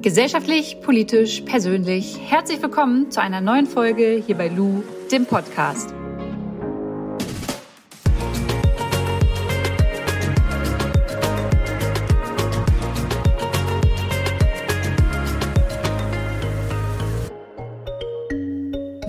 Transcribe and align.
Gesellschaftlich, 0.00 0.80
politisch, 0.80 1.40
persönlich. 1.40 2.20
Herzlich 2.20 2.62
willkommen 2.62 3.10
zu 3.10 3.20
einer 3.20 3.40
neuen 3.40 3.66
Folge 3.66 4.22
hier 4.24 4.36
bei 4.36 4.46
Lou, 4.46 4.84
dem 5.10 5.26
Podcast. 5.26 5.90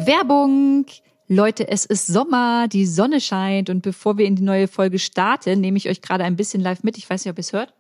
Werbung! 0.08 0.88
Leute, 1.28 1.68
es 1.68 1.86
ist 1.86 2.08
Sommer, 2.08 2.68
die 2.68 2.88
Sonne 2.88 3.22
scheint 3.22 3.70
und 3.70 3.84
bevor 3.84 4.18
wir 4.18 4.26
in 4.26 4.36
die 4.36 4.42
neue 4.42 4.68
Folge 4.68 4.98
starten, 4.98 5.62
nehme 5.62 5.78
ich 5.78 5.88
euch 5.88 6.02
gerade 6.02 6.24
ein 6.24 6.36
bisschen 6.36 6.62
live 6.62 6.82
mit. 6.82 6.98
Ich 6.98 7.08
weiß 7.08 7.24
nicht, 7.24 7.32
ob 7.32 7.38
ihr 7.38 7.42
es 7.42 7.54
hört. 7.54 7.76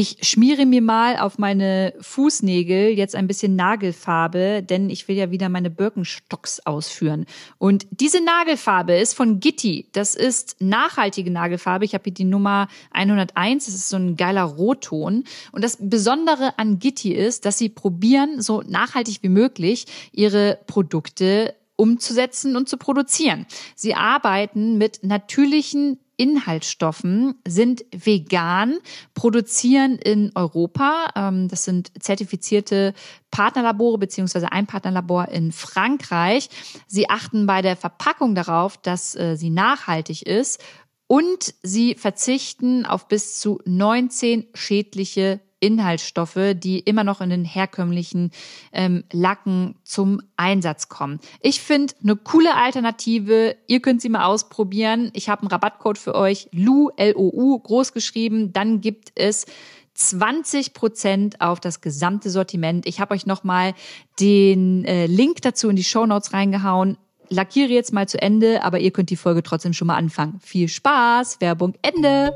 Ich 0.00 0.18
schmiere 0.22 0.64
mir 0.64 0.80
mal 0.80 1.16
auf 1.16 1.38
meine 1.38 1.92
Fußnägel 2.00 2.90
jetzt 2.90 3.16
ein 3.16 3.26
bisschen 3.26 3.56
Nagelfarbe, 3.56 4.62
denn 4.62 4.90
ich 4.90 5.08
will 5.08 5.16
ja 5.16 5.32
wieder 5.32 5.48
meine 5.48 5.70
Birkenstocks 5.70 6.60
ausführen. 6.64 7.26
Und 7.58 7.84
diese 7.90 8.22
Nagelfarbe 8.22 8.94
ist 8.94 9.14
von 9.14 9.40
Gitti. 9.40 9.88
Das 9.90 10.14
ist 10.14 10.54
nachhaltige 10.60 11.32
Nagelfarbe. 11.32 11.84
Ich 11.84 11.94
habe 11.94 12.04
hier 12.04 12.14
die 12.14 12.22
Nummer 12.22 12.68
101. 12.92 13.64
Das 13.64 13.74
ist 13.74 13.88
so 13.88 13.96
ein 13.96 14.16
geiler 14.16 14.44
Rotton. 14.44 15.24
Und 15.50 15.64
das 15.64 15.78
Besondere 15.80 16.56
an 16.60 16.78
Gitti 16.78 17.12
ist, 17.12 17.44
dass 17.44 17.58
sie 17.58 17.68
probieren, 17.68 18.40
so 18.40 18.62
nachhaltig 18.64 19.18
wie 19.22 19.30
möglich 19.30 19.86
ihre 20.12 20.60
Produkte 20.68 21.56
umzusetzen 21.74 22.54
und 22.54 22.68
zu 22.68 22.76
produzieren. 22.76 23.46
Sie 23.74 23.96
arbeiten 23.96 24.78
mit 24.78 25.02
natürlichen 25.02 25.98
Inhaltsstoffen, 26.18 27.36
sind 27.46 27.84
vegan, 27.92 28.78
produzieren 29.14 29.96
in 29.96 30.32
Europa. 30.34 31.08
Ähm, 31.16 31.48
das 31.48 31.64
sind 31.64 31.92
zertifizierte 32.02 32.92
Partnerlabore 33.30 33.98
beziehungsweise 33.98 34.52
ein 34.52 34.66
Partnerlabor 34.66 35.28
in 35.28 35.52
Frankreich. 35.52 36.50
Sie 36.86 37.08
achten 37.08 37.46
bei 37.46 37.62
der 37.62 37.76
Verpackung 37.76 38.34
darauf, 38.34 38.76
dass 38.76 39.14
äh, 39.14 39.36
sie 39.36 39.50
nachhaltig 39.50 40.26
ist 40.26 40.60
und 41.06 41.54
sie 41.62 41.94
verzichten 41.94 42.84
auf 42.84 43.08
bis 43.08 43.38
zu 43.40 43.60
19 43.64 44.48
schädliche 44.54 45.40
Inhaltsstoffe, 45.60 46.54
die 46.54 46.78
immer 46.78 47.04
noch 47.04 47.20
in 47.20 47.30
den 47.30 47.44
herkömmlichen 47.44 48.30
ähm, 48.72 49.04
Lacken 49.12 49.76
zum 49.84 50.20
Einsatz 50.36 50.88
kommen. 50.88 51.20
Ich 51.40 51.60
finde 51.60 51.94
eine 52.02 52.16
coole 52.16 52.54
Alternative. 52.54 53.56
Ihr 53.66 53.80
könnt 53.80 54.00
sie 54.00 54.08
mal 54.08 54.24
ausprobieren. 54.24 55.10
Ich 55.14 55.28
habe 55.28 55.42
einen 55.42 55.50
Rabattcode 55.50 55.98
für 55.98 56.14
euch, 56.14 56.48
LU, 56.52 56.90
L-O-U, 56.96 57.58
groß 57.58 57.92
geschrieben. 57.92 58.52
Dann 58.52 58.80
gibt 58.80 59.12
es 59.14 59.46
20 59.94 60.74
Prozent 60.74 61.40
auf 61.40 61.58
das 61.60 61.80
gesamte 61.80 62.30
Sortiment. 62.30 62.86
Ich 62.86 63.00
habe 63.00 63.14
euch 63.14 63.26
nochmal 63.26 63.74
den 64.20 64.84
äh, 64.84 65.06
Link 65.06 65.42
dazu 65.42 65.68
in 65.68 65.76
die 65.76 65.84
Show 65.84 66.06
Notes 66.06 66.32
reingehauen. 66.32 66.96
Lackiere 67.30 67.70
jetzt 67.70 67.92
mal 67.92 68.08
zu 68.08 68.22
Ende, 68.22 68.62
aber 68.62 68.78
ihr 68.78 68.90
könnt 68.90 69.10
die 69.10 69.16
Folge 69.16 69.42
trotzdem 69.42 69.72
schon 69.72 69.88
mal 69.88 69.96
anfangen. 69.96 70.38
Viel 70.40 70.68
Spaß, 70.68 71.40
Werbung 71.40 71.74
Ende. 71.82 72.32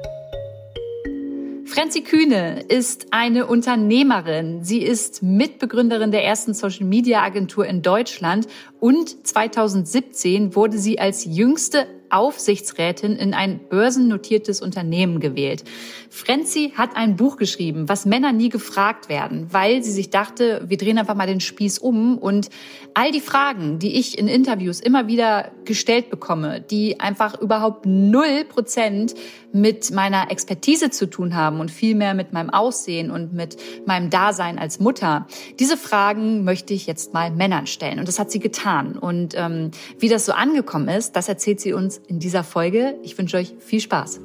Franzi 1.73 2.03
Kühne 2.03 2.67
ist 2.69 3.06
eine 3.12 3.47
Unternehmerin. 3.47 4.62
Sie 4.62 4.83
ist 4.83 5.23
Mitbegründerin 5.23 6.12
der 6.12 6.23
ersten 6.23 6.53
Social 6.53 6.84
Media 6.84 7.23
Agentur 7.23 7.65
in 7.65 7.81
Deutschland 7.81 8.47
und 8.78 9.27
2017 9.27 10.55
wurde 10.55 10.77
sie 10.77 10.98
als 10.98 11.25
jüngste 11.25 11.87
Aufsichtsrätin 12.13 13.17
in 13.17 13.35
ein 13.35 13.61
börsennotiertes 13.69 14.61
Unternehmen 14.61 15.21
gewählt. 15.21 15.65
Frenzy 16.11 16.73
hat 16.77 16.95
ein 16.95 17.17
Buch 17.17 17.37
geschrieben, 17.37 17.89
was 17.89 18.05
Männer 18.05 18.33
nie 18.33 18.51
gefragt 18.51 19.09
werden, 19.09 19.49
weil 19.51 19.83
sie 19.83 19.93
sich 19.93 20.11
dachte, 20.11 20.63
wir 20.67 20.77
drehen 20.77 20.99
einfach 20.99 21.15
mal 21.15 21.27
den 21.27 21.41
Spieß 21.41 21.79
um 21.79 22.19
und 22.19 22.51
all 22.95 23.11
die 23.13 23.21
Fragen, 23.21 23.79
die 23.79 23.99
ich 23.99 24.19
in 24.19 24.29
Interviews 24.29 24.81
immer 24.81 25.06
wieder 25.06 25.53
gestellt 25.65 26.11
bekomme, 26.11 26.61
die 26.61 27.01
einfach 27.01 27.41
überhaupt 27.41 27.87
null 27.87 28.45
Prozent 28.45 29.15
mit 29.53 29.91
meiner 29.91 30.31
Expertise 30.31 30.91
zu 30.91 31.06
tun 31.06 31.34
haben 31.34 31.61
und 31.61 31.71
viel 31.71 31.95
mehr 31.95 32.15
mit 32.15 32.33
meinem 32.33 32.51
Aussehen 32.51 33.11
und 33.11 33.33
mit 33.33 33.56
meinem 33.87 34.11
Dasein 34.11 34.59
als 34.59 34.81
Mutter. 34.81 35.27
Diese 35.59 35.77
Fragen 35.77 36.45
möchte 36.45 36.75
ich 36.75 36.87
jetzt 36.87 37.15
mal 37.15 37.31
Männern 37.31 37.67
stellen 37.67 37.99
und 37.99 38.09
das 38.09 38.19
hat 38.19 38.31
sie 38.31 38.39
getan. 38.39 38.99
Und 38.99 39.34
ähm, 39.37 39.71
wie 39.99 40.09
das 40.09 40.27
so 40.27 40.33
angekommen 40.33 40.89
ist, 40.89 41.17
das 41.17 41.28
erzählt 41.28 41.61
sie 41.61 41.72
uns 41.72 42.02
in 42.09 42.19
dieser 42.19 42.45
Folge. 42.45 42.97
Ich 43.03 43.17
wünsche 43.19 43.37
euch 43.37 43.55
viel 43.59 43.81
Spaß. 43.81 44.21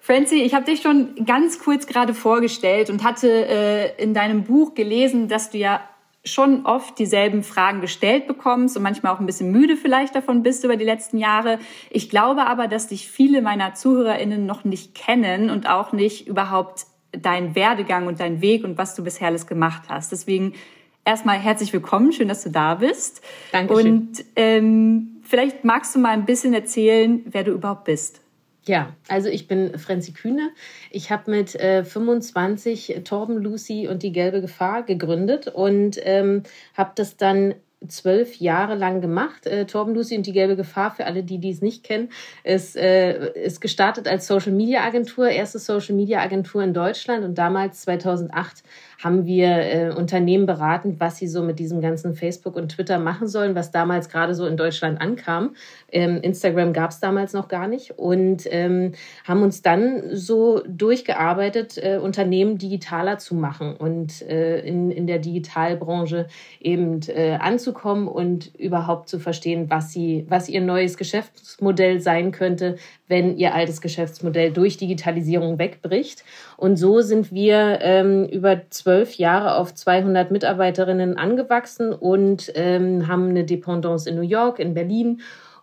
Francie, 0.00 0.42
ich 0.42 0.52
habe 0.52 0.66
dich 0.66 0.82
schon 0.82 1.24
ganz 1.24 1.58
kurz 1.58 1.86
gerade 1.86 2.12
vorgestellt 2.12 2.90
und 2.90 3.02
hatte 3.02 3.28
äh, 3.28 4.02
in 4.02 4.12
deinem 4.12 4.44
Buch 4.44 4.74
gelesen, 4.74 5.28
dass 5.28 5.50
du 5.50 5.56
ja 5.56 5.80
schon 6.24 6.64
oft 6.66 6.98
dieselben 6.98 7.42
Fragen 7.42 7.80
gestellt 7.80 8.26
bekommst 8.26 8.76
und 8.76 8.82
manchmal 8.82 9.14
auch 9.14 9.20
ein 9.20 9.26
bisschen 9.26 9.50
müde 9.50 9.76
vielleicht 9.76 10.14
davon 10.14 10.42
bist 10.42 10.64
über 10.64 10.76
die 10.76 10.84
letzten 10.84 11.18
Jahre. 11.18 11.58
Ich 11.90 12.08
glaube 12.08 12.46
aber, 12.46 12.66
dass 12.66 12.88
dich 12.88 13.08
viele 13.08 13.42
meiner 13.42 13.74
ZuhörerInnen 13.74 14.46
noch 14.46 14.64
nicht 14.64 14.94
kennen 14.94 15.50
und 15.50 15.68
auch 15.68 15.92
nicht 15.92 16.26
überhaupt 16.26 16.86
deinen 17.12 17.54
Werdegang 17.54 18.06
und 18.06 18.20
deinen 18.20 18.40
Weg 18.40 18.64
und 18.64 18.78
was 18.78 18.94
du 18.94 19.04
bisher 19.04 19.28
alles 19.28 19.46
gemacht 19.46 19.84
hast. 19.88 20.12
Deswegen 20.12 20.54
erstmal 21.04 21.38
herzlich 21.38 21.72
willkommen, 21.72 22.12
schön, 22.12 22.28
dass 22.28 22.42
du 22.42 22.50
da 22.50 22.74
bist. 22.76 23.22
Dankeschön. 23.52 23.86
Und 23.86 24.24
ähm, 24.36 25.20
vielleicht 25.22 25.64
magst 25.64 25.94
du 25.94 25.98
mal 25.98 26.10
ein 26.10 26.24
bisschen 26.24 26.54
erzählen, 26.54 27.22
wer 27.26 27.44
du 27.44 27.52
überhaupt 27.52 27.84
bist. 27.84 28.20
Ja, 28.66 28.94
also 29.08 29.28
ich 29.28 29.46
bin 29.46 29.78
Frenzi 29.78 30.12
Kühne. 30.12 30.50
Ich 30.90 31.10
habe 31.10 31.30
mit 31.30 31.54
äh, 31.54 31.84
25 31.84 33.02
Torben, 33.04 33.36
Lucy 33.36 33.88
und 33.88 34.02
die 34.02 34.12
gelbe 34.12 34.40
Gefahr 34.40 34.82
gegründet 34.82 35.48
und 35.48 35.98
ähm, 36.02 36.44
habe 36.74 36.92
das 36.94 37.18
dann 37.18 37.54
zwölf 37.88 38.36
Jahre 38.36 38.74
lang 38.74 39.00
gemacht. 39.00 39.46
Äh, 39.46 39.66
Torben 39.66 39.94
Lucy 39.94 40.16
und 40.16 40.26
die 40.26 40.32
gelbe 40.32 40.56
Gefahr, 40.56 40.90
für 40.90 41.04
alle, 41.04 41.22
die 41.22 41.38
dies 41.38 41.60
nicht 41.60 41.84
kennen, 41.84 42.10
ist, 42.42 42.76
äh, 42.76 43.32
ist 43.34 43.60
gestartet 43.60 44.08
als 44.08 44.26
Social 44.26 44.52
Media 44.52 44.82
Agentur, 44.82 45.28
erste 45.28 45.58
Social 45.58 45.94
Media 45.94 46.20
Agentur 46.20 46.62
in 46.62 46.72
Deutschland 46.72 47.24
und 47.24 47.36
damals 47.36 47.82
2008 47.82 48.62
haben 49.04 49.26
wir 49.26 49.48
äh, 49.48 49.90
Unternehmen 49.94 50.46
beraten, 50.46 50.96
was 50.98 51.18
sie 51.18 51.28
so 51.28 51.42
mit 51.42 51.58
diesem 51.58 51.82
ganzen 51.82 52.14
Facebook 52.14 52.56
und 52.56 52.70
Twitter 52.70 52.98
machen 52.98 53.28
sollen, 53.28 53.54
was 53.54 53.70
damals 53.70 54.08
gerade 54.08 54.34
so 54.34 54.46
in 54.46 54.56
Deutschland 54.56 54.98
ankam. 55.00 55.54
Ähm, 55.92 56.20
Instagram 56.22 56.72
gab 56.72 56.90
es 56.90 57.00
damals 57.00 57.34
noch 57.34 57.48
gar 57.48 57.68
nicht 57.68 57.98
und 57.98 58.44
ähm, 58.50 58.92
haben 59.24 59.42
uns 59.42 59.60
dann 59.60 60.16
so 60.16 60.62
durchgearbeitet, 60.66 61.76
äh, 61.76 61.98
Unternehmen 61.98 62.56
digitaler 62.56 63.18
zu 63.18 63.34
machen 63.34 63.76
und 63.76 64.22
äh, 64.22 64.60
in, 64.60 64.90
in 64.90 65.06
der 65.06 65.18
Digitalbranche 65.18 66.26
eben 66.60 67.00
äh, 67.08 67.36
anzukommen 67.38 68.08
und 68.08 68.54
überhaupt 68.54 69.10
zu 69.10 69.18
verstehen, 69.18 69.66
was, 69.68 69.92
sie, 69.92 70.24
was 70.30 70.48
ihr 70.48 70.62
neues 70.62 70.96
Geschäftsmodell 70.96 72.00
sein 72.00 72.32
könnte, 72.32 72.76
wenn 73.06 73.36
ihr 73.36 73.54
altes 73.54 73.82
Geschäftsmodell 73.82 74.50
durch 74.50 74.78
Digitalisierung 74.78 75.58
wegbricht. 75.58 76.24
Und 76.56 76.76
so 76.76 77.00
sind 77.00 77.32
wir 77.32 77.78
ähm, 77.80 78.26
über 78.26 78.70
zwölf 78.70 79.14
Jahre 79.14 79.56
auf 79.56 79.74
200 79.74 80.30
Mitarbeiterinnen 80.30 81.16
angewachsen 81.16 81.92
und 81.92 82.52
ähm, 82.54 83.08
haben 83.08 83.28
eine 83.30 83.44
Dependance 83.44 84.08
in 84.08 84.16
New 84.16 84.22
York, 84.22 84.58
in 84.58 84.74
Berlin. 84.74 85.20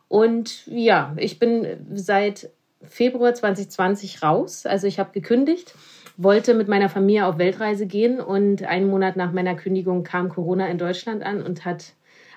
Und 0.07 0.67
ja, 0.67 1.13
ich 1.17 1.39
bin 1.39 1.65
seit 1.93 2.49
Februar 2.83 3.33
2020 3.33 4.23
raus. 4.23 4.65
Also 4.65 4.87
ich 4.87 4.99
habe 4.99 5.11
gekündigt, 5.13 5.73
wollte 6.17 6.53
mit 6.53 6.67
meiner 6.67 6.89
Familie 6.89 7.25
auf 7.25 7.37
Weltreise 7.37 7.85
gehen 7.85 8.19
und 8.19 8.63
einen 8.63 8.87
Monat 8.87 9.15
nach 9.15 9.31
meiner 9.31 9.55
Kündigung 9.55 10.03
kam 10.03 10.29
Corona 10.29 10.67
in 10.67 10.77
Deutschland 10.77 11.23
an 11.23 11.41
und 11.41 11.63
hat 11.63 11.93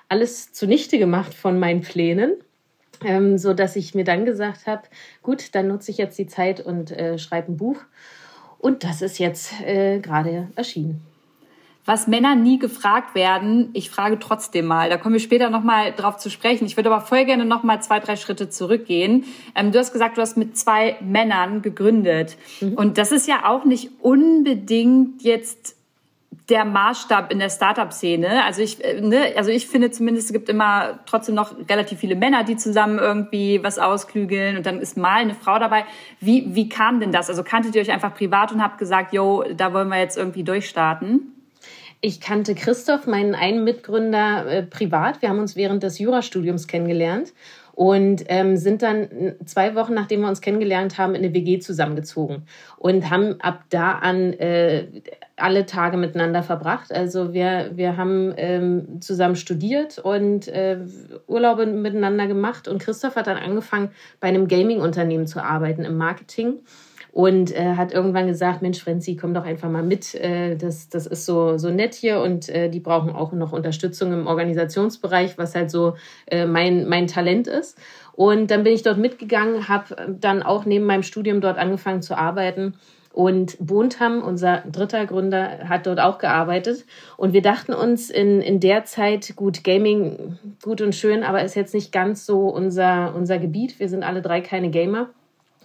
alles 0.07 0.53
zunichte 0.53 0.97
gemacht 0.99 1.33
von 1.33 1.59
meinen 1.59 1.81
Plänen. 1.81 2.33
Ähm, 3.03 3.37
so 3.37 3.53
dass 3.53 3.75
ich 3.75 3.93
mir 3.93 4.05
dann 4.05 4.23
gesagt 4.23 4.67
habe, 4.67 4.83
gut, 5.21 5.53
dann 5.53 5.67
nutze 5.67 5.91
ich 5.91 5.97
jetzt 5.97 6.17
die 6.17 6.27
Zeit 6.27 6.61
und 6.61 6.91
äh, 6.91 7.17
schreibe 7.17 7.51
ein 7.51 7.57
Buch 7.57 7.77
und 8.65 8.83
das 8.83 9.03
ist 9.03 9.19
jetzt 9.19 9.61
äh, 9.61 9.99
gerade 9.99 10.47
erschienen. 10.55 10.99
Was 11.85 12.07
Männer 12.07 12.35
nie 12.35 12.57
gefragt 12.57 13.13
werden, 13.13 13.69
ich 13.73 13.91
frage 13.91 14.17
trotzdem 14.17 14.65
mal. 14.65 14.89
Da 14.89 14.97
kommen 14.97 15.13
wir 15.13 15.19
später 15.19 15.51
nochmal 15.51 15.91
drauf 15.91 16.17
zu 16.17 16.31
sprechen. 16.31 16.65
Ich 16.65 16.75
würde 16.75 16.91
aber 16.91 17.05
voll 17.05 17.25
gerne 17.25 17.45
nochmal 17.45 17.83
zwei, 17.83 17.99
drei 17.99 18.15
Schritte 18.15 18.49
zurückgehen. 18.49 19.25
Ähm, 19.53 19.71
du 19.71 19.77
hast 19.77 19.93
gesagt, 19.93 20.17
du 20.17 20.21
hast 20.21 20.35
mit 20.35 20.57
zwei 20.57 20.95
Männern 20.99 21.61
gegründet. 21.61 22.37
Mhm. 22.59 22.73
Und 22.73 22.97
das 22.97 23.11
ist 23.11 23.27
ja 23.27 23.47
auch 23.47 23.65
nicht 23.65 23.91
unbedingt 24.01 25.21
jetzt 25.21 25.74
der 26.49 26.63
Maßstab 26.63 27.31
in 27.31 27.39
der 27.39 27.49
Startup-Szene. 27.49 28.43
Also 28.43 28.61
ich, 28.61 28.83
äh, 28.83 29.01
ne, 29.01 29.33
also 29.35 29.49
ich 29.49 29.67
finde 29.67 29.91
zumindest, 29.91 30.27
es 30.27 30.33
gibt 30.33 30.49
immer 30.49 30.99
trotzdem 31.05 31.35
noch 31.35 31.53
relativ 31.69 31.99
viele 31.99 32.15
Männer, 32.15 32.43
die 32.43 32.55
zusammen 32.55 32.99
irgendwie 32.99 33.63
was 33.63 33.79
ausklügeln 33.79 34.57
und 34.57 34.65
dann 34.65 34.79
ist 34.79 34.95
mal 34.95 35.21
eine 35.21 35.33
Frau 35.33 35.57
dabei. 35.57 35.85
Wie, 36.19 36.53
wie 36.53 36.69
kam 36.69 36.99
denn 36.99 37.11
das? 37.11 37.29
Also 37.29 37.43
kanntet 37.43 37.75
ihr 37.75 37.81
euch 37.81 37.91
einfach 37.91 38.13
privat 38.13 38.51
und 38.51 38.61
habt 38.61 38.77
gesagt, 38.77 39.13
yo, 39.13 39.43
da 39.55 39.73
wollen 39.73 39.89
wir 39.89 39.99
jetzt 39.99 40.17
irgendwie 40.17 40.43
durchstarten? 40.43 41.31
Ich 42.01 42.21
kannte 42.21 42.53
Christoph, 42.53 43.07
meinen 43.07 43.33
einen 43.33 43.63
Mitgründer, 43.63 44.45
äh, 44.45 44.63
privat. 44.63 45.23
Wir 45.23 45.29
haben 45.29 45.39
uns 45.39 45.55
während 45.55 45.81
des 45.81 45.97
Jurastudiums 45.97 46.67
kennengelernt 46.67 47.33
und 47.75 48.23
ähm, 48.29 48.55
sind 48.55 48.81
dann 48.81 49.35
zwei 49.45 49.75
Wochen, 49.75 49.93
nachdem 49.93 50.21
wir 50.21 50.29
uns 50.29 50.41
kennengelernt 50.41 50.97
haben, 50.97 51.13
in 51.13 51.23
eine 51.23 51.33
WG 51.33 51.59
zusammengezogen 51.59 52.43
und 52.77 53.09
haben 53.09 53.39
ab 53.41 53.65
da 53.69 53.91
an 53.93 54.33
äh, 54.33 54.87
alle 55.35 55.65
Tage 55.65 55.97
miteinander 55.97 56.41
verbracht. 56.41 56.93
Also 56.93 57.33
wir, 57.33 57.71
wir 57.75 57.97
haben 57.97 58.33
ähm, 58.37 59.01
zusammen 59.01 59.35
studiert 59.35 59.99
und 59.99 60.47
äh, 60.47 60.79
Urlaube 61.27 61.65
miteinander 61.65 62.27
gemacht 62.27 62.69
und 62.69 62.81
Christoph 62.81 63.17
hat 63.17 63.27
dann 63.27 63.37
angefangen, 63.37 63.89
bei 64.21 64.29
einem 64.29 64.47
Gaming-Unternehmen 64.47 65.27
zu 65.27 65.43
arbeiten 65.43 65.83
im 65.83 65.97
Marketing 65.97 66.59
und 67.15 67.55
äh, 67.55 67.75
hat 67.75 67.93
irgendwann 67.93 68.27
gesagt, 68.27 68.61
Mensch, 68.61 68.83
Frenzi, 68.83 69.15
komm 69.15 69.33
doch 69.33 69.45
einfach 69.45 69.69
mal 69.69 69.83
mit. 69.83 70.15
Äh, 70.15 70.57
das, 70.57 70.89
das 70.89 71.07
ist 71.07 71.25
so, 71.25 71.57
so 71.57 71.69
nett 71.69 71.93
hier 71.93 72.19
und 72.19 72.49
äh, 72.49 72.69
die 72.69 72.81
brauchen 72.81 73.09
auch 73.09 73.31
noch 73.31 73.53
Unterstützung 73.53 74.11
im 74.11 74.27
Organisationsbereich, 74.27 75.37
was 75.37 75.55
halt 75.55 75.71
so 75.71 75.93
äh, 76.25 76.45
mein, 76.45 76.89
mein 76.89 77.07
Talent 77.07 77.47
ist. 77.47 77.77
Und 78.11 78.51
dann 78.51 78.65
bin 78.65 78.73
ich 78.73 78.83
dort 78.83 78.97
mitgegangen, 78.97 79.69
habe 79.69 79.95
dann 80.19 80.43
auch 80.43 80.65
neben 80.65 80.83
meinem 80.83 81.03
Studium 81.03 81.39
dort 81.39 81.57
angefangen 81.57 82.01
zu 82.01 82.17
arbeiten. 82.17 82.73
Und 83.13 83.55
Bontam, 83.61 84.21
unser 84.21 84.65
dritter 84.69 85.05
Gründer, 85.05 85.69
hat 85.69 85.87
dort 85.87 86.01
auch 86.01 86.17
gearbeitet. 86.17 86.83
Und 87.15 87.31
wir 87.31 87.41
dachten 87.41 87.71
uns 87.71 88.09
in, 88.09 88.41
in 88.41 88.59
der 88.59 88.83
Zeit, 88.83 89.37
gut, 89.37 89.63
Gaming, 89.63 90.37
gut 90.61 90.81
und 90.81 90.93
schön, 90.93 91.23
aber 91.23 91.45
ist 91.45 91.55
jetzt 91.55 91.73
nicht 91.73 91.93
ganz 91.93 92.25
so 92.25 92.49
unser, 92.49 93.15
unser 93.15 93.37
Gebiet. 93.37 93.79
Wir 93.79 93.87
sind 93.87 94.03
alle 94.03 94.21
drei 94.21 94.41
keine 94.41 94.69
Gamer. 94.69 95.11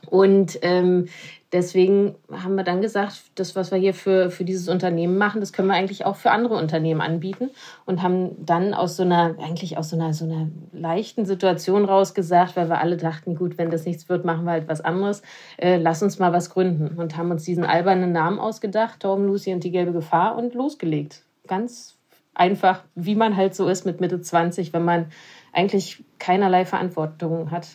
Und 0.08 0.58
ähm, 0.62 1.08
deswegen 1.52 2.14
haben 2.32 2.54
wir 2.54 2.64
dann 2.64 2.80
gesagt, 2.80 3.22
das, 3.34 3.56
was 3.56 3.70
wir 3.70 3.78
hier 3.78 3.94
für, 3.94 4.30
für 4.30 4.44
dieses 4.44 4.68
Unternehmen 4.68 5.18
machen, 5.18 5.40
das 5.40 5.52
können 5.52 5.68
wir 5.68 5.74
eigentlich 5.74 6.06
auch 6.06 6.16
für 6.16 6.30
andere 6.30 6.56
Unternehmen 6.56 7.00
anbieten 7.00 7.50
und 7.86 8.02
haben 8.02 8.44
dann 8.44 8.74
aus 8.74 8.96
so 8.96 9.02
einer, 9.02 9.36
eigentlich 9.38 9.76
aus 9.76 9.90
so 9.90 9.96
einer, 9.96 10.12
so 10.14 10.24
einer 10.24 10.48
leichten 10.72 11.26
Situation 11.26 11.84
raus 11.84 12.14
gesagt, 12.14 12.56
weil 12.56 12.68
wir 12.68 12.80
alle 12.80 12.96
dachten, 12.96 13.34
gut, 13.34 13.58
wenn 13.58 13.70
das 13.70 13.84
nichts 13.84 14.08
wird, 14.08 14.24
machen 14.24 14.44
wir 14.44 14.52
halt 14.52 14.68
was 14.68 14.80
anderes, 14.80 15.22
äh, 15.58 15.76
lass 15.76 16.02
uns 16.02 16.18
mal 16.18 16.32
was 16.32 16.50
gründen 16.50 16.98
und 16.98 17.16
haben 17.16 17.30
uns 17.30 17.44
diesen 17.44 17.64
albernen 17.64 18.12
Namen 18.12 18.38
ausgedacht, 18.38 19.00
Torben, 19.00 19.26
Lucy 19.26 19.52
und 19.52 19.64
die 19.64 19.70
gelbe 19.70 19.92
Gefahr 19.92 20.36
und 20.36 20.54
losgelegt. 20.54 21.22
Ganz 21.46 21.96
einfach, 22.34 22.84
wie 22.94 23.16
man 23.16 23.36
halt 23.36 23.54
so 23.54 23.68
ist 23.68 23.84
mit 23.84 24.00
Mitte 24.00 24.20
20, 24.20 24.72
wenn 24.72 24.84
man 24.84 25.06
eigentlich 25.52 26.04
keinerlei 26.18 26.64
Verantwortung 26.64 27.50
hat. 27.50 27.68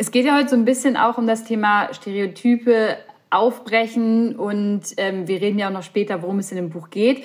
Es 0.00 0.12
geht 0.12 0.24
ja 0.24 0.36
heute 0.36 0.50
so 0.50 0.54
ein 0.54 0.64
bisschen 0.64 0.96
auch 0.96 1.18
um 1.18 1.26
das 1.26 1.42
Thema 1.42 1.92
Stereotype 1.92 2.98
aufbrechen 3.30 4.36
und 4.36 4.82
ähm, 4.96 5.26
wir 5.26 5.40
reden 5.40 5.58
ja 5.58 5.66
auch 5.66 5.72
noch 5.72 5.82
später, 5.82 6.22
worum 6.22 6.38
es 6.38 6.52
in 6.52 6.56
dem 6.56 6.70
Buch 6.70 6.90
geht. 6.90 7.24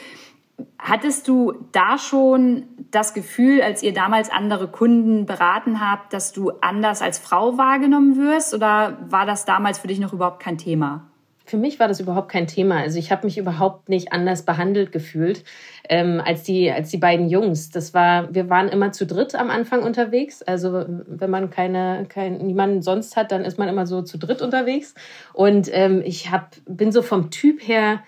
Hattest 0.79 1.27
du 1.27 1.53
da 1.71 1.99
schon 1.99 2.63
das 2.89 3.13
Gefühl, 3.13 3.61
als 3.61 3.83
ihr 3.83 3.93
damals 3.93 4.31
andere 4.31 4.67
Kunden 4.69 5.27
beraten 5.27 5.87
habt, 5.87 6.13
dass 6.13 6.33
du 6.33 6.49
anders 6.61 7.03
als 7.03 7.19
Frau 7.19 7.59
wahrgenommen 7.59 8.17
wirst 8.17 8.55
oder 8.55 8.97
war 9.07 9.27
das 9.27 9.45
damals 9.45 9.77
für 9.77 9.87
dich 9.87 9.99
noch 9.99 10.11
überhaupt 10.11 10.41
kein 10.41 10.57
Thema? 10.57 11.05
Für 11.45 11.57
mich 11.57 11.79
war 11.79 11.87
das 11.87 11.99
überhaupt 11.99 12.29
kein 12.29 12.47
Thema. 12.47 12.77
Also 12.77 12.97
ich 12.97 13.11
habe 13.11 13.25
mich 13.25 13.37
überhaupt 13.37 13.89
nicht 13.89 14.13
anders 14.13 14.43
behandelt 14.43 14.91
gefühlt 14.91 15.43
ähm, 15.89 16.21
als 16.23 16.43
die 16.43 16.71
als 16.71 16.89
die 16.89 16.97
beiden 16.97 17.27
Jungs. 17.27 17.69
Das 17.69 17.93
war, 17.93 18.33
wir 18.33 18.49
waren 18.49 18.69
immer 18.69 18.91
zu 18.93 19.05
dritt 19.05 19.35
am 19.35 19.49
Anfang 19.49 19.83
unterwegs. 19.83 20.41
Also 20.41 20.85
wenn 20.87 21.29
man 21.29 21.49
keine, 21.49 22.05
kein, 22.07 22.37
niemanden 22.37 22.81
sonst 22.81 23.17
hat, 23.17 23.31
dann 23.31 23.43
ist 23.43 23.59
man 23.59 23.67
immer 23.67 23.85
so 23.85 24.01
zu 24.01 24.17
dritt 24.17 24.41
unterwegs. 24.41 24.93
Und 25.33 25.69
ähm, 25.73 26.01
ich 26.05 26.31
hab, 26.31 26.55
bin 26.65 26.91
so 26.91 27.01
vom 27.01 27.29
Typ 27.29 27.67
her 27.67 28.03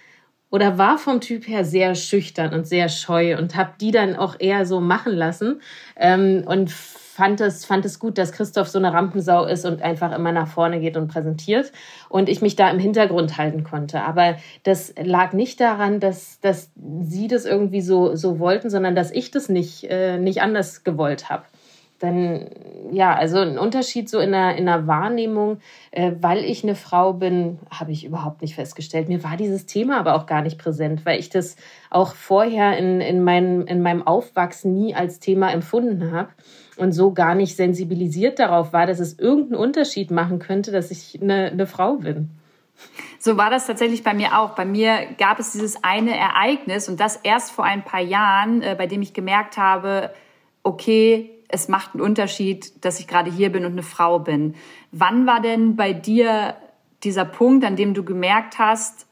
oder 0.50 0.78
war 0.78 0.98
vom 0.98 1.20
Typ 1.20 1.48
her 1.48 1.66
sehr 1.66 1.96
schüchtern 1.96 2.54
und 2.54 2.66
sehr 2.66 2.88
scheu 2.88 3.38
und 3.38 3.58
habe 3.58 3.72
die 3.82 3.92
dann 3.92 4.16
auch 4.16 4.40
eher 4.40 4.66
so 4.66 4.80
machen 4.80 5.14
lassen 5.14 5.62
ähm, 5.98 6.44
und 6.46 6.72
fand 7.16 7.40
es, 7.40 7.64
fand 7.64 7.86
es 7.86 7.98
gut, 7.98 8.18
dass 8.18 8.34
Christoph 8.34 8.68
so 8.68 8.78
eine 8.78 8.92
Rampensau 8.92 9.46
ist 9.46 9.66
und 9.66 9.82
einfach 9.82 10.12
immer 10.12 10.34
nach 10.34 10.50
vorne 10.50 10.82
geht 10.82 10.98
und 10.98 11.08
präsentiert 11.08 11.72
und 12.10 12.28
ich 12.28 12.42
mich 12.42 12.58
da 12.58 12.70
im 12.70 12.78
Hintergrund 12.78 13.38
halten 13.38 13.64
konnte. 13.64 14.02
Aber 14.02 14.36
das 14.64 14.94
lag 15.02 15.32
nicht 15.32 15.62
daran, 15.62 16.02
dass, 16.02 16.42
dass 16.42 16.72
sie 17.04 17.30
das 17.30 17.46
irgendwie 17.46 17.80
so, 17.80 18.18
so 18.18 18.38
wollten, 18.40 18.70
sondern 18.70 18.96
dass 18.96 19.12
ich 19.12 19.32
das 19.32 19.48
nicht, 19.48 19.86
äh, 19.86 20.18
nicht 20.18 20.42
anders 20.42 20.84
gewollt 20.84 21.30
habe 21.30 21.46
dann 22.00 22.50
ja, 22.92 23.16
also 23.16 23.40
ein 23.40 23.58
Unterschied 23.58 24.10
so 24.10 24.20
in 24.20 24.32
der, 24.32 24.58
in 24.58 24.66
der 24.66 24.88
Wahrnehmung, 24.88 25.60
äh, 25.92 26.12
weil 26.20 26.44
ich 26.44 26.64
eine 26.64 26.76
Frau 26.76 27.14
bin, 27.14 27.60
habe 27.72 27.92
ich 27.92 28.06
überhaupt 28.06 28.42
nicht 28.42 28.56
festgestellt. 28.56 29.08
Mir 29.08 29.24
war 29.24 29.38
dieses 29.38 29.66
Thema 29.66 30.00
aber 30.00 30.16
auch 30.16 30.26
gar 30.26 30.42
nicht 30.42 30.58
präsent, 30.58 31.06
weil 31.06 31.20
ich 31.20 31.30
das 31.30 31.56
auch 31.90 32.14
vorher 32.16 32.78
in, 32.78 33.02
in, 33.02 33.24
mein, 33.24 33.62
in 33.68 33.82
meinem 33.82 34.06
Aufwachsen 34.06 34.74
nie 34.74 34.94
als 34.94 35.20
Thema 35.20 35.52
empfunden 35.52 36.12
habe 36.12 36.30
und 36.78 36.92
so 36.92 37.14
gar 37.14 37.36
nicht 37.36 37.56
sensibilisiert 37.56 38.40
darauf 38.40 38.74
war, 38.74 38.86
dass 38.86 39.00
es 39.00 39.18
irgendeinen 39.18 39.62
Unterschied 39.62 40.12
machen 40.12 40.40
könnte, 40.40 40.72
dass 40.72 40.92
ich 40.92 41.20
eine, 41.22 41.52
eine 41.52 41.68
Frau 41.68 41.96
bin. 41.96 42.30
So 43.20 43.38
war 43.38 43.50
das 43.50 43.68
tatsächlich 43.68 44.04
bei 44.04 44.14
mir 44.14 44.38
auch. 44.38 44.52
Bei 44.52 44.66
mir 44.66 45.08
gab 45.18 45.40
es 45.40 45.54
dieses 45.54 45.82
eine 45.84 46.16
Ereignis 46.16 46.90
und 46.90 47.00
das 47.00 47.16
erst 47.16 47.52
vor 47.52 47.64
ein 47.64 47.86
paar 47.86 48.02
Jahren, 48.02 48.62
äh, 48.62 48.76
bei 48.78 48.86
dem 48.86 49.02
ich 49.02 49.14
gemerkt 49.14 49.58
habe, 49.58 50.12
okay, 50.62 51.35
es 51.48 51.68
macht 51.68 51.94
einen 51.94 52.02
Unterschied, 52.02 52.86
dass 52.86 53.00
ich 53.00 53.08
gerade 53.08 53.32
hier 53.32 53.52
bin 53.52 53.66
und 53.66 53.74
eine 53.74 53.84
Frau 53.84 54.20
bin. 54.20 54.56
Wann 54.92 55.26
war 55.28 55.42
denn 55.42 55.76
bei 55.76 55.94
dir 55.94 56.56
dieser 57.04 57.26
Punkt, 57.26 57.66
an 57.66 57.76
dem 57.76 57.94
du 57.94 58.04
gemerkt 58.04 58.60
hast, 58.60 59.08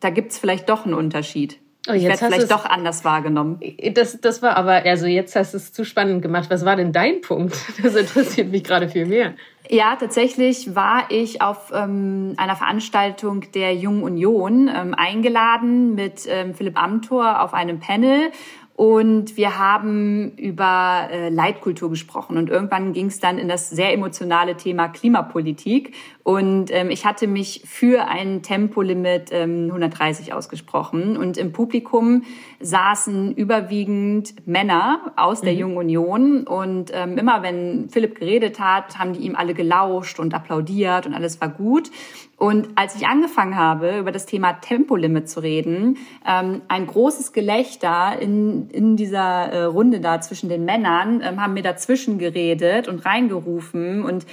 da 0.00 0.10
gibt 0.10 0.32
es 0.32 0.38
vielleicht 0.38 0.68
doch 0.68 0.84
einen 0.84 0.94
Unterschied? 0.94 1.58
Oh, 1.88 1.92
ich 1.92 2.02
werde 2.02 2.18
vielleicht 2.18 2.50
doch 2.50 2.64
anders 2.64 3.04
wahrgenommen. 3.04 3.60
Das, 3.94 4.20
das 4.20 4.42
war 4.42 4.56
aber, 4.56 4.84
also 4.84 5.06
jetzt 5.06 5.36
hast 5.36 5.54
du 5.54 5.58
es 5.58 5.72
zu 5.72 5.84
spannend 5.84 6.20
gemacht. 6.20 6.50
Was 6.50 6.64
war 6.64 6.74
denn 6.74 6.92
dein 6.92 7.20
Punkt? 7.20 7.56
Das 7.82 7.94
interessiert 7.94 8.50
mich 8.50 8.64
gerade 8.64 8.88
viel 8.88 9.06
mehr. 9.06 9.34
Ja, 9.68 9.96
tatsächlich 9.96 10.74
war 10.74 11.04
ich 11.10 11.42
auf 11.42 11.72
ähm, 11.72 12.34
einer 12.36 12.56
Veranstaltung 12.56 13.44
der 13.52 13.74
Jungen 13.74 14.02
Union 14.02 14.68
ähm, 14.74 14.94
eingeladen 14.94 15.94
mit 15.94 16.26
ähm, 16.28 16.54
Philipp 16.54 16.80
Amthor 16.80 17.42
auf 17.42 17.54
einem 17.54 17.78
Panel 17.78 18.32
und 18.76 19.38
wir 19.38 19.58
haben 19.58 20.32
über 20.36 21.08
äh, 21.10 21.30
Leitkultur 21.30 21.88
gesprochen. 21.88 22.36
Und 22.36 22.50
irgendwann 22.50 22.92
ging 22.92 23.06
es 23.06 23.18
dann 23.18 23.38
in 23.38 23.48
das 23.48 23.70
sehr 23.70 23.94
emotionale 23.94 24.58
Thema 24.58 24.88
Klimapolitik. 24.88 25.94
Und 26.22 26.70
ähm, 26.70 26.90
ich 26.90 27.06
hatte 27.06 27.26
mich 27.26 27.62
für 27.64 28.06
ein 28.06 28.42
Tempolimit 28.42 29.30
ähm, 29.32 29.68
130 29.68 30.34
ausgesprochen. 30.34 31.16
Und 31.16 31.38
im 31.38 31.52
Publikum 31.52 32.24
saßen 32.60 33.34
überwiegend 33.34 34.46
Männer 34.46 35.10
aus 35.16 35.40
der 35.40 35.54
mhm. 35.54 35.58
Jungen 35.58 35.76
Union. 35.78 36.46
Und 36.46 36.90
ähm, 36.92 37.16
immer 37.16 37.42
wenn 37.42 37.88
Philipp 37.88 38.18
geredet 38.18 38.60
hat, 38.60 38.98
haben 38.98 39.14
die 39.14 39.20
ihm 39.20 39.36
alle 39.36 39.54
gelauscht 39.54 40.20
und 40.20 40.34
applaudiert 40.34 41.06
und 41.06 41.14
alles 41.14 41.40
war 41.40 41.48
gut. 41.48 41.90
Und 42.36 42.68
als 42.74 42.94
ich 42.96 43.06
angefangen 43.06 43.56
habe, 43.56 43.98
über 43.98 44.12
das 44.12 44.26
Thema 44.26 44.54
Tempolimit 44.54 45.28
zu 45.28 45.40
reden, 45.40 45.96
ähm, 46.26 46.60
ein 46.68 46.86
großes 46.86 47.32
Gelächter 47.32 48.18
in, 48.20 48.68
in 48.68 48.96
dieser 48.96 49.46
äh, 49.52 49.62
Runde 49.64 50.00
da 50.00 50.20
zwischen 50.20 50.50
den 50.50 50.66
Männern, 50.66 51.22
ähm, 51.24 51.40
haben 51.40 51.54
mir 51.54 51.62
dazwischen 51.62 52.18
geredet 52.18 52.88
und 52.88 53.06
reingerufen. 53.06 54.04
Und 54.04 54.26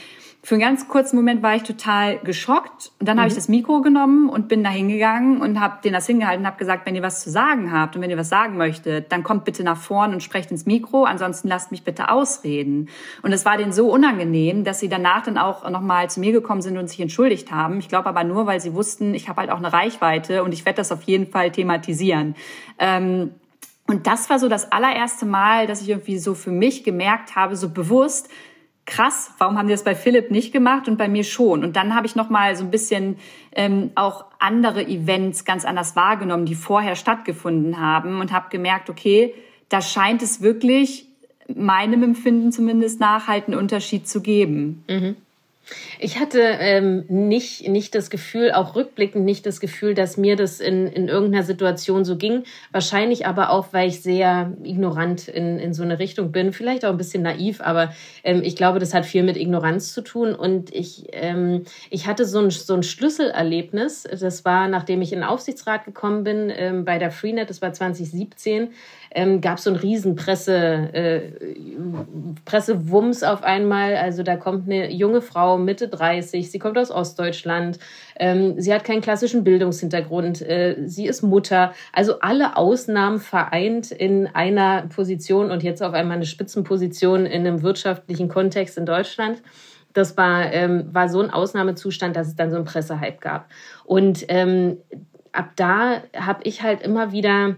für 0.46 0.56
einen 0.56 0.62
ganz 0.62 0.90
kurzen 0.90 1.16
Moment 1.16 1.42
war 1.42 1.56
ich 1.56 1.64
total 1.64 2.18
geschockt 2.20 2.92
und 3.00 3.08
dann 3.08 3.16
mhm. 3.16 3.22
habe 3.22 3.28
ich 3.30 3.34
mhm. 3.34 3.38
das 3.38 3.48
Mikro 3.48 3.82
genommen 3.82 4.28
und 4.28 4.50
bin 4.50 4.62
da 4.62 4.70
hingegangen 4.70 5.40
und 5.40 5.62
habe 5.62 5.78
denen 5.82 5.94
das 5.94 6.06
hingehalten 6.06 6.42
und 6.42 6.48
habe 6.48 6.58
gesagt, 6.58 6.86
wenn 6.86 6.96
ihr 6.96 7.02
was 7.02 7.24
zu 7.24 7.32
sagen 7.32 7.72
habt 7.72 7.96
und 7.96 8.02
wenn 8.02 8.10
ihr 8.10 8.18
was 8.18 8.28
sagen 8.28 8.58
möchtet, 8.58 9.10
dann 9.14 9.24
kommt 9.24 9.46
bitte 9.46 9.64
nach 9.64 9.78
vorn 9.78 10.14
und 10.14 10.22
sprecht 10.22 10.52
ins 10.52 10.66
Mikro, 10.66 11.06
ansonsten 11.06 11.48
lasst 11.48 11.72
mich 11.72 11.86
bitte 11.86 12.12
ausreden. 12.12 12.90
Und 13.22 13.32
es 13.32 13.46
war 13.46 13.58
denen 13.58 13.72
so 13.72 13.90
unangenehm, 13.90 14.66
dass 14.66 14.82
sie 14.82 14.90
danach 14.90 15.24
dann 15.24 15.38
auch 15.38 15.70
nochmal 15.70 16.10
zu 16.10 16.20
mir 16.20 16.34
gekommen 16.34 16.62
sind 16.62 16.78
und 16.78 16.90
sich 16.90 17.00
entschuldigt 17.00 17.50
haben. 17.54 17.80
Ich 17.80 17.88
glaube 17.88 18.10
aber 18.10 18.26
nur, 18.26 18.46
weil 18.46 18.60
sie 18.60 18.74
wussten, 18.74 19.14
ich 19.14 19.30
habe 19.30 19.40
halt 19.40 19.50
auch 19.50 19.60
eine 19.60 19.72
Reichweite 19.72 20.44
und 20.44 20.54
ich 20.54 20.66
werde 20.66 20.76
das 20.76 20.92
auf 20.92 21.04
jeden 21.04 21.28
Fall 21.28 21.52
thematisieren. 21.52 22.36
Ähm, 22.80 23.32
und 23.88 24.08
das 24.08 24.30
war 24.30 24.40
so 24.40 24.50
das 24.50 24.74
allererste 24.74 25.26
Mal, 25.26 25.68
dass 25.68 25.82
ich 25.82 25.90
irgendwie 25.90 26.18
so 26.18 26.36
für 26.36 26.52
mich 26.52 26.84
gemerkt 26.84 27.38
habe, 27.38 27.56
so 27.56 27.70
bewusst, 27.70 28.30
krass, 28.86 29.32
warum 29.38 29.58
haben 29.58 29.68
die 29.68 29.74
das 29.74 29.84
bei 29.84 29.96
Philipp 29.96 30.30
nicht 30.32 30.52
gemacht 30.52 30.88
und 30.88 30.98
bei 30.98 31.08
mir 31.08 31.24
schon? 31.24 31.64
Und 31.64 31.76
dann 31.76 31.96
habe 31.96 32.06
ich 32.06 32.16
noch 32.16 32.30
mal 32.30 32.56
so 32.56 32.64
ein 32.64 32.72
bisschen 32.72 33.18
ähm, 33.54 33.92
auch 33.96 34.26
andere 34.40 34.86
Events 34.86 35.46
ganz 35.46 35.66
anders 35.66 35.96
wahrgenommen, 35.96 36.46
die 36.46 36.56
vorher 36.56 36.96
stattgefunden 36.96 37.80
haben 37.80 38.20
und 38.20 38.32
habe 38.32 38.50
gemerkt, 38.50 38.90
okay, 38.90 39.34
da 39.70 39.82
scheint 39.82 40.22
es 40.22 40.42
wirklich 40.42 41.08
meinem 41.54 42.04
Empfinden 42.04 42.52
zumindest 42.52 43.00
nach 43.00 43.28
halt 43.28 43.48
einen 43.48 43.58
Unterschied 43.58 44.08
zu 44.08 44.22
geben. 44.22 44.84
Mhm. 44.90 45.16
Ich 46.00 46.20
hatte 46.20 46.40
ähm, 46.42 47.06
nicht, 47.08 47.68
nicht 47.68 47.96
das 47.96 48.10
Gefühl, 48.10 48.52
auch 48.52 48.76
rückblickend 48.76 49.24
nicht 49.24 49.46
das 49.46 49.60
Gefühl, 49.60 49.94
dass 49.94 50.18
mir 50.18 50.36
das 50.36 50.60
in, 50.60 50.88
in 50.88 51.08
irgendeiner 51.08 51.44
Situation 51.44 52.04
so 52.04 52.18
ging. 52.18 52.44
Wahrscheinlich 52.72 53.26
aber 53.26 53.50
auch, 53.50 53.68
weil 53.72 53.88
ich 53.88 54.02
sehr 54.02 54.52
ignorant 54.64 55.30
in, 55.30 55.60
in 55.60 55.74
so 55.74 55.84
eine 55.84 56.00
Richtung 56.00 56.32
bin. 56.32 56.52
Vielleicht 56.52 56.84
auch 56.84 56.90
ein 56.90 56.98
bisschen 56.98 57.24
naiv, 57.24 57.62
aber 57.62 57.94
ähm, 58.24 58.42
ich 58.44 58.56
glaube, 58.56 58.80
das 58.80 58.94
hat 58.94 59.06
viel 59.06 59.24
mit 59.24 59.38
Ignoranz 59.38 59.94
zu 59.94 60.02
tun. 60.02 60.36
Und 60.36 60.74
ich, 60.76 61.06
ähm, 61.14 61.64
ich 61.90 62.08
hatte 62.08 62.26
so 62.26 62.40
ein, 62.40 62.50
so 62.50 62.74
ein 62.74 62.84
Schlüsselerlebnis. 62.84 64.04
Das 64.04 64.44
war, 64.44 64.68
nachdem 64.68 65.02
ich 65.02 65.14
in 65.14 65.20
den 65.20 65.28
Aufsichtsrat 65.28 65.86
gekommen 65.86 66.26
bin 66.26 66.52
ähm, 66.54 66.84
bei 66.84 66.98
der 66.98 67.12
Freenet, 67.12 67.50
das 67.50 67.62
war 67.62 67.72
2017 67.72 68.74
ähm, 69.14 69.42
gab 69.42 69.58
es 69.58 69.64
so 69.64 69.70
einen 69.70 69.80
riesen 69.80 70.16
Presse, 70.16 70.56
äh, 70.94 71.22
Pressewumms 72.46 73.24
auf 73.24 73.44
einmal. 73.44 73.96
Also 73.96 74.24
da 74.24 74.36
kommt 74.36 74.68
eine 74.68 74.92
junge 74.92 75.22
Frau, 75.22 75.58
Mitte 75.58 75.88
30, 75.88 76.50
sie 76.52 76.60
kommt 76.60 76.78
aus 76.78 76.92
Ostdeutschland, 76.92 77.80
ähm, 78.20 78.60
sie 78.60 78.74
hat 78.74 78.84
keinen 78.84 79.02
klassischen 79.02 79.44
Bildungshintergrund, 79.44 80.42
äh, 80.42 80.76
sie 80.86 81.08
ist 81.08 81.22
Mutter. 81.22 81.74
Also 81.92 82.20
alle 82.20 82.58
Ausnahmen 82.58 83.20
vereint 83.20 83.92
in 83.92 84.28
einer 84.28 84.88
Position 84.88 85.52
und 85.52 85.64
jetzt 85.64 85.82
auf 85.82 85.94
einmal 85.94 86.18
eine 86.18 86.26
Spitzenposition 86.26 87.26
in 87.26 87.46
einem 87.46 87.62
wirtschaftlichen 87.62 88.30
Kontext 88.30 88.78
in 88.78 88.86
Deutschland 88.86 89.42
das 89.94 90.18
war, 90.18 90.52
ähm, 90.52 90.94
war 90.94 91.08
so 91.08 91.22
ein 91.22 91.30
Ausnahmezustand, 91.30 92.16
dass 92.16 92.28
es 92.28 92.36
dann 92.36 92.50
so 92.50 92.58
einen 92.58 92.66
Pressehype 92.66 93.20
gab. 93.20 93.50
Und 93.86 94.26
ähm, 94.28 94.78
ab 95.32 95.52
da 95.56 96.02
habe 96.16 96.44
ich 96.44 96.64
halt 96.64 96.82
immer 96.82 97.12
wieder 97.12 97.56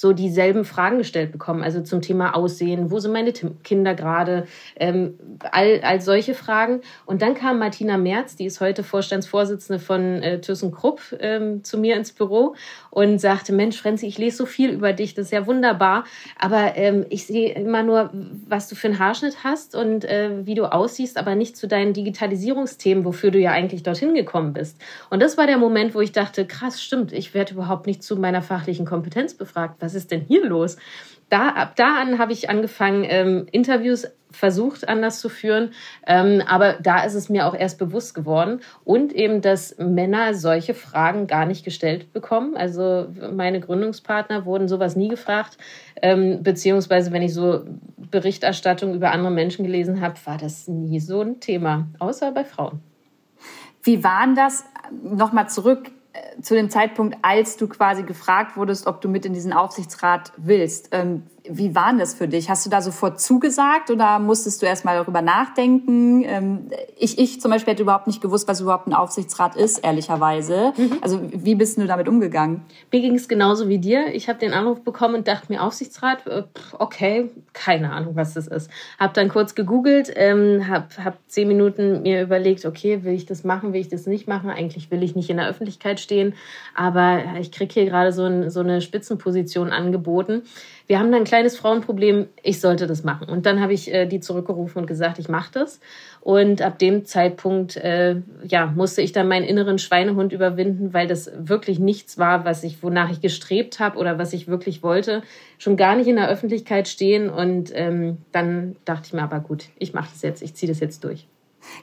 so 0.00 0.14
dieselben 0.14 0.64
Fragen 0.64 0.96
gestellt 0.96 1.30
bekommen, 1.30 1.62
also 1.62 1.82
zum 1.82 2.00
Thema 2.00 2.34
Aussehen, 2.34 2.90
wo 2.90 3.00
sind 3.00 3.12
meine 3.12 3.34
Kinder 3.34 3.94
gerade, 3.94 4.46
ähm, 4.76 5.18
all, 5.52 5.82
all 5.82 6.00
solche 6.00 6.32
Fragen. 6.32 6.80
Und 7.04 7.20
dann 7.20 7.34
kam 7.34 7.58
Martina 7.58 7.98
Merz, 7.98 8.34
die 8.34 8.46
ist 8.46 8.62
heute 8.62 8.82
Vorstandsvorsitzende 8.82 9.78
von 9.78 10.22
äh, 10.22 10.40
ThyssenKrupp, 10.40 11.02
ähm, 11.20 11.64
zu 11.64 11.76
mir 11.76 11.96
ins 11.96 12.12
Büro 12.12 12.54
und 12.88 13.18
sagte, 13.18 13.52
Mensch, 13.52 13.78
Frenzi, 13.78 14.06
ich 14.06 14.16
lese 14.16 14.38
so 14.38 14.46
viel 14.46 14.70
über 14.70 14.94
dich, 14.94 15.12
das 15.12 15.26
ist 15.26 15.32
ja 15.32 15.46
wunderbar, 15.46 16.04
aber 16.38 16.76
ähm, 16.76 17.04
ich 17.10 17.26
sehe 17.26 17.52
immer 17.52 17.82
nur, 17.82 18.08
was 18.48 18.70
du 18.70 18.76
für 18.76 18.86
einen 18.86 18.98
Haarschnitt 18.98 19.44
hast 19.44 19.74
und 19.76 20.06
äh, 20.06 20.46
wie 20.46 20.54
du 20.54 20.64
aussiehst, 20.64 21.18
aber 21.18 21.34
nicht 21.34 21.58
zu 21.58 21.68
deinen 21.68 21.92
Digitalisierungsthemen, 21.92 23.04
wofür 23.04 23.32
du 23.32 23.38
ja 23.38 23.50
eigentlich 23.50 23.82
dorthin 23.82 24.14
gekommen 24.14 24.54
bist. 24.54 24.78
Und 25.10 25.20
das 25.20 25.36
war 25.36 25.46
der 25.46 25.58
Moment, 25.58 25.94
wo 25.94 26.00
ich 26.00 26.12
dachte, 26.12 26.46
krass, 26.46 26.82
stimmt, 26.82 27.12
ich 27.12 27.34
werde 27.34 27.52
überhaupt 27.52 27.86
nicht 27.86 28.02
zu 28.02 28.16
meiner 28.16 28.40
fachlichen 28.40 28.86
Kompetenz 28.86 29.34
befragt. 29.34 29.76
Was 29.80 29.89
was 29.90 29.94
ist 29.96 30.10
denn 30.10 30.20
hier 30.20 30.46
los? 30.46 30.76
Da, 31.28 31.50
ab 31.50 31.76
da 31.76 32.00
an 32.00 32.18
habe 32.18 32.32
ich 32.32 32.50
angefangen, 32.50 33.04
ähm, 33.06 33.46
Interviews 33.52 34.08
versucht 34.32 34.88
anders 34.88 35.20
zu 35.20 35.28
führen. 35.28 35.72
Ähm, 36.06 36.42
aber 36.46 36.74
da 36.74 37.02
ist 37.04 37.14
es 37.14 37.28
mir 37.28 37.46
auch 37.46 37.54
erst 37.54 37.78
bewusst 37.78 38.14
geworden. 38.14 38.60
Und 38.84 39.12
eben, 39.12 39.40
dass 39.40 39.76
Männer 39.78 40.34
solche 40.34 40.74
Fragen 40.74 41.26
gar 41.26 41.46
nicht 41.46 41.64
gestellt 41.64 42.12
bekommen. 42.12 42.56
Also 42.56 43.08
meine 43.32 43.60
Gründungspartner 43.60 44.44
wurden 44.44 44.68
sowas 44.68 44.96
nie 44.96 45.08
gefragt. 45.08 45.58
Ähm, 46.02 46.42
beziehungsweise, 46.42 47.12
wenn 47.12 47.22
ich 47.22 47.34
so 47.34 47.64
Berichterstattung 47.96 48.94
über 48.94 49.12
andere 49.12 49.32
Menschen 49.32 49.64
gelesen 49.64 50.00
habe, 50.00 50.14
war 50.24 50.38
das 50.38 50.68
nie 50.68 51.00
so 51.00 51.22
ein 51.22 51.40
Thema, 51.40 51.88
außer 51.98 52.32
bei 52.32 52.44
Frauen. 52.44 52.80
Wie 53.82 54.04
waren 54.04 54.34
das? 54.34 54.64
Nochmal 55.02 55.48
zurück 55.48 55.90
zu 56.42 56.54
dem 56.54 56.70
Zeitpunkt, 56.70 57.18
als 57.22 57.56
du 57.56 57.68
quasi 57.68 58.02
gefragt 58.02 58.56
wurdest, 58.56 58.86
ob 58.86 59.00
du 59.00 59.08
mit 59.08 59.24
in 59.26 59.32
diesen 59.32 59.52
Aufsichtsrat 59.52 60.32
willst. 60.36 60.88
Ähm, 60.92 61.24
wie 61.48 61.74
war 61.74 61.94
das 61.96 62.14
für 62.14 62.28
dich? 62.28 62.50
Hast 62.50 62.66
du 62.66 62.70
da 62.70 62.80
sofort 62.82 63.20
zugesagt 63.20 63.90
oder 63.90 64.18
musstest 64.18 64.62
du 64.62 64.66
erst 64.66 64.84
mal 64.84 64.96
darüber 64.96 65.22
nachdenken? 65.22 66.22
Ähm, 66.24 66.70
ich, 66.98 67.18
ich 67.18 67.40
zum 67.40 67.50
Beispiel 67.50 67.72
hätte 67.72 67.82
überhaupt 67.82 68.06
nicht 68.06 68.20
gewusst, 68.20 68.48
was 68.48 68.60
überhaupt 68.60 68.86
ein 68.86 68.94
Aufsichtsrat 68.94 69.56
ist, 69.56 69.78
ehrlicherweise. 69.78 70.72
Mhm. 70.76 70.98
Also 71.00 71.20
wie 71.32 71.54
bist 71.54 71.78
du 71.78 71.86
damit 71.86 72.08
umgegangen? 72.08 72.62
Mir 72.92 73.00
ging 73.00 73.14
es 73.14 73.28
genauso 73.28 73.68
wie 73.68 73.78
dir. 73.78 74.14
Ich 74.14 74.28
habe 74.28 74.38
den 74.38 74.52
Anruf 74.52 74.82
bekommen 74.82 75.16
und 75.16 75.28
dachte 75.28 75.52
mir, 75.52 75.62
Aufsichtsrat, 75.62 76.26
äh, 76.26 76.42
okay, 76.78 77.30
keine 77.52 77.92
Ahnung, 77.92 78.16
was 78.16 78.34
das 78.34 78.46
ist. 78.46 78.70
Habe 78.98 79.12
dann 79.14 79.28
kurz 79.28 79.54
gegoogelt, 79.54 80.12
ähm, 80.16 80.68
habe 80.68 80.86
hab 81.02 81.18
zehn 81.28 81.48
Minuten 81.48 82.02
mir 82.02 82.22
überlegt, 82.22 82.64
okay, 82.66 83.04
will 83.04 83.14
ich 83.14 83.26
das 83.26 83.44
machen, 83.44 83.72
will 83.72 83.80
ich 83.80 83.88
das 83.88 84.06
nicht 84.06 84.28
machen? 84.28 84.50
Eigentlich 84.50 84.90
will 84.90 85.02
ich 85.02 85.16
nicht 85.16 85.30
in 85.30 85.38
der 85.38 85.48
Öffentlichkeit 85.48 86.00
stehen, 86.00 86.34
aber 86.74 87.20
ich 87.40 87.52
kriege 87.52 87.72
hier 87.72 87.84
gerade 87.86 88.12
so, 88.12 88.24
ein, 88.24 88.50
so 88.50 88.60
eine 88.60 88.80
Spitzenposition 88.80 89.70
angeboten 89.70 90.42
wir 90.90 90.98
haben 90.98 91.12
da 91.12 91.18
ein 91.18 91.24
kleines 91.24 91.56
Frauenproblem, 91.56 92.26
ich 92.42 92.60
sollte 92.60 92.88
das 92.88 93.04
machen. 93.04 93.28
Und 93.28 93.46
dann 93.46 93.60
habe 93.60 93.72
ich 93.72 93.94
äh, 93.94 94.06
die 94.06 94.18
zurückgerufen 94.18 94.80
und 94.80 94.86
gesagt, 94.88 95.20
ich 95.20 95.28
mache 95.28 95.52
das. 95.52 95.78
Und 96.20 96.62
ab 96.62 96.80
dem 96.80 97.04
Zeitpunkt 97.04 97.76
äh, 97.76 98.16
ja, 98.42 98.66
musste 98.66 99.00
ich 99.00 99.12
dann 99.12 99.28
meinen 99.28 99.44
inneren 99.44 99.78
Schweinehund 99.78 100.32
überwinden, 100.32 100.92
weil 100.92 101.06
das 101.06 101.30
wirklich 101.36 101.78
nichts 101.78 102.18
war, 102.18 102.44
was 102.44 102.64
ich, 102.64 102.82
wonach 102.82 103.08
ich 103.08 103.20
gestrebt 103.20 103.78
habe 103.78 103.98
oder 103.98 104.18
was 104.18 104.32
ich 104.32 104.48
wirklich 104.48 104.82
wollte. 104.82 105.22
Schon 105.58 105.76
gar 105.76 105.94
nicht 105.94 106.08
in 106.08 106.16
der 106.16 106.28
Öffentlichkeit 106.28 106.88
stehen. 106.88 107.30
Und 107.30 107.70
ähm, 107.72 108.16
dann 108.32 108.74
dachte 108.84 109.06
ich 109.06 109.12
mir 109.12 109.22
aber 109.22 109.38
gut, 109.38 109.66
ich 109.78 109.94
mache 109.94 110.08
das 110.12 110.22
jetzt, 110.22 110.42
ich 110.42 110.56
ziehe 110.56 110.72
das 110.72 110.80
jetzt 110.80 111.04
durch. 111.04 111.28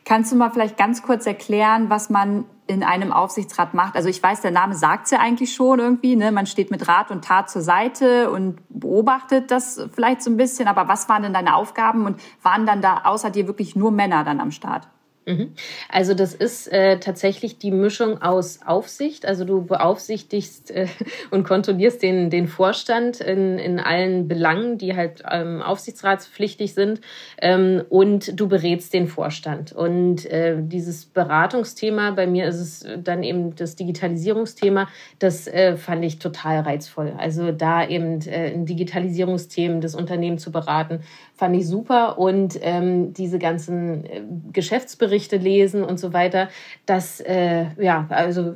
Kannst 0.06 0.32
du 0.32 0.36
mal 0.36 0.50
vielleicht 0.52 0.78
ganz 0.78 1.02
kurz 1.04 1.26
erklären, 1.26 1.90
was 1.90 2.10
man 2.10 2.46
in 2.68 2.84
einem 2.84 3.12
Aufsichtsrat 3.12 3.74
macht? 3.74 3.96
Also 3.96 4.10
ich 4.10 4.22
weiß, 4.22 4.42
der 4.42 4.52
Name 4.52 4.76
sagt 4.76 5.06
es 5.06 5.12
ja 5.12 5.20
eigentlich 5.20 5.54
schon 5.54 5.80
irgendwie. 5.80 6.16
Ne? 6.16 6.32
Man 6.32 6.46
steht 6.46 6.72
mit 6.72 6.88
Rat 6.88 7.12
und 7.12 7.24
Tat 7.24 7.50
zur 7.50 7.62
Seite 7.62 8.30
und 8.30 8.60
beobachtet 8.70 9.52
das 9.52 9.88
vielleicht 9.94 10.22
so 10.22 10.30
ein 10.30 10.38
bisschen. 10.38 10.68
Aber 10.68 10.88
was 10.88 11.08
waren 11.10 11.24
denn 11.24 11.34
deine 11.34 11.56
Aufgaben 11.56 12.06
und 12.06 12.22
waren 12.42 12.66
dann 12.66 12.82
da 12.82 13.02
außer 13.06 13.30
dir 13.30 13.48
wirklich 13.48 13.76
nur 13.76 13.92
Männer 13.92 14.24
dann 14.24 14.40
am 14.40 14.52
Start? 14.52 14.88
Mhm. 15.28 15.52
Also 15.90 16.14
das 16.14 16.34
ist 16.34 16.72
äh, 16.72 17.00
tatsächlich 17.00 17.58
die 17.58 17.72
Mischung 17.72 18.22
aus 18.22 18.62
Aufsicht. 18.66 19.26
Also 19.26 19.44
du 19.44 19.62
beaufsichtigst 19.62 20.72
äh, 20.72 20.88
und 21.32 21.44
kontrollierst 21.44 22.02
den, 22.02 22.30
den 22.30 22.48
Vorstand 22.48 23.20
in, 23.20 23.60
in 23.60 23.82
allen 23.82 24.30
Belangen, 24.30 24.78
die 24.78 24.96
halt 24.96 25.24
ähm, 25.30 25.62
aufsichtsratspflichtig 25.62 26.74
sind. 26.74 27.02
Ähm, 27.42 27.84
und 27.90 28.40
du 28.40 28.48
berätst 28.48 28.94
den 28.94 29.08
Vorstand. 29.08 29.74
Und 29.74 30.26
äh, 30.28 30.56
dieses 30.62 31.06
Beratungsthema, 31.06 32.12
bei 32.12 32.26
mir 32.26 32.48
ist 32.48 32.60
es 32.62 32.86
dann 33.04 33.22
eben 33.22 33.54
das 33.54 33.76
Digitalisierungsthema, 33.76 34.88
das 35.20 35.46
äh, 35.48 35.76
fand 35.76 36.06
ich 36.06 36.20
total 36.20 36.62
reizvoll. 36.62 37.14
Also 37.18 37.52
da 37.52 37.86
eben 37.86 38.22
äh, 38.22 38.54
in 38.54 38.66
Digitalisierungsthemen 38.66 39.82
des 39.82 39.94
Unternehmens 39.94 40.42
zu 40.42 40.54
beraten, 40.54 41.02
fand 41.38 41.56
ich 41.56 41.68
super. 41.68 42.18
Und 42.18 42.60
ähm, 42.62 43.14
diese 43.14 43.40
ganzen 43.40 44.06
äh, 44.06 44.22
Geschäftsberichte 44.52 45.38
lesen 45.38 45.84
und 45.84 46.00
so 46.00 46.12
weiter, 46.12 46.50
das 46.86 47.22
äh, 47.22 47.68
ja, 47.80 48.08
also 48.10 48.56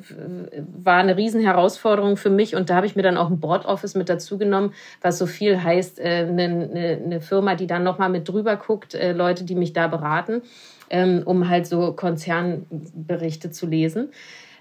war 0.84 0.98
eine 0.98 1.16
riesen 1.16 1.42
Herausforderung 1.42 2.18
für 2.18 2.32
mich. 2.32 2.56
Und 2.56 2.70
da 2.70 2.76
habe 2.76 2.88
ich 2.88 2.96
mir 2.96 3.04
dann 3.04 3.18
auch 3.18 3.30
ein 3.30 3.40
Board 3.40 3.66
Office 3.66 3.96
mit 3.96 4.10
dazu 4.10 4.38
genommen, 4.38 4.74
was 5.02 5.20
so 5.20 5.28
viel 5.28 5.64
heißt, 5.64 6.00
äh, 6.00 6.26
eine, 6.28 6.44
eine, 6.44 7.02
eine 7.06 7.22
Firma, 7.22 7.56
die 7.56 7.68
dann 7.68 7.84
nochmal 7.84 8.10
mit 8.10 8.28
drüber 8.28 8.56
guckt, 8.58 8.96
äh, 8.96 9.14
Leute, 9.14 9.44
die 9.44 9.56
mich 9.56 9.74
da 9.74 9.88
beraten, 9.88 10.42
ähm, 10.90 11.22
um 11.24 11.48
halt 11.48 11.68
so 11.68 11.94
Konzernberichte 11.94 13.52
zu 13.52 13.68
lesen. 13.68 14.10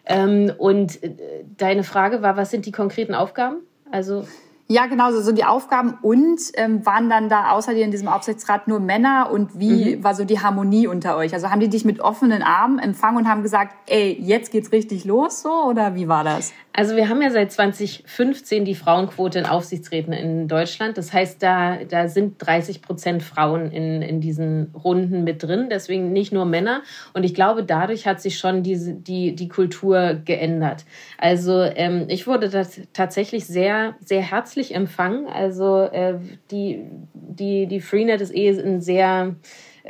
Ähm, 0.04 0.52
und 0.58 1.02
äh, 1.02 1.14
deine 1.56 1.84
Frage 1.84 2.20
war, 2.20 2.36
was 2.36 2.50
sind 2.50 2.66
die 2.66 2.72
konkreten 2.72 3.14
Aufgaben? 3.14 3.60
Also 3.90 4.26
ja, 4.70 4.86
genau, 4.86 5.10
so, 5.10 5.20
so 5.20 5.32
die 5.32 5.42
Aufgaben. 5.42 5.98
Und 6.00 6.40
ähm, 6.54 6.86
waren 6.86 7.10
dann 7.10 7.28
da 7.28 7.50
außer 7.50 7.74
dir 7.74 7.84
in 7.84 7.90
diesem 7.90 8.06
Aufsichtsrat 8.06 8.68
nur 8.68 8.78
Männer? 8.78 9.30
Und 9.32 9.58
wie 9.58 9.96
mhm. 9.96 10.04
war 10.04 10.14
so 10.14 10.24
die 10.24 10.38
Harmonie 10.38 10.86
unter 10.86 11.16
euch? 11.16 11.34
Also 11.34 11.50
haben 11.50 11.58
die 11.58 11.68
dich 11.68 11.84
mit 11.84 11.98
offenen 11.98 12.40
Armen 12.42 12.78
empfangen 12.78 13.16
und 13.16 13.28
haben 13.28 13.42
gesagt, 13.42 13.74
ey, 13.86 14.16
jetzt 14.20 14.52
geht's 14.52 14.70
richtig 14.70 15.04
los 15.04 15.42
so? 15.42 15.50
Oder 15.50 15.96
wie 15.96 16.06
war 16.06 16.22
das? 16.22 16.52
Also 16.80 16.96
wir 16.96 17.10
haben 17.10 17.20
ja 17.20 17.28
seit 17.28 17.52
2015 17.52 18.64
die 18.64 18.75
Frauenquote 18.75 19.38
in 19.38 19.44
Aufsichtsräten 19.44 20.14
in 20.14 20.49
Deutschland. 20.49 20.96
Das 20.96 21.12
heißt, 21.12 21.42
da, 21.42 21.84
da 21.84 22.08
sind 22.08 22.37
30 22.38 22.80
Prozent 22.80 23.22
Frauen 23.22 23.70
in, 23.70 24.00
in 24.00 24.22
diesen 24.22 24.75
Runden 24.75 25.22
mit 25.22 25.42
drin, 25.42 25.68
deswegen 25.70 26.10
nicht 26.14 26.32
nur 26.32 26.46
Männer. 26.46 26.80
Und 27.12 27.25
ich 27.25 27.34
glaube, 27.34 27.64
dadurch 27.64 28.06
hat 28.06 28.22
sich 28.22 28.38
schon 28.38 28.62
diese, 28.62 28.94
die, 28.94 29.34
die 29.34 29.49
Kultur 29.49 30.22
geändert. 30.25 30.87
Also 31.18 31.64
ähm, 31.64 32.06
ich 32.08 32.26
wurde 32.26 32.66
tatsächlich 32.94 33.44
sehr, 33.44 33.96
sehr 34.02 34.22
herzlich 34.22 34.75
empfangen. 34.75 35.26
Also 35.26 35.82
äh, 35.82 36.14
die, 36.50 36.87
die, 37.12 37.66
die 37.66 37.80
Freenet 37.82 38.22
ist 38.22 38.34
eh 38.34 38.58
ein 38.58 38.80
sehr 38.80 39.37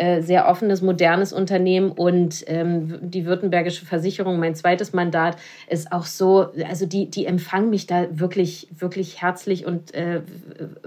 äh, 0.00 0.23
sehr 0.23 0.49
offenes, 0.49 0.80
modernes 0.80 1.30
Unternehmen 1.33 1.92
und 1.92 2.42
ähm, 2.47 2.99
die 3.02 3.26
Württembergische 3.26 3.85
Versicherung, 3.85 4.38
mein 4.38 4.54
zweites 4.54 4.95
Mandat, 4.95 5.37
ist 5.69 5.92
auch 5.92 6.07
so, 6.07 6.49
also 6.66 6.87
die, 6.87 7.11
die 7.11 7.26
empfangen 7.26 7.69
mich 7.69 7.87
da 7.87 8.07
wirklich, 8.11 8.69
wirklich 8.75 9.21
herzlich 9.21 9.66
und 9.66 9.92
äh, 9.92 10.23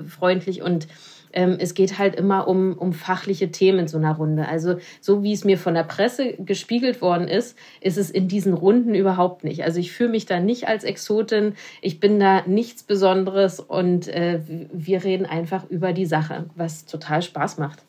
freundlich 0.08 0.64
und 0.64 0.88
ähm, 1.32 1.58
es 1.60 1.76
geht 1.76 2.00
halt 2.00 2.16
immer 2.16 2.48
um, 2.48 2.74
um 2.76 2.92
fachliche 2.94 3.52
Themen 3.52 3.80
in 3.80 3.88
so 3.88 4.00
einer 4.00 4.16
Runde. 4.16 4.48
Also 4.48 4.78
so 5.00 5.22
wie 5.22 5.34
es 5.34 5.44
mir 5.44 5.60
von 5.60 5.76
der 5.76 5.84
Presse 5.84 6.34
gespiegelt 6.40 7.00
worden 7.02 7.28
ist, 7.28 7.56
ist 7.82 8.00
es 8.00 8.10
in 8.10 8.28
diesen 8.28 8.54
Runden 8.54 8.96
überhaupt 8.96 9.44
nicht. 9.44 9.64
Also 9.64 9.80
ich 9.80 9.92
fühle 9.92 10.10
mich 10.10 10.26
da 10.26 10.40
nicht 10.40 10.68
als 10.68 10.84
Exotin, 10.84 11.54
ich 11.82 12.00
bin 12.00 12.20
da 12.20 12.42
nichts 12.48 12.82
Besonderes 12.82 13.60
und 13.60 14.08
äh, 14.08 14.40
wir 14.72 15.04
reden 15.04 15.28
einfach 15.28 15.70
über 15.70 15.94
die 15.94 16.08
Sache, 16.08 16.46
was 16.56 16.86
total 16.86 17.22
Spaß 17.22 17.60
macht. 17.60 17.84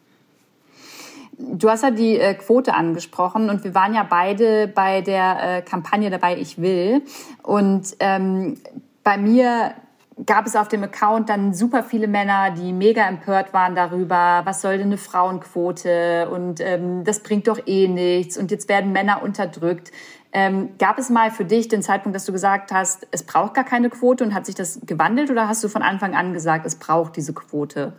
Du 1.38 1.68
hast 1.68 1.82
ja 1.82 1.90
die 1.90 2.18
äh, 2.18 2.34
Quote 2.34 2.74
angesprochen 2.74 3.50
und 3.50 3.64
wir 3.64 3.74
waren 3.74 3.94
ja 3.94 4.06
beide 4.08 4.68
bei 4.68 5.00
der 5.00 5.58
äh, 5.58 5.62
Kampagne 5.62 6.10
dabei 6.10 6.36
Ich 6.36 6.60
will. 6.60 7.02
Und 7.42 7.96
ähm, 8.00 8.58
bei 9.02 9.18
mir 9.18 9.74
gab 10.26 10.46
es 10.46 10.56
auf 10.56 10.68
dem 10.68 10.84
Account 10.84 11.28
dann 11.28 11.54
super 11.54 11.82
viele 11.82 12.06
Männer, 12.06 12.52
die 12.52 12.72
mega 12.72 13.06
empört 13.06 13.52
waren 13.52 13.74
darüber, 13.74 14.42
was 14.44 14.60
soll 14.60 14.78
denn 14.78 14.88
eine 14.88 14.96
Frauenquote 14.96 16.28
und 16.30 16.60
ähm, 16.60 17.04
das 17.04 17.20
bringt 17.20 17.48
doch 17.48 17.58
eh 17.66 17.88
nichts 17.88 18.38
und 18.38 18.50
jetzt 18.50 18.68
werden 18.68 18.92
Männer 18.92 19.22
unterdrückt. 19.22 19.90
Ähm, 20.32 20.70
gab 20.78 20.98
es 20.98 21.10
mal 21.10 21.30
für 21.30 21.44
dich 21.44 21.68
den 21.68 21.82
Zeitpunkt, 21.82 22.14
dass 22.14 22.24
du 22.24 22.32
gesagt 22.32 22.72
hast, 22.72 23.06
es 23.10 23.22
braucht 23.22 23.54
gar 23.54 23.64
keine 23.64 23.90
Quote 23.90 24.24
und 24.24 24.34
hat 24.34 24.46
sich 24.46 24.54
das 24.54 24.80
gewandelt 24.84 25.30
oder 25.30 25.48
hast 25.48 25.62
du 25.62 25.68
von 25.68 25.82
Anfang 25.82 26.14
an 26.14 26.32
gesagt, 26.32 26.66
es 26.66 26.76
braucht 26.76 27.16
diese 27.16 27.32
Quote? 27.32 27.92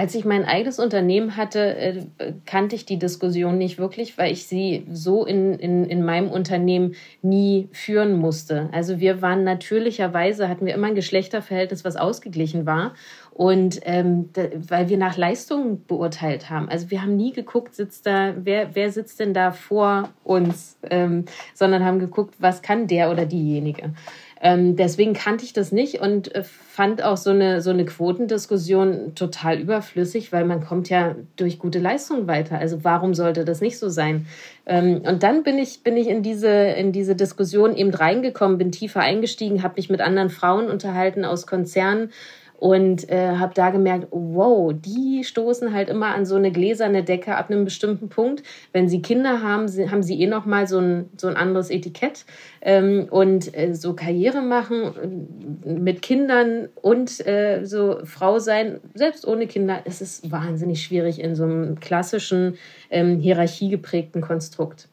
Als 0.00 0.14
ich 0.14 0.24
mein 0.24 0.44
eigenes 0.44 0.78
Unternehmen 0.78 1.36
hatte, 1.36 1.76
äh, 1.76 2.04
kannte 2.46 2.76
ich 2.76 2.86
die 2.86 3.00
Diskussion 3.00 3.58
nicht 3.58 3.78
wirklich, 3.78 4.16
weil 4.16 4.30
ich 4.30 4.46
sie 4.46 4.86
so 4.92 5.26
in, 5.26 5.54
in, 5.54 5.86
in 5.86 6.04
meinem 6.04 6.30
Unternehmen 6.30 6.94
nie 7.20 7.68
führen 7.72 8.16
musste. 8.16 8.68
Also 8.70 9.00
wir 9.00 9.22
waren 9.22 9.42
natürlicherweise, 9.42 10.48
hatten 10.48 10.66
wir 10.66 10.74
immer 10.74 10.86
ein 10.86 10.94
Geschlechterverhältnis, 10.94 11.84
was 11.84 11.96
ausgeglichen 11.96 12.64
war. 12.64 12.94
Und 13.32 13.80
ähm, 13.86 14.30
da, 14.34 14.44
weil 14.68 14.88
wir 14.88 14.98
nach 14.98 15.16
Leistungen 15.16 15.84
beurteilt 15.84 16.48
haben. 16.48 16.68
Also 16.68 16.92
wir 16.92 17.02
haben 17.02 17.16
nie 17.16 17.32
geguckt, 17.32 17.74
sitzt 17.74 18.06
da, 18.06 18.34
wer, 18.36 18.76
wer 18.76 18.92
sitzt 18.92 19.18
denn 19.18 19.34
da 19.34 19.50
vor 19.50 20.10
uns, 20.22 20.78
ähm, 20.90 21.24
sondern 21.54 21.84
haben 21.84 21.98
geguckt, 21.98 22.36
was 22.38 22.62
kann 22.62 22.86
der 22.86 23.10
oder 23.10 23.26
diejenige. 23.26 23.94
Ähm, 24.40 24.76
deswegen 24.76 25.14
kannte 25.14 25.44
ich 25.44 25.52
das 25.52 25.72
nicht 25.72 26.00
und 26.00 26.34
äh, 26.34 26.44
fand 26.44 27.02
auch 27.02 27.16
so 27.16 27.30
eine, 27.30 27.60
so 27.60 27.70
eine 27.70 27.84
Quotendiskussion 27.84 29.14
total 29.16 29.58
überflüssig, 29.58 30.32
weil 30.32 30.44
man 30.44 30.64
kommt 30.64 30.88
ja 30.88 31.16
durch 31.36 31.58
gute 31.58 31.80
Leistungen 31.80 32.28
weiter. 32.28 32.58
Also 32.58 32.84
warum 32.84 33.14
sollte 33.14 33.44
das 33.44 33.60
nicht 33.60 33.78
so 33.78 33.88
sein? 33.88 34.26
Ähm, 34.66 35.02
und 35.04 35.24
dann 35.24 35.42
bin 35.42 35.58
ich, 35.58 35.82
bin 35.82 35.96
ich 35.96 36.08
in 36.08 36.22
diese, 36.22 36.48
in 36.48 36.92
diese 36.92 37.16
Diskussion 37.16 37.74
eben 37.74 37.92
reingekommen, 37.92 38.58
bin 38.58 38.70
tiefer 38.70 39.00
eingestiegen, 39.00 39.62
habe 39.62 39.74
mich 39.76 39.90
mit 39.90 40.00
anderen 40.00 40.30
Frauen 40.30 40.70
unterhalten 40.70 41.24
aus 41.24 41.46
Konzernen 41.46 42.10
und 42.58 43.08
äh, 43.08 43.36
habe 43.36 43.54
da 43.54 43.70
gemerkt, 43.70 44.08
wow, 44.10 44.72
die 44.74 45.22
stoßen 45.22 45.72
halt 45.72 45.88
immer 45.88 46.08
an 46.08 46.26
so 46.26 46.34
eine 46.34 46.50
gläserne 46.50 47.04
Decke 47.04 47.36
ab 47.36 47.50
einem 47.50 47.64
bestimmten 47.64 48.08
Punkt. 48.08 48.42
Wenn 48.72 48.88
sie 48.88 49.00
Kinder 49.00 49.42
haben, 49.42 49.68
haben 49.90 50.02
sie 50.02 50.20
eh 50.20 50.26
noch 50.26 50.44
mal 50.44 50.66
so 50.66 50.78
ein, 50.78 51.08
so 51.16 51.28
ein 51.28 51.36
anderes 51.36 51.70
Etikett 51.70 52.24
ähm, 52.60 53.06
und 53.10 53.56
äh, 53.56 53.74
so 53.74 53.94
Karriere 53.94 54.42
machen 54.42 55.62
äh, 55.64 55.72
mit 55.72 56.02
Kindern 56.02 56.68
und 56.82 57.24
äh, 57.26 57.64
so 57.64 58.00
Frau 58.04 58.40
sein, 58.40 58.80
selbst 58.94 59.26
ohne 59.26 59.46
Kinder, 59.46 59.82
es 59.84 60.00
ist 60.00 60.30
wahnsinnig 60.32 60.82
schwierig 60.82 61.20
in 61.20 61.36
so 61.36 61.44
einem 61.44 61.78
klassischen 61.78 62.58
ähm, 62.90 63.20
hierarchiegeprägten 63.20 64.20
Konstrukt. 64.20 64.88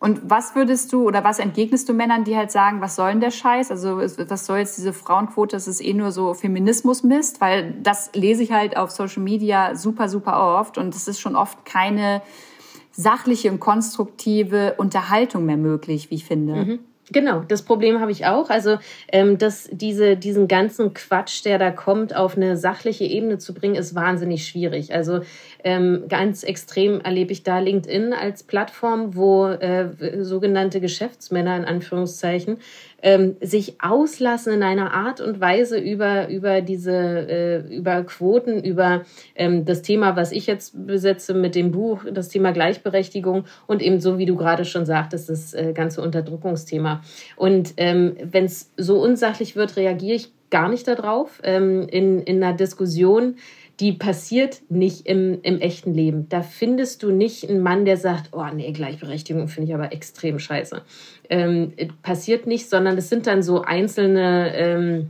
Und 0.00 0.30
was 0.30 0.54
würdest 0.54 0.94
du 0.94 1.06
oder 1.06 1.24
was 1.24 1.38
entgegnest 1.38 1.86
du 1.86 1.92
Männern, 1.92 2.24
die 2.24 2.34
halt 2.34 2.50
sagen, 2.50 2.80
was 2.80 2.96
soll 2.96 3.10
denn 3.10 3.20
der 3.20 3.30
Scheiß? 3.30 3.70
Also 3.70 3.98
was 3.98 4.46
soll 4.46 4.58
jetzt 4.58 4.78
diese 4.78 4.94
Frauenquote? 4.94 5.54
Das 5.54 5.68
ist 5.68 5.82
eh 5.82 5.92
nur 5.92 6.10
so 6.10 6.32
Feminismus-Mist, 6.32 7.42
weil 7.42 7.74
das 7.82 8.10
lese 8.14 8.42
ich 8.42 8.50
halt 8.50 8.78
auf 8.78 8.90
Social 8.90 9.22
Media 9.22 9.74
super, 9.76 10.08
super 10.08 10.58
oft 10.58 10.78
und 10.78 10.94
es 10.94 11.06
ist 11.06 11.20
schon 11.20 11.36
oft 11.36 11.66
keine 11.66 12.22
sachliche 12.92 13.50
und 13.50 13.60
konstruktive 13.60 14.74
Unterhaltung 14.78 15.44
mehr 15.44 15.58
möglich, 15.58 16.10
wie 16.10 16.14
ich 16.14 16.24
finde. 16.24 16.54
Mhm. 16.54 16.78
Genau, 17.12 17.40
das 17.40 17.62
Problem 17.62 18.00
habe 18.00 18.12
ich 18.12 18.26
auch. 18.26 18.50
Also, 18.50 18.78
ähm, 19.10 19.36
dass 19.36 19.68
diese, 19.72 20.16
diesen 20.16 20.46
ganzen 20.46 20.94
Quatsch, 20.94 21.44
der 21.44 21.58
da 21.58 21.72
kommt, 21.72 22.14
auf 22.14 22.36
eine 22.36 22.56
sachliche 22.56 23.04
Ebene 23.04 23.38
zu 23.38 23.52
bringen, 23.52 23.74
ist 23.74 23.96
wahnsinnig 23.96 24.46
schwierig. 24.46 24.94
Also, 24.94 25.20
ähm, 25.64 26.04
ganz 26.08 26.44
extrem 26.44 27.00
erlebe 27.00 27.32
ich 27.32 27.42
da 27.42 27.58
LinkedIn 27.58 28.12
als 28.12 28.44
Plattform, 28.44 29.16
wo 29.16 29.46
äh, 29.46 29.88
sogenannte 30.22 30.80
Geschäftsmänner 30.80 31.56
in 31.56 31.64
Anführungszeichen 31.64 32.58
ähm, 33.02 33.36
sich 33.40 33.80
auslassen 33.80 34.52
in 34.52 34.62
einer 34.62 34.92
Art 34.92 35.20
und 35.20 35.40
Weise 35.40 35.78
über, 35.78 36.28
über 36.28 36.60
diese, 36.60 36.92
äh, 36.92 37.74
über 37.74 38.02
Quoten, 38.04 38.62
über 38.62 39.02
ähm, 39.34 39.64
das 39.64 39.82
Thema, 39.82 40.16
was 40.16 40.32
ich 40.32 40.46
jetzt 40.46 40.86
besetze 40.86 41.34
mit 41.34 41.54
dem 41.54 41.70
Buch, 41.70 42.04
das 42.10 42.28
Thema 42.28 42.52
Gleichberechtigung 42.52 43.44
und 43.66 43.82
eben 43.82 44.00
so, 44.00 44.18
wie 44.18 44.26
du 44.26 44.36
gerade 44.36 44.64
schon 44.64 44.86
sagtest, 44.86 45.28
das 45.28 45.54
äh, 45.54 45.72
ganze 45.72 46.02
Unterdrückungsthema. 46.02 47.02
Und 47.36 47.74
ähm, 47.76 48.16
wenn 48.22 48.44
es 48.44 48.72
so 48.76 49.00
unsachlich 49.00 49.56
wird, 49.56 49.76
reagiere 49.76 50.16
ich 50.16 50.32
gar 50.50 50.68
nicht 50.68 50.86
darauf. 50.86 51.40
Ähm, 51.42 51.86
in, 51.88 52.20
in 52.22 52.42
einer 52.42 52.56
Diskussion 52.56 53.36
die 53.80 53.92
passiert 53.92 54.60
nicht 54.68 55.06
im, 55.06 55.40
im 55.42 55.58
echten 55.58 55.94
Leben. 55.94 56.28
Da 56.28 56.42
findest 56.42 57.02
du 57.02 57.10
nicht 57.10 57.48
einen 57.48 57.60
Mann, 57.60 57.86
der 57.86 57.96
sagt, 57.96 58.30
oh 58.32 58.44
nee, 58.54 58.70
Gleichberechtigung 58.72 59.48
finde 59.48 59.68
ich 59.68 59.74
aber 59.74 59.92
extrem 59.92 60.38
scheiße. 60.38 60.82
Ähm, 61.30 61.72
passiert 62.02 62.46
nicht, 62.46 62.68
sondern 62.68 62.98
es 62.98 63.08
sind 63.08 63.26
dann 63.26 63.42
so 63.42 63.62
einzelne 63.62 64.54
ähm, 64.54 65.08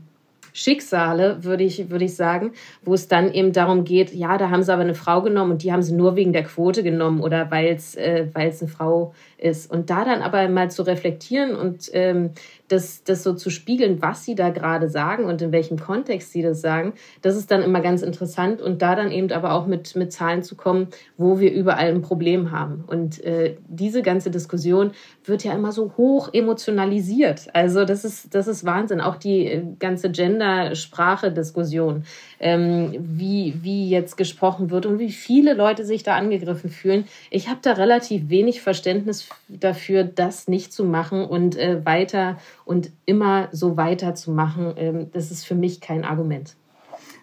Schicksale, 0.52 1.44
würde 1.44 1.64
ich, 1.64 1.90
würde 1.90 2.04
ich 2.04 2.16
sagen, 2.16 2.52
wo 2.82 2.94
es 2.94 3.08
dann 3.08 3.32
eben 3.32 3.52
darum 3.52 3.84
geht, 3.84 4.12
ja, 4.12 4.36
da 4.38 4.50
haben 4.50 4.62
sie 4.62 4.72
aber 4.72 4.82
eine 4.82 4.94
Frau 4.94 5.22
genommen 5.22 5.52
und 5.52 5.62
die 5.62 5.72
haben 5.72 5.82
sie 5.82 5.94
nur 5.94 6.16
wegen 6.16 6.32
der 6.32 6.44
Quote 6.44 6.82
genommen 6.82 7.20
oder 7.20 7.50
weil 7.50 7.74
es 7.74 7.94
äh, 7.94 8.26
eine 8.34 8.52
Frau 8.52 9.14
ist. 9.38 9.70
Und 9.70 9.90
da 9.90 10.04
dann 10.04 10.22
aber 10.22 10.48
mal 10.48 10.70
zu 10.70 10.82
reflektieren 10.82 11.54
und 11.54 11.90
ähm, 11.92 12.30
das, 12.70 13.02
das 13.02 13.24
so 13.24 13.34
zu 13.34 13.50
spiegeln, 13.50 14.00
was 14.00 14.24
sie 14.24 14.36
da 14.36 14.50
gerade 14.50 14.88
sagen 14.88 15.24
und 15.24 15.42
in 15.42 15.50
welchem 15.50 15.78
Kontext 15.78 16.30
sie 16.30 16.40
das 16.40 16.60
sagen, 16.60 16.92
das 17.20 17.36
ist 17.36 17.50
dann 17.50 17.62
immer 17.62 17.80
ganz 17.80 18.02
interessant 18.02 18.62
und 18.62 18.80
da 18.80 18.94
dann 18.94 19.10
eben 19.10 19.32
aber 19.32 19.54
auch 19.54 19.66
mit, 19.66 19.96
mit 19.96 20.12
Zahlen 20.12 20.44
zu 20.44 20.54
kommen, 20.54 20.86
wo 21.16 21.40
wir 21.40 21.52
überall 21.52 21.88
ein 21.88 22.02
Problem 22.02 22.52
haben. 22.52 22.84
Und 22.86 23.22
äh, 23.24 23.56
diese 23.68 24.02
ganze 24.02 24.30
Diskussion 24.30 24.92
wird 25.24 25.42
ja 25.42 25.52
immer 25.52 25.72
so 25.72 25.92
hoch 25.96 26.32
emotionalisiert. 26.32 27.48
Also 27.54 27.84
das 27.84 28.04
ist, 28.04 28.34
das 28.34 28.46
ist 28.46 28.64
Wahnsinn. 28.64 29.00
Auch 29.00 29.16
die 29.16 29.46
äh, 29.46 29.64
ganze 29.80 30.10
Gender-Sprache-Diskussion, 30.10 32.04
ähm, 32.38 32.94
wie, 33.00 33.54
wie 33.62 33.90
jetzt 33.90 34.16
gesprochen 34.16 34.70
wird 34.70 34.86
und 34.86 35.00
wie 35.00 35.10
viele 35.10 35.54
Leute 35.54 35.84
sich 35.84 36.04
da 36.04 36.14
angegriffen 36.14 36.70
fühlen. 36.70 37.06
Ich 37.30 37.48
habe 37.48 37.58
da 37.62 37.72
relativ 37.72 38.28
wenig 38.28 38.60
Verständnis 38.60 39.28
dafür, 39.48 40.04
das 40.04 40.46
nicht 40.46 40.72
zu 40.72 40.84
machen 40.84 41.24
und 41.24 41.56
äh, 41.56 41.84
weiter 41.84 42.38
und 42.64 42.90
immer 43.06 43.48
so 43.52 43.76
weiterzumachen, 43.76 44.74
ähm, 44.76 45.10
das 45.12 45.30
ist 45.30 45.46
für 45.46 45.54
mich 45.54 45.80
kein 45.80 46.04
Argument. 46.04 46.56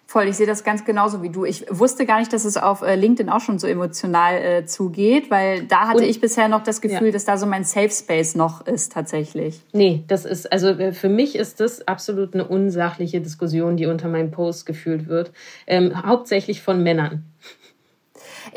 Voll, 0.10 0.30
ich 0.30 0.38
sehe 0.38 0.48
das 0.48 0.64
ganz 0.64 0.86
genauso 0.86 1.22
wie 1.22 1.30
du. 1.30 1.44
Ich 1.44 1.66
wusste 1.70 2.06
gar 2.06 2.20
nicht, 2.20 2.32
dass 2.32 2.46
es 2.46 2.56
auf 2.56 2.82
äh, 2.82 2.96
LinkedIn 2.96 3.30
auch 3.30 3.42
schon 3.42 3.60
so 3.60 3.68
emotional 3.68 4.36
äh, 4.36 4.66
zugeht, 4.66 5.30
weil 5.30 5.64
da 5.64 5.90
hatte 5.90 5.98
und, 5.98 6.04
ich 6.06 6.22
bisher 6.22 6.48
noch 6.48 6.64
das 6.64 6.80
Gefühl, 6.80 7.08
ja. 7.08 7.12
dass 7.12 7.26
da 7.26 7.36
so 7.36 7.46
mein 7.46 7.66
Safe 7.66 7.90
Space 7.90 8.34
noch 8.34 8.66
ist 8.66 8.94
tatsächlich. 8.94 9.60
Nee, 9.74 10.06
das 10.08 10.24
ist, 10.24 10.50
also 10.50 10.70
äh, 10.70 10.94
für 10.94 11.10
mich 11.10 11.36
ist 11.36 11.60
das 11.60 11.86
absolut 11.90 12.36
eine 12.36 12.48
unsachliche 12.48 13.20
Diskussion, 13.20 13.76
die 13.76 13.86
unter 13.86 14.08
meinem 14.08 14.32
Post 14.32 14.66
gefühlt 14.66 15.10
wird. 15.10 15.34
Ähm, 15.68 16.02
hauptsächlich 16.06 16.62
von 16.62 16.82
Männern. 16.82 17.26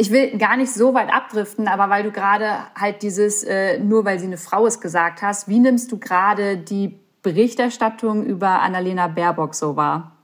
Ich 0.01 0.11
will 0.11 0.39
gar 0.39 0.57
nicht 0.57 0.73
so 0.73 0.95
weit 0.95 1.13
abdriften, 1.13 1.69
aber 1.69 1.91
weil 1.91 2.03
du 2.03 2.11
gerade 2.11 2.47
halt 2.75 3.03
dieses, 3.03 3.45
äh, 3.45 3.79
nur 3.79 4.07
weil 4.07 4.19
sie 4.19 4.25
eine 4.25 4.39
Frau 4.39 4.65
ist, 4.65 4.81
gesagt 4.81 5.21
hast, 5.21 5.47
wie 5.47 5.59
nimmst 5.59 5.93
du 5.93 5.99
gerade 5.99 6.57
die 6.57 6.99
Berichterstattung 7.23 8.25
über 8.25 8.63
Annalena 8.63 9.09
Baerbock 9.09 9.55
so 9.55 9.77
wahr? 9.77 10.17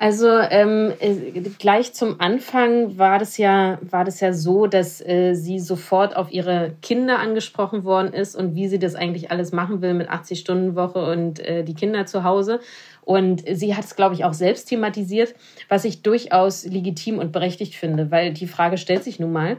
Also 0.00 0.28
ähm, 0.28 0.92
äh, 1.00 1.40
gleich 1.58 1.92
zum 1.92 2.20
Anfang 2.20 2.98
war 2.98 3.18
das 3.18 3.36
ja 3.36 3.78
war 3.82 4.04
das 4.04 4.20
ja 4.20 4.32
so, 4.32 4.68
dass 4.68 5.04
äh, 5.04 5.34
sie 5.34 5.58
sofort 5.58 6.14
auf 6.14 6.30
ihre 6.30 6.76
Kinder 6.82 7.18
angesprochen 7.18 7.82
worden 7.82 8.12
ist 8.12 8.36
und 8.36 8.54
wie 8.54 8.68
sie 8.68 8.78
das 8.78 8.94
eigentlich 8.94 9.32
alles 9.32 9.50
machen 9.50 9.82
will 9.82 9.94
mit 9.94 10.08
80 10.08 10.38
Stunden 10.38 10.76
Woche 10.76 11.04
und 11.04 11.40
äh, 11.40 11.64
die 11.64 11.74
Kinder 11.74 12.06
zu 12.06 12.22
Hause. 12.22 12.60
Und 13.04 13.42
sie 13.50 13.74
hat 13.74 13.84
es, 13.84 13.96
glaube 13.96 14.14
ich, 14.14 14.24
auch 14.24 14.34
selbst 14.34 14.66
thematisiert, 14.66 15.34
was 15.68 15.84
ich 15.84 16.02
durchaus 16.02 16.64
legitim 16.66 17.18
und 17.18 17.32
berechtigt 17.32 17.74
finde, 17.74 18.10
weil 18.10 18.34
die 18.34 18.46
Frage 18.46 18.76
stellt 18.76 19.02
sich 19.02 19.18
nun 19.18 19.32
mal. 19.32 19.56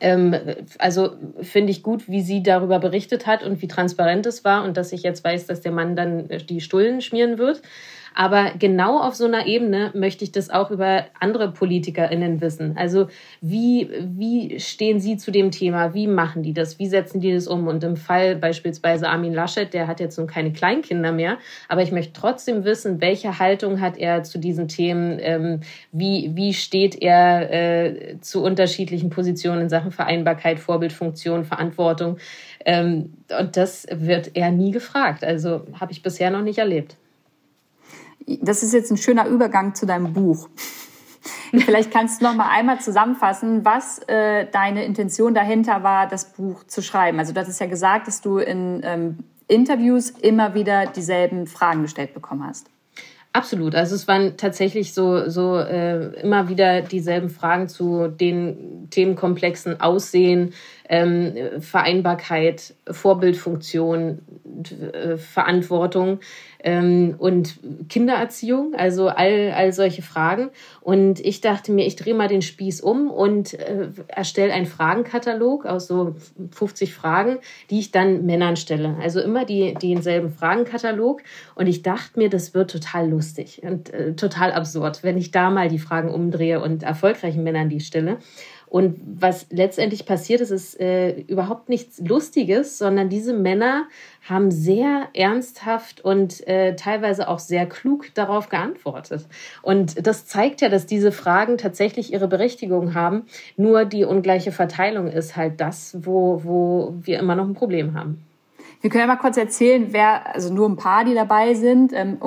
Ähm, 0.00 0.34
also 0.78 1.12
finde 1.40 1.70
ich 1.70 1.82
gut, 1.82 2.08
wie 2.08 2.20
sie 2.20 2.42
darüber 2.42 2.78
berichtet 2.78 3.26
hat 3.26 3.42
und 3.42 3.62
wie 3.62 3.68
transparent 3.68 4.26
es 4.26 4.44
war 4.44 4.64
und 4.64 4.76
dass 4.76 4.92
ich 4.92 5.02
jetzt 5.02 5.24
weiß, 5.24 5.46
dass 5.46 5.60
der 5.60 5.72
Mann 5.72 5.96
dann 5.96 6.28
die 6.48 6.60
Stullen 6.60 7.00
schmieren 7.00 7.38
wird. 7.38 7.62
Aber 8.14 8.52
genau 8.58 9.00
auf 9.00 9.14
so 9.14 9.24
einer 9.24 9.46
Ebene 9.46 9.90
möchte 9.94 10.24
ich 10.24 10.32
das 10.32 10.50
auch 10.50 10.70
über 10.70 11.06
andere 11.18 11.52
PolitikerInnen 11.52 12.40
wissen. 12.40 12.76
Also 12.76 13.08
wie, 13.40 13.88
wie 14.00 14.60
stehen 14.60 15.00
sie 15.00 15.16
zu 15.16 15.30
dem 15.30 15.50
Thema? 15.50 15.94
Wie 15.94 16.06
machen 16.06 16.42
die 16.42 16.52
das? 16.52 16.78
Wie 16.78 16.86
setzen 16.86 17.20
die 17.20 17.32
das 17.32 17.46
um? 17.46 17.66
Und 17.66 17.84
im 17.84 17.96
Fall 17.96 18.36
beispielsweise 18.36 19.08
Armin 19.08 19.32
Laschet, 19.32 19.72
der 19.72 19.86
hat 19.86 20.00
jetzt 20.00 20.18
nun 20.18 20.26
keine 20.26 20.52
Kleinkinder 20.52 21.12
mehr, 21.12 21.38
aber 21.68 21.82
ich 21.82 21.92
möchte 21.92 22.12
trotzdem 22.12 22.64
wissen, 22.64 23.00
welche 23.00 23.38
Haltung 23.38 23.80
hat 23.80 23.96
er 23.96 24.22
zu 24.22 24.38
diesen 24.38 24.68
Themen? 24.68 25.18
Ähm, 25.20 25.60
wie, 25.92 26.32
wie 26.34 26.54
steht 26.54 27.00
er 27.00 27.50
äh, 27.50 28.20
zu 28.20 28.42
unterschiedlichen 28.42 29.10
Positionen 29.10 29.62
in 29.62 29.68
Sachen 29.68 29.90
Vereinbarkeit, 29.90 30.58
Vorbildfunktion, 30.58 31.44
Verantwortung? 31.44 32.18
Ähm, 32.64 33.14
und 33.38 33.56
das 33.56 33.86
wird 33.90 34.32
er 34.34 34.50
nie 34.50 34.70
gefragt. 34.70 35.24
Also 35.24 35.66
habe 35.80 35.92
ich 35.92 36.02
bisher 36.02 36.30
noch 36.30 36.42
nicht 36.42 36.58
erlebt 36.58 36.96
das 38.26 38.62
ist 38.62 38.72
jetzt 38.72 38.90
ein 38.90 38.96
schöner 38.96 39.26
Übergang 39.26 39.74
zu 39.74 39.86
deinem 39.86 40.12
Buch. 40.12 40.48
Vielleicht 41.52 41.90
kannst 41.90 42.20
du 42.20 42.24
noch 42.24 42.34
mal 42.34 42.48
einmal 42.50 42.80
zusammenfassen, 42.80 43.64
was 43.64 44.00
äh, 44.08 44.46
deine 44.50 44.84
Intention 44.84 45.34
dahinter 45.34 45.82
war, 45.82 46.08
das 46.08 46.32
Buch 46.32 46.64
zu 46.64 46.82
schreiben. 46.82 47.18
Also 47.18 47.32
du 47.32 47.40
hattest 47.40 47.60
ja 47.60 47.66
gesagt, 47.66 48.06
dass 48.06 48.20
du 48.20 48.38
in 48.38 48.80
ähm, 48.84 49.18
Interviews 49.48 50.10
immer 50.10 50.54
wieder 50.54 50.86
dieselben 50.86 51.46
Fragen 51.46 51.82
gestellt 51.82 52.14
bekommen 52.14 52.46
hast. 52.46 52.66
Absolut. 53.34 53.74
Also 53.74 53.94
es 53.94 54.06
waren 54.08 54.36
tatsächlich 54.36 54.92
so, 54.92 55.28
so 55.28 55.58
äh, 55.58 56.20
immer 56.20 56.48
wieder 56.50 56.82
dieselben 56.82 57.30
Fragen 57.30 57.68
zu 57.68 58.08
den 58.08 58.88
Themenkomplexen 58.90 59.80
Aussehen, 59.80 60.52
ähm, 60.88 61.34
Vereinbarkeit, 61.60 62.74
Vorbildfunktion, 62.90 64.20
äh, 64.92 65.16
Verantwortung 65.16 66.20
ähm, 66.62 67.14
und 67.18 67.58
Kindererziehung, 67.88 68.74
also 68.74 69.08
all, 69.08 69.52
all 69.54 69.72
solche 69.72 70.02
Fragen. 70.02 70.50
Und 70.80 71.20
ich 71.20 71.40
dachte 71.40 71.72
mir, 71.72 71.86
ich 71.86 71.96
drehe 71.96 72.14
mal 72.14 72.28
den 72.28 72.42
Spieß 72.42 72.80
um 72.80 73.10
und 73.10 73.54
äh, 73.54 73.88
erstelle 74.08 74.52
einen 74.52 74.66
Fragenkatalog 74.66 75.66
aus 75.66 75.86
so 75.86 76.16
50 76.52 76.94
Fragen, 76.94 77.38
die 77.70 77.78
ich 77.78 77.90
dann 77.90 78.26
Männern 78.26 78.56
stelle. 78.56 78.96
Also 79.00 79.20
immer 79.20 79.44
die, 79.44 79.74
denselben 79.74 80.30
Fragenkatalog. 80.30 81.22
Und 81.54 81.66
ich 81.66 81.82
dachte 81.82 82.18
mir, 82.18 82.28
das 82.28 82.54
wird 82.54 82.70
total 82.70 83.08
lustig 83.08 83.62
und 83.62 83.92
äh, 83.92 84.14
total 84.14 84.52
absurd, 84.52 85.02
wenn 85.02 85.16
ich 85.16 85.30
da 85.30 85.50
mal 85.50 85.68
die 85.68 85.78
Fragen 85.78 86.10
umdrehe 86.10 86.60
und 86.60 86.82
erfolgreichen 86.82 87.42
Männern 87.42 87.68
die 87.68 87.80
stelle. 87.80 88.18
Und 88.72 88.98
was 89.04 89.48
letztendlich 89.50 90.06
passiert 90.06 90.40
ist, 90.40 90.50
ist 90.50 90.80
äh, 90.80 91.10
überhaupt 91.10 91.68
nichts 91.68 92.00
Lustiges, 92.00 92.78
sondern 92.78 93.10
diese 93.10 93.34
Männer 93.34 93.84
haben 94.26 94.50
sehr 94.50 95.08
ernsthaft 95.12 96.00
und 96.00 96.48
äh, 96.48 96.74
teilweise 96.74 97.28
auch 97.28 97.38
sehr 97.38 97.66
klug 97.66 98.14
darauf 98.14 98.48
geantwortet. 98.48 99.26
Und 99.60 100.06
das 100.06 100.24
zeigt 100.24 100.62
ja, 100.62 100.70
dass 100.70 100.86
diese 100.86 101.12
Fragen 101.12 101.58
tatsächlich 101.58 102.14
ihre 102.14 102.28
Berechtigung 102.28 102.94
haben. 102.94 103.26
Nur 103.58 103.84
die 103.84 104.06
ungleiche 104.06 104.52
Verteilung 104.52 105.06
ist 105.06 105.36
halt 105.36 105.60
das, 105.60 105.94
wo, 106.00 106.40
wo 106.42 106.94
wir 106.98 107.18
immer 107.18 107.34
noch 107.34 107.46
ein 107.46 107.52
Problem 107.52 107.92
haben. 107.92 108.24
Wir 108.82 108.90
können 108.90 109.02
ja 109.02 109.06
mal 109.06 109.16
kurz 109.16 109.36
erzählen, 109.36 109.92
wer, 109.92 110.34
also 110.34 110.52
nur 110.52 110.68
ein 110.68 110.76
paar, 110.76 111.04
die 111.04 111.14
dabei 111.14 111.54
sind. 111.54 111.92
Ähm, 111.94 112.18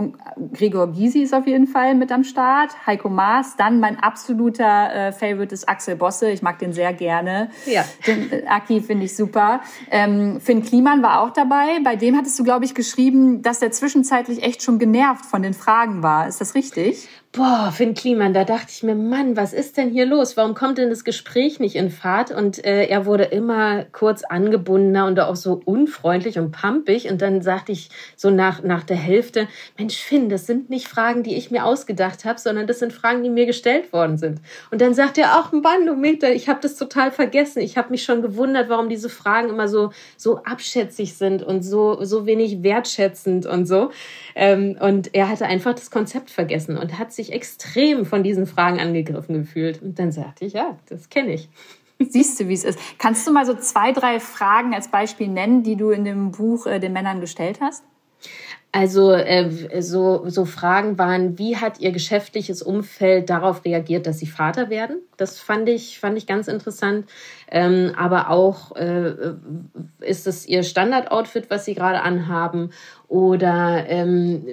Gregor 0.53 0.87
Gysi 0.93 1.19
ist 1.19 1.33
auf 1.33 1.45
jeden 1.47 1.67
Fall 1.67 1.95
mit 1.95 2.13
am 2.13 2.23
Start, 2.23 2.71
Heiko 2.87 3.09
Maas, 3.09 3.57
dann 3.57 3.81
mein 3.81 3.99
absoluter 3.99 4.93
äh, 4.93 5.11
Favorite 5.11 5.53
ist 5.53 5.67
Axel 5.67 5.97
Bosse. 5.97 6.31
Ich 6.31 6.41
mag 6.41 6.57
den 6.59 6.71
sehr 6.71 6.93
gerne. 6.93 7.49
Ja. 7.65 7.83
Den 8.07 8.31
äh, 8.31 8.45
Aki 8.47 8.79
finde 8.79 9.03
ich 9.03 9.17
super. 9.17 9.59
Ähm, 9.91 10.39
Finn 10.39 10.63
Kliman 10.63 11.03
war 11.03 11.21
auch 11.21 11.31
dabei. 11.31 11.79
Bei 11.83 11.97
dem 11.97 12.15
hattest 12.15 12.39
du, 12.39 12.45
glaube 12.45 12.63
ich, 12.63 12.73
geschrieben, 12.73 13.41
dass 13.41 13.59
der 13.59 13.71
zwischenzeitlich 13.71 14.41
echt 14.41 14.63
schon 14.63 14.79
genervt 14.79 15.25
von 15.25 15.41
den 15.41 15.53
Fragen 15.53 16.03
war. 16.03 16.25
Ist 16.25 16.39
das 16.39 16.55
richtig? 16.55 17.09
Boah, 17.35 17.69
Finn 17.73 17.93
Kliman, 17.93 18.33
da 18.33 18.45
dachte 18.45 18.67
ich 18.69 18.81
mir, 18.81 18.95
Mann, 18.95 19.35
was 19.35 19.51
ist 19.51 19.75
denn 19.75 19.89
hier 19.89 20.05
los? 20.05 20.37
Warum 20.37 20.55
kommt 20.55 20.77
denn 20.77 20.89
das 20.89 21.03
Gespräch 21.03 21.59
nicht 21.59 21.75
in 21.75 21.89
Fahrt? 21.89 22.31
Und 22.31 22.63
äh, 22.63 22.85
er 22.85 23.05
wurde 23.05 23.25
immer 23.25 23.83
kurz 23.91 24.23
angebundener 24.23 25.05
und 25.05 25.19
auch 25.19 25.35
so 25.35 25.61
unfreundlich 25.65 26.39
und 26.39 26.51
pampig. 26.51 27.11
Und 27.11 27.21
dann 27.21 27.41
sagte 27.41 27.73
ich 27.73 27.89
so 28.15 28.29
nach, 28.29 28.63
nach 28.63 28.83
der 28.83 28.95
Hälfte, 28.95 29.49
Mensch, 29.77 29.97
Finn, 29.97 30.29
das 30.29 30.45
sind 30.45 30.69
nicht 30.69 30.87
Fragen, 30.87 31.23
die 31.23 31.35
ich 31.35 31.51
mir 31.51 31.65
ausgedacht 31.65 32.23
habe, 32.23 32.39
sondern 32.39 32.67
das 32.67 32.79
sind 32.79 32.93
Fragen, 32.93 33.21
die 33.21 33.29
mir 33.29 33.45
gestellt 33.45 33.91
worden 33.91 34.17
sind. 34.17 34.39
Und 34.71 34.79
dann 34.79 34.93
sagt 34.93 35.17
er, 35.17 35.31
ach, 35.31 35.51
Bandometer, 35.51 36.33
ich 36.33 36.47
habe 36.47 36.61
das 36.61 36.77
total 36.77 37.11
vergessen. 37.11 37.59
Ich 37.59 37.77
habe 37.77 37.89
mich 37.89 38.03
schon 38.03 38.21
gewundert, 38.21 38.69
warum 38.69 38.87
diese 38.87 39.09
Fragen 39.09 39.49
immer 39.49 39.67
so, 39.67 39.91
so 40.15 40.37
abschätzig 40.43 41.15
sind 41.15 41.43
und 41.43 41.63
so, 41.63 42.01
so 42.01 42.25
wenig 42.25 42.63
wertschätzend 42.63 43.45
und 43.45 43.65
so. 43.65 43.91
Ähm, 44.35 44.77
und 44.79 45.13
er 45.13 45.27
hatte 45.27 45.45
einfach 45.45 45.73
das 45.73 45.91
Konzept 45.91 46.29
vergessen 46.29 46.77
und 46.77 46.97
hat 46.97 47.11
sich 47.11 47.24
sich 47.25 47.33
extrem 47.33 48.05
von 48.05 48.23
diesen 48.23 48.45
Fragen 48.45 48.79
angegriffen 48.79 49.35
gefühlt. 49.35 49.81
Und 49.81 49.99
dann 49.99 50.11
sagte 50.11 50.45
ich, 50.45 50.53
ja, 50.53 50.77
das 50.87 51.09
kenne 51.09 51.33
ich. 51.33 51.49
Siehst 51.99 52.39
du, 52.39 52.47
wie 52.47 52.53
es 52.53 52.63
ist. 52.63 52.79
Kannst 52.97 53.25
du 53.25 53.31
mal 53.31 53.45
so 53.45 53.53
zwei, 53.55 53.91
drei 53.91 54.19
Fragen 54.19 54.73
als 54.73 54.89
Beispiel 54.89 55.27
nennen, 55.27 55.63
die 55.63 55.75
du 55.75 55.89
in 55.89 56.03
dem 56.03 56.31
Buch 56.31 56.65
äh, 56.65 56.79
den 56.79 56.93
Männern 56.93 57.21
gestellt 57.21 57.59
hast? 57.61 57.83
Also 58.75 59.13
äh, 59.13 59.81
so, 59.81 60.25
so 60.27 60.43
Fragen 60.43 60.97
waren, 60.97 61.39
wie 61.39 61.55
hat 61.55 61.79
Ihr 61.79 61.93
geschäftliches 61.93 62.61
Umfeld 62.61 63.29
darauf 63.29 63.63
reagiert, 63.63 64.05
dass 64.05 64.19
Sie 64.19 64.27
Vater 64.27 64.69
werden? 64.69 64.97
Das 65.15 65.39
fand 65.39 65.69
ich, 65.69 65.97
fand 65.97 66.17
ich 66.17 66.27
ganz 66.27 66.49
interessant. 66.49 67.05
Ähm, 67.49 67.93
aber 67.97 68.31
auch, 68.31 68.75
äh, 68.75 69.13
ist 70.01 70.27
es 70.27 70.45
Ihr 70.45 70.63
Standardoutfit, 70.63 71.49
was 71.49 71.63
Sie 71.63 71.73
gerade 71.73 72.01
anhaben? 72.01 72.71
Oder 73.07 73.85
ähm, 73.87 74.45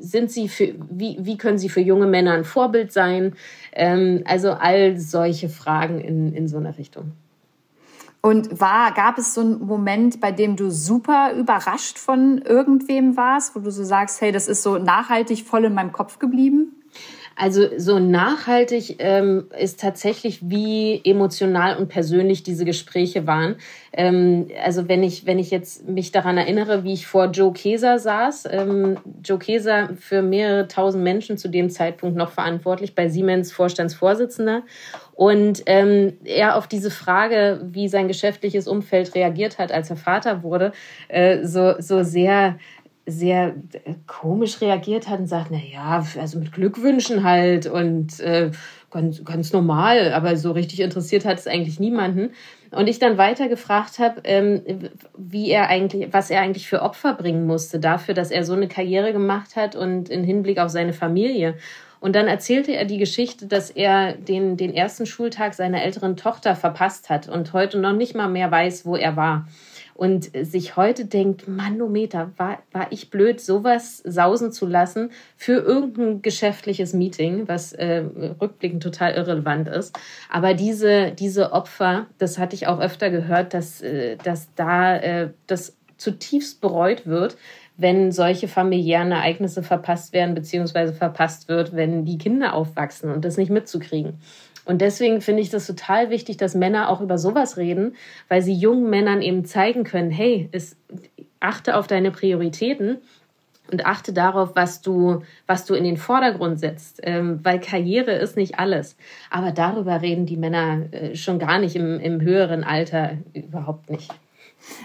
sind 0.00 0.32
Sie 0.32 0.48
für, 0.48 0.74
wie, 0.90 1.16
wie 1.20 1.36
können 1.36 1.58
Sie 1.58 1.68
für 1.68 1.80
junge 1.80 2.08
Männer 2.08 2.32
ein 2.32 2.42
Vorbild 2.42 2.92
sein? 2.92 3.36
Ähm, 3.70 4.24
also 4.24 4.54
all 4.54 4.98
solche 4.98 5.48
Fragen 5.48 6.00
in, 6.00 6.34
in 6.34 6.48
so 6.48 6.56
einer 6.56 6.76
Richtung. 6.78 7.12
Und 8.26 8.60
war, 8.60 8.92
gab 8.92 9.18
es 9.18 9.34
so 9.34 9.40
einen 9.40 9.64
Moment, 9.64 10.20
bei 10.20 10.32
dem 10.32 10.56
du 10.56 10.68
super 10.68 11.32
überrascht 11.38 11.96
von 11.96 12.38
irgendwem 12.38 13.16
warst, 13.16 13.54
wo 13.54 13.60
du 13.60 13.70
so 13.70 13.84
sagst, 13.84 14.20
hey, 14.20 14.32
das 14.32 14.48
ist 14.48 14.64
so 14.64 14.78
nachhaltig 14.78 15.44
voll 15.44 15.64
in 15.64 15.74
meinem 15.74 15.92
Kopf 15.92 16.18
geblieben? 16.18 16.82
Also 17.36 17.68
so 17.76 18.00
nachhaltig 18.00 18.96
ähm, 18.98 19.44
ist 19.56 19.78
tatsächlich, 19.78 20.40
wie 20.50 21.00
emotional 21.04 21.76
und 21.76 21.88
persönlich 21.88 22.42
diese 22.42 22.64
Gespräche 22.64 23.28
waren. 23.28 23.56
Ähm, 23.92 24.48
also 24.64 24.88
wenn 24.88 25.04
ich, 25.04 25.26
wenn 25.26 25.38
ich 25.38 25.52
jetzt 25.52 25.86
mich 25.86 26.10
daran 26.10 26.36
erinnere, 26.36 26.82
wie 26.82 26.94
ich 26.94 27.06
vor 27.06 27.26
Joe 27.26 27.52
Keser 27.52 28.00
saß, 28.00 28.48
ähm, 28.50 28.96
Joe 29.22 29.38
Keser 29.38 29.90
für 30.00 30.22
mehrere 30.22 30.66
tausend 30.66 31.04
Menschen 31.04 31.38
zu 31.38 31.48
dem 31.48 31.70
Zeitpunkt 31.70 32.16
noch 32.16 32.32
verantwortlich, 32.32 32.96
bei 32.96 33.08
Siemens 33.08 33.52
Vorstandsvorsitzender. 33.52 34.62
Und 35.16 35.62
ähm, 35.64 36.18
er 36.24 36.56
auf 36.56 36.66
diese 36.66 36.90
Frage, 36.90 37.62
wie 37.64 37.88
sein 37.88 38.06
geschäftliches 38.06 38.68
Umfeld 38.68 39.14
reagiert 39.14 39.58
hat, 39.58 39.72
als 39.72 39.88
er 39.88 39.96
Vater 39.96 40.42
wurde, 40.42 40.72
äh, 41.08 41.42
so, 41.42 41.74
so 41.80 42.02
sehr 42.02 42.58
sehr 43.06 43.54
äh, 43.84 43.94
komisch 44.06 44.60
reagiert 44.60 45.08
hat 45.08 45.20
und 45.20 45.28
sagt, 45.28 45.50
na 45.50 45.58
ja, 45.58 46.04
also 46.20 46.38
mit 46.38 46.52
Glückwünschen 46.52 47.22
halt 47.22 47.66
und 47.66 48.18
äh, 48.20 48.50
ganz, 48.90 49.24
ganz 49.24 49.52
normal, 49.52 50.12
aber 50.12 50.36
so 50.36 50.50
richtig 50.50 50.80
interessiert 50.80 51.24
hat 51.24 51.38
es 51.38 51.46
eigentlich 51.46 51.78
niemanden. 51.78 52.30
Und 52.72 52.88
ich 52.88 52.98
dann 52.98 53.16
weiter 53.16 53.48
gefragt 53.48 54.00
habe, 54.00 54.22
ähm, 54.24 54.90
wie 55.16 55.50
er 55.50 55.68
eigentlich, 55.68 56.12
was 56.12 56.30
er 56.30 56.40
eigentlich 56.40 56.66
für 56.66 56.82
Opfer 56.82 57.14
bringen 57.14 57.46
musste 57.46 57.78
dafür, 57.78 58.14
dass 58.14 58.32
er 58.32 58.44
so 58.44 58.54
eine 58.54 58.66
Karriere 58.66 59.12
gemacht 59.12 59.54
hat 59.54 59.76
und 59.76 60.08
in 60.08 60.24
Hinblick 60.24 60.58
auf 60.58 60.70
seine 60.70 60.92
Familie. 60.92 61.54
Und 62.00 62.14
dann 62.14 62.26
erzählte 62.26 62.72
er 62.72 62.84
die 62.84 62.98
Geschichte, 62.98 63.46
dass 63.46 63.70
er 63.70 64.12
den, 64.12 64.56
den 64.56 64.74
ersten 64.74 65.06
Schultag 65.06 65.54
seiner 65.54 65.82
älteren 65.82 66.16
Tochter 66.16 66.56
verpasst 66.56 67.10
hat 67.10 67.28
und 67.28 67.52
heute 67.52 67.78
noch 67.78 67.92
nicht 67.92 68.14
mal 68.14 68.28
mehr 68.28 68.50
weiß, 68.50 68.86
wo 68.86 68.96
er 68.96 69.16
war 69.16 69.46
und 69.96 70.30
sich 70.42 70.76
heute 70.76 71.06
denkt, 71.06 71.48
Manometer, 71.48 72.30
war, 72.36 72.62
war 72.72 72.86
ich 72.90 73.10
blöd, 73.10 73.40
sowas 73.40 73.98
sausen 74.04 74.52
zu 74.52 74.66
lassen 74.66 75.10
für 75.36 75.54
irgendein 75.54 76.22
geschäftliches 76.22 76.92
Meeting, 76.92 77.48
was 77.48 77.72
äh, 77.72 78.04
rückblickend 78.40 78.82
total 78.82 79.14
irrelevant 79.14 79.68
ist. 79.68 79.98
Aber 80.30 80.54
diese, 80.54 81.12
diese 81.12 81.52
Opfer, 81.52 82.06
das 82.18 82.38
hatte 82.38 82.54
ich 82.54 82.66
auch 82.66 82.78
öfter 82.78 83.10
gehört, 83.10 83.54
dass, 83.54 83.80
äh, 83.80 84.16
dass 84.22 84.48
da 84.54 84.96
äh, 84.96 85.30
das 85.46 85.76
zutiefst 85.96 86.60
bereut 86.60 87.06
wird, 87.06 87.38
wenn 87.76 88.12
solche 88.12 88.48
familiären 88.48 89.12
Ereignisse 89.12 89.62
verpasst 89.62 90.12
werden, 90.12 90.34
beziehungsweise 90.34 90.92
verpasst 90.92 91.48
wird, 91.48 91.74
wenn 91.74 92.04
die 92.04 92.18
Kinder 92.18 92.54
aufwachsen 92.54 93.10
und 93.10 93.24
das 93.24 93.36
nicht 93.36 93.50
mitzukriegen. 93.50 94.14
Und 94.64 94.80
deswegen 94.80 95.20
finde 95.20 95.42
ich 95.42 95.50
das 95.50 95.66
total 95.66 96.10
wichtig, 96.10 96.38
dass 96.38 96.54
Männer 96.54 96.88
auch 96.88 97.00
über 97.00 97.18
sowas 97.18 97.56
reden, 97.56 97.94
weil 98.28 98.42
sie 98.42 98.54
jungen 98.54 98.90
Männern 98.90 99.22
eben 99.22 99.44
zeigen 99.44 99.84
können, 99.84 100.10
hey, 100.10 100.48
es, 100.52 100.76
achte 101.38 101.76
auf 101.76 101.86
deine 101.86 102.10
Prioritäten 102.10 102.98
und 103.70 103.86
achte 103.86 104.12
darauf, 104.12 104.56
was 104.56 104.80
du, 104.80 105.22
was 105.46 105.66
du 105.66 105.74
in 105.74 105.84
den 105.84 105.96
Vordergrund 105.96 106.58
setzt, 106.58 107.00
ähm, 107.02 107.40
weil 107.44 107.60
Karriere 107.60 108.12
ist 108.12 108.36
nicht 108.36 108.58
alles. 108.58 108.96
Aber 109.30 109.52
darüber 109.52 110.02
reden 110.02 110.26
die 110.26 110.36
Männer 110.36 110.92
äh, 110.92 111.14
schon 111.14 111.38
gar 111.38 111.58
nicht 111.58 111.76
im, 111.76 112.00
im 112.00 112.20
höheren 112.20 112.64
Alter 112.64 113.18
überhaupt 113.34 113.90
nicht. 113.90 114.10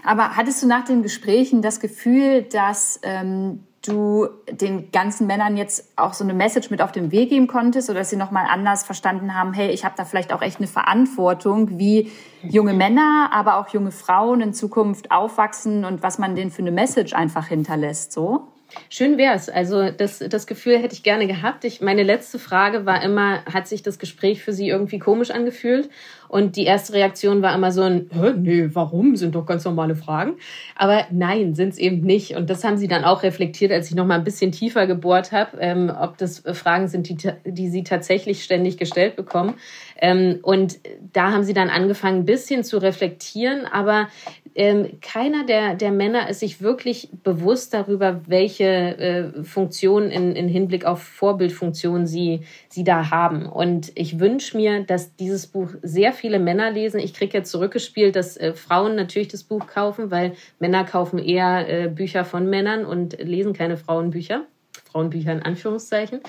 Aber 0.03 0.35
hattest 0.35 0.61
du 0.63 0.67
nach 0.67 0.85
den 0.85 1.03
Gesprächen 1.03 1.61
das 1.61 1.79
Gefühl, 1.79 2.43
dass 2.43 2.99
ähm, 3.03 3.63
du 3.81 4.27
den 4.49 4.91
ganzen 4.91 5.27
Männern 5.27 5.57
jetzt 5.57 5.91
auch 5.95 6.13
so 6.13 6.23
eine 6.23 6.33
Message 6.33 6.69
mit 6.69 6.81
auf 6.81 6.91
den 6.91 7.11
Weg 7.11 7.29
geben 7.29 7.47
konntest 7.47 7.89
oder 7.89 7.99
dass 7.99 8.09
sie 8.11 8.15
nochmal 8.15 8.45
anders 8.47 8.83
verstanden 8.83 9.33
haben, 9.33 9.53
hey, 9.53 9.71
ich 9.71 9.83
habe 9.83 9.95
da 9.97 10.05
vielleicht 10.05 10.33
auch 10.33 10.41
echt 10.41 10.57
eine 10.57 10.67
Verantwortung, 10.67 11.79
wie 11.79 12.11
junge 12.43 12.73
Männer, 12.73 13.29
aber 13.33 13.57
auch 13.57 13.69
junge 13.69 13.91
Frauen 13.91 14.41
in 14.41 14.53
Zukunft 14.53 15.11
aufwachsen 15.11 15.83
und 15.83 16.03
was 16.03 16.19
man 16.19 16.35
denen 16.35 16.51
für 16.51 16.61
eine 16.61 16.71
Message 16.71 17.13
einfach 17.13 17.47
hinterlässt, 17.47 18.11
so? 18.11 18.47
Schön 18.89 19.17
wär's. 19.17 19.49
Also 19.49 19.89
das, 19.89 20.19
das 20.19 20.47
Gefühl 20.47 20.77
hätte 20.77 20.93
ich 20.93 21.03
gerne 21.03 21.27
gehabt. 21.27 21.63
Ich, 21.65 21.81
meine 21.81 22.03
letzte 22.03 22.39
Frage 22.39 22.85
war 22.85 23.03
immer, 23.03 23.43
hat 23.45 23.67
sich 23.67 23.83
das 23.83 23.99
Gespräch 23.99 24.43
für 24.43 24.53
Sie 24.53 24.67
irgendwie 24.67 24.99
komisch 24.99 25.31
angefühlt? 25.31 25.89
Und 26.31 26.55
die 26.55 26.63
erste 26.63 26.93
Reaktion 26.93 27.41
war 27.41 27.53
immer 27.53 27.73
so 27.73 27.81
ein, 27.81 28.09
Hä, 28.13 28.33
nee, 28.37 28.69
warum? 28.71 29.17
Sind 29.17 29.35
doch 29.35 29.45
ganz 29.45 29.65
normale 29.65 29.95
Fragen. 29.95 30.35
Aber 30.77 31.05
nein, 31.11 31.55
sind 31.55 31.69
es 31.73 31.77
eben 31.77 32.01
nicht. 32.01 32.35
Und 32.37 32.49
das 32.49 32.63
haben 32.63 32.77
Sie 32.77 32.87
dann 32.87 33.03
auch 33.03 33.23
reflektiert, 33.23 33.71
als 33.73 33.89
ich 33.89 33.95
noch 33.95 34.05
mal 34.05 34.15
ein 34.15 34.23
bisschen 34.23 34.53
tiefer 34.53 34.87
gebohrt 34.87 35.33
habe, 35.33 35.57
ähm, 35.59 35.91
ob 35.99 36.17
das 36.17 36.43
Fragen 36.53 36.87
sind, 36.87 37.09
die, 37.09 37.17
die 37.45 37.69
Sie 37.69 37.83
tatsächlich 37.83 38.45
ständig 38.45 38.77
gestellt 38.77 39.17
bekommen. 39.17 39.55
Ähm, 39.99 40.39
und 40.41 40.79
da 41.11 41.31
haben 41.31 41.43
Sie 41.43 41.53
dann 41.53 41.69
angefangen, 41.69 42.19
ein 42.19 42.25
bisschen 42.25 42.63
zu 42.63 42.77
reflektieren. 42.77 43.65
Aber 43.65 44.07
ähm, 44.55 44.99
keiner 45.01 45.45
der, 45.45 45.75
der 45.75 45.91
Männer 45.91 46.29
ist 46.29 46.41
sich 46.41 46.61
wirklich 46.61 47.09
bewusst 47.23 47.73
darüber, 47.73 48.21
welche 48.27 48.65
äh, 48.65 49.43
Funktionen 49.43 50.11
in, 50.11 50.35
in 50.35 50.47
Hinblick 50.47 50.85
auf 50.85 51.01
Vorbildfunktionen 51.03 52.05
sie, 52.05 52.41
sie 52.67 52.83
da 52.83 53.09
haben. 53.09 53.45
Und 53.45 53.91
ich 53.95 54.19
wünsche 54.19 54.57
mir, 54.57 54.83
dass 54.83 55.15
dieses 55.15 55.47
Buch 55.47 55.69
sehr 55.81 56.11
viele 56.11 56.39
Männer 56.39 56.71
lesen. 56.71 56.99
Ich 56.99 57.13
kriege 57.13 57.37
jetzt 57.37 57.51
zurückgespielt, 57.51 58.15
dass 58.15 58.35
äh, 58.37 58.53
Frauen 58.53 58.95
natürlich 58.95 59.29
das 59.29 59.43
Buch 59.43 59.67
kaufen, 59.67 60.11
weil 60.11 60.33
Männer 60.59 60.83
kaufen 60.83 61.19
eher 61.19 61.67
äh, 61.67 61.87
Bücher 61.87 62.25
von 62.25 62.49
Männern 62.49 62.85
und 62.85 63.17
lesen 63.19 63.53
keine 63.53 63.77
Frauenbücher. 63.77 64.45
Frauenbücher 64.91 65.31
in 65.31 65.41
Anführungszeichen. 65.41 66.21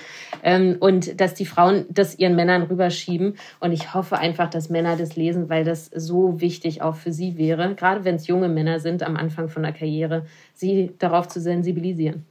Ähm, 0.43 0.77
und 0.79 1.19
dass 1.19 1.33
die 1.33 1.45
Frauen 1.45 1.85
das 1.89 2.17
ihren 2.17 2.35
Männern 2.35 2.63
rüberschieben. 2.63 3.35
Und 3.59 3.71
ich 3.71 3.93
hoffe 3.93 4.17
einfach, 4.17 4.49
dass 4.49 4.69
Männer 4.69 4.95
das 4.97 5.15
lesen, 5.15 5.49
weil 5.49 5.63
das 5.63 5.85
so 5.93 6.39
wichtig 6.41 6.81
auch 6.81 6.95
für 6.95 7.11
sie 7.11 7.37
wäre, 7.37 7.75
gerade 7.75 8.05
wenn 8.05 8.15
es 8.15 8.27
junge 8.27 8.49
Männer 8.49 8.79
sind 8.79 9.03
am 9.03 9.15
Anfang 9.15 9.49
von 9.49 9.63
der 9.63 9.73
Karriere, 9.73 10.25
sie 10.53 10.91
darauf 10.99 11.27
zu 11.27 11.39
sensibilisieren. 11.39 12.25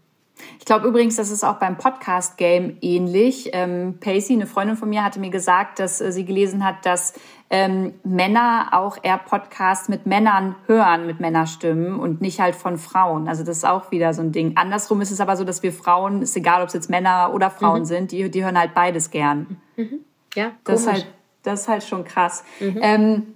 Ich 0.58 0.64
glaube 0.64 0.86
übrigens, 0.86 1.16
das 1.16 1.30
ist 1.30 1.44
auch 1.44 1.56
beim 1.56 1.76
Podcast-Game 1.76 2.78
ähnlich. 2.80 3.50
Ähm, 3.52 3.98
Pacey, 4.00 4.34
eine 4.34 4.46
Freundin 4.46 4.76
von 4.76 4.88
mir, 4.88 5.04
hatte 5.04 5.20
mir 5.20 5.30
gesagt, 5.30 5.78
dass 5.78 6.00
äh, 6.00 6.12
sie 6.12 6.24
gelesen 6.24 6.64
hat, 6.64 6.84
dass 6.86 7.14
ähm, 7.50 7.92
Männer 8.02 8.68
auch 8.72 8.96
eher 9.02 9.18
Podcasts 9.18 9.88
mit 9.88 10.06
Männern 10.06 10.56
hören, 10.66 11.06
mit 11.06 11.20
Männerstimmen 11.20 12.00
und 12.00 12.22
nicht 12.22 12.40
halt 12.40 12.56
von 12.56 12.78
Frauen. 12.78 13.28
Also 13.28 13.44
das 13.44 13.58
ist 13.58 13.64
auch 13.64 13.90
wieder 13.90 14.14
so 14.14 14.22
ein 14.22 14.32
Ding. 14.32 14.56
Andersrum 14.56 15.02
ist 15.02 15.10
es 15.10 15.20
aber 15.20 15.36
so, 15.36 15.44
dass 15.44 15.62
wir 15.62 15.72
Frauen, 15.72 16.22
ist 16.22 16.34
egal, 16.36 16.62
ob 16.62 16.68
es 16.68 16.74
jetzt 16.74 16.88
Männer 16.88 17.32
oder 17.34 17.50
Frauen 17.50 17.80
mhm. 17.80 17.84
sind, 17.84 18.12
die, 18.12 18.30
die 18.30 18.42
hören 18.42 18.58
halt 18.58 18.72
beides 18.72 19.10
gern. 19.10 19.58
Mhm. 19.76 20.00
Ja, 20.34 20.52
das 20.64 20.80
ist, 20.80 20.90
halt, 20.90 21.06
das 21.42 21.60
ist 21.62 21.68
halt 21.68 21.84
schon 21.84 22.04
krass. 22.04 22.42
Mhm. 22.58 22.78
Ähm, 22.80 23.34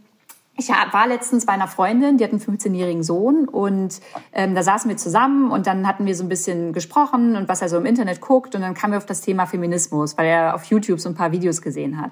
ich 0.58 0.68
war 0.68 1.06
letztens 1.06 1.44
bei 1.44 1.52
einer 1.52 1.68
Freundin, 1.68 2.16
die 2.16 2.24
hat 2.24 2.30
einen 2.30 2.40
15-jährigen 2.40 3.02
Sohn 3.02 3.46
und 3.46 4.00
ähm, 4.32 4.54
da 4.54 4.62
saßen 4.62 4.88
wir 4.88 4.96
zusammen 4.96 5.50
und 5.50 5.66
dann 5.66 5.86
hatten 5.86 6.06
wir 6.06 6.14
so 6.14 6.24
ein 6.24 6.30
bisschen 6.30 6.72
gesprochen 6.72 7.36
und 7.36 7.48
was 7.48 7.60
er 7.60 7.68
so 7.68 7.76
im 7.76 7.84
Internet 7.84 8.20
guckt 8.22 8.54
und 8.54 8.62
dann 8.62 8.72
kamen 8.72 8.92
wir 8.94 8.98
auf 8.98 9.06
das 9.06 9.20
Thema 9.20 9.46
Feminismus, 9.46 10.16
weil 10.16 10.26
er 10.26 10.54
auf 10.54 10.64
YouTube 10.64 10.98
so 10.98 11.10
ein 11.10 11.14
paar 11.14 11.30
Videos 11.32 11.60
gesehen 11.60 12.00
hat. 12.00 12.10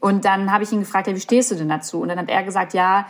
Und 0.00 0.24
dann 0.24 0.52
habe 0.52 0.64
ich 0.64 0.72
ihn 0.72 0.80
gefragt, 0.80 1.06
ja, 1.06 1.14
wie 1.14 1.20
stehst 1.20 1.52
du 1.52 1.54
denn 1.54 1.68
dazu? 1.68 2.00
Und 2.00 2.08
dann 2.08 2.18
hat 2.18 2.28
er 2.28 2.42
gesagt, 2.42 2.74
ja, 2.74 3.06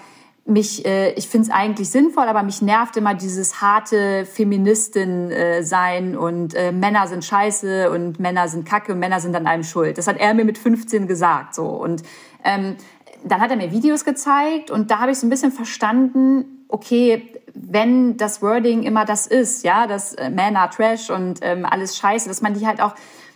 mich, 0.46 0.84
äh, 0.84 1.12
ich 1.14 1.28
finde 1.28 1.48
es 1.48 1.54
eigentlich 1.54 1.88
sinnvoll, 1.90 2.24
aber 2.24 2.42
mich 2.42 2.60
nervt 2.60 2.96
immer 2.96 3.14
dieses 3.14 3.62
harte 3.62 4.26
Feministin 4.26 5.30
äh, 5.30 6.16
und 6.16 6.54
äh, 6.54 6.70
Männer 6.72 7.06
sind 7.06 7.24
scheiße 7.24 7.90
und 7.90 8.20
Männer 8.20 8.48
sind 8.48 8.66
kacke 8.66 8.92
und 8.92 8.98
Männer 8.98 9.20
sind 9.20 9.34
an 9.34 9.46
allem 9.46 9.62
schuld. 9.62 9.96
Das 9.96 10.06
hat 10.06 10.18
er 10.18 10.34
mir 10.34 10.44
mit 10.44 10.58
15 10.58 11.06
gesagt 11.06 11.54
so 11.54 11.64
und 11.64 12.02
ähm, 12.44 12.76
dann 13.24 13.40
hat 13.40 13.50
er 13.50 13.56
mir 13.56 13.72
Videos 13.72 14.04
gezeigt 14.04 14.70
und 14.70 14.90
da 14.90 15.00
habe 15.00 15.12
ich 15.12 15.18
so 15.18 15.26
ein 15.26 15.30
bisschen 15.30 15.52
verstanden, 15.52 16.64
okay, 16.68 17.22
wenn 17.54 18.16
das 18.16 18.42
Wording 18.42 18.82
immer 18.82 19.04
das 19.04 19.26
ist, 19.26 19.64
ja, 19.64 19.86
dass 19.86 20.14
äh, 20.14 20.28
Männer 20.28 20.70
Trash 20.70 21.10
und 21.10 21.38
ähm, 21.42 21.64
alles 21.64 21.96
Scheiße, 21.96 22.28
dass 22.28 22.42
man 22.42 22.54
die 22.54 22.66
halt 22.66 22.80
auch 22.80 22.94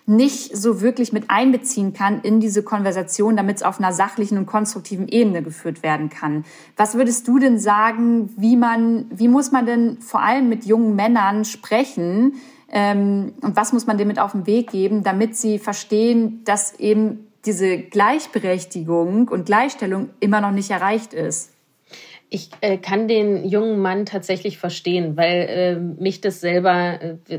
nicht 0.08 0.56
so 0.56 0.80
wirklich 0.80 1.12
mit 1.12 1.24
einbeziehen 1.28 1.92
kann 1.92 2.22
in 2.22 2.40
diese 2.40 2.62
Konversation, 2.62 3.36
damit 3.36 3.58
es 3.58 3.62
auf 3.62 3.78
einer 3.78 3.92
sachlichen 3.92 4.38
und 4.38 4.46
konstruktiven 4.46 5.06
Ebene 5.06 5.42
geführt 5.42 5.82
werden 5.82 6.08
kann. 6.08 6.44
Was 6.78 6.94
würdest 6.94 7.28
du 7.28 7.38
denn 7.38 7.58
sagen, 7.58 8.30
wie 8.38 8.56
man, 8.56 9.04
wie 9.10 9.28
muss 9.28 9.52
man 9.52 9.66
denn 9.66 9.98
vor 10.00 10.22
allem 10.22 10.48
mit 10.48 10.64
jungen 10.64 10.96
Männern 10.96 11.44
sprechen? 11.44 12.36
Ähm, 12.70 13.34
und 13.42 13.54
was 13.54 13.74
muss 13.74 13.86
man 13.86 13.98
denen 13.98 14.08
mit 14.08 14.18
auf 14.18 14.32
den 14.32 14.46
Weg 14.46 14.70
geben, 14.70 15.02
damit 15.02 15.36
sie 15.36 15.58
verstehen, 15.58 16.42
dass 16.44 16.74
eben 16.80 17.27
diese 17.44 17.78
Gleichberechtigung 17.78 19.28
und 19.28 19.46
Gleichstellung 19.46 20.10
immer 20.20 20.40
noch 20.40 20.50
nicht 20.50 20.70
erreicht 20.70 21.14
ist? 21.14 21.52
Ich 22.30 22.50
äh, 22.60 22.76
kann 22.76 23.08
den 23.08 23.48
jungen 23.48 23.78
Mann 23.78 24.04
tatsächlich 24.04 24.58
verstehen, 24.58 25.16
weil 25.16 25.46
äh, 25.48 25.76
mich 25.76 26.20
das 26.20 26.42
selber 26.42 27.00
äh, 27.00 27.38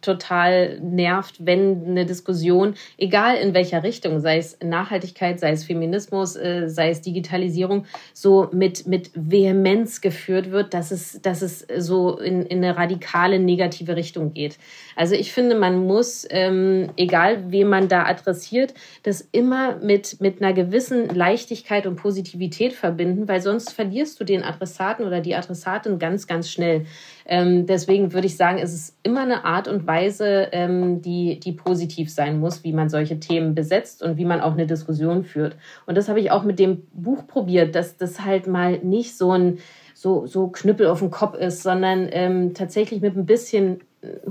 total 0.00 0.78
nervt, 0.80 1.44
wenn 1.44 1.84
eine 1.84 2.06
Diskussion, 2.06 2.74
egal 2.98 3.36
in 3.36 3.52
welcher 3.52 3.82
Richtung, 3.82 4.20
sei 4.20 4.38
es 4.38 4.56
Nachhaltigkeit, 4.62 5.40
sei 5.40 5.50
es 5.50 5.64
Feminismus, 5.64 6.36
äh, 6.36 6.68
sei 6.68 6.90
es 6.90 7.00
Digitalisierung, 7.00 7.86
so 8.12 8.48
mit, 8.52 8.86
mit 8.86 9.10
Vehemenz 9.14 10.00
geführt 10.00 10.52
wird, 10.52 10.72
dass 10.72 10.92
es, 10.92 11.20
dass 11.20 11.42
es 11.42 11.66
so 11.76 12.18
in, 12.18 12.46
in 12.46 12.58
eine 12.58 12.76
radikale 12.76 13.40
negative 13.40 13.96
Richtung 13.96 14.34
geht. 14.34 14.56
Also 14.94 15.16
ich 15.16 15.32
finde, 15.32 15.56
man 15.56 15.84
muss, 15.84 16.24
ähm, 16.30 16.90
egal 16.96 17.50
wen 17.50 17.68
man 17.68 17.88
da 17.88 18.04
adressiert, 18.04 18.72
das 19.02 19.28
immer 19.32 19.78
mit, 19.78 20.20
mit 20.20 20.40
einer 20.40 20.52
gewissen 20.52 21.08
Leichtigkeit 21.08 21.88
und 21.88 21.96
Positivität 21.96 22.72
verbinden, 22.72 23.26
weil 23.26 23.40
sonst 23.40 23.72
verlierst 23.72 24.20
du 24.20 24.27
den 24.28 24.42
Adressaten 24.42 25.06
oder 25.06 25.20
die 25.20 25.34
Adressatin 25.34 25.98
ganz, 25.98 26.26
ganz 26.26 26.50
schnell. 26.50 26.86
Ähm, 27.26 27.66
deswegen 27.66 28.12
würde 28.12 28.26
ich 28.26 28.36
sagen, 28.36 28.58
es 28.58 28.72
ist 28.72 28.98
immer 29.02 29.22
eine 29.22 29.44
Art 29.44 29.68
und 29.68 29.86
Weise, 29.86 30.48
ähm, 30.52 31.02
die, 31.02 31.40
die 31.40 31.52
positiv 31.52 32.12
sein 32.12 32.38
muss, 32.38 32.64
wie 32.64 32.72
man 32.72 32.88
solche 32.88 33.20
Themen 33.20 33.54
besetzt 33.54 34.02
und 34.02 34.16
wie 34.16 34.24
man 34.24 34.40
auch 34.40 34.52
eine 34.52 34.66
Diskussion 34.66 35.24
führt. 35.24 35.56
Und 35.86 35.96
das 35.96 36.08
habe 36.08 36.20
ich 36.20 36.30
auch 36.30 36.44
mit 36.44 36.58
dem 36.58 36.86
Buch 36.92 37.26
probiert, 37.26 37.74
dass 37.74 37.96
das 37.96 38.24
halt 38.24 38.46
mal 38.46 38.78
nicht 38.78 39.16
so 39.16 39.32
ein 39.32 39.58
so, 39.94 40.26
so 40.26 40.46
Knüppel 40.46 40.86
auf 40.86 41.00
dem 41.00 41.10
Kopf 41.10 41.34
ist, 41.36 41.64
sondern 41.64 42.08
ähm, 42.12 42.54
tatsächlich 42.54 43.00
mit 43.00 43.16
ein 43.16 43.26
bisschen 43.26 43.80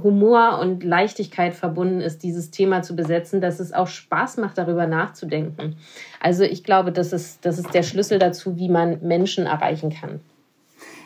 Humor 0.02 0.60
und 0.60 0.84
Leichtigkeit 0.84 1.54
verbunden 1.54 2.00
ist, 2.00 2.24
dieses 2.24 2.52
Thema 2.52 2.84
zu 2.84 2.96
besetzen, 2.96 3.42
dass 3.42 3.60
es 3.60 3.74
auch 3.74 3.88
Spaß 3.88 4.38
macht, 4.38 4.58
darüber 4.58 4.88
nachzudenken. 4.88 5.76
Also 6.22 6.44
ich 6.44 6.64
glaube, 6.64 6.94
das 6.94 7.12
ist, 7.12 7.46
das 7.46 7.60
ist 7.60 7.74
der 7.74 7.84
Schlüssel 7.84 8.18
dazu, 8.18 8.58
wie 8.58 8.70
man 8.70 9.02
Menschen 9.02 9.46
erreichen 9.46 9.90
kann. 9.90 10.22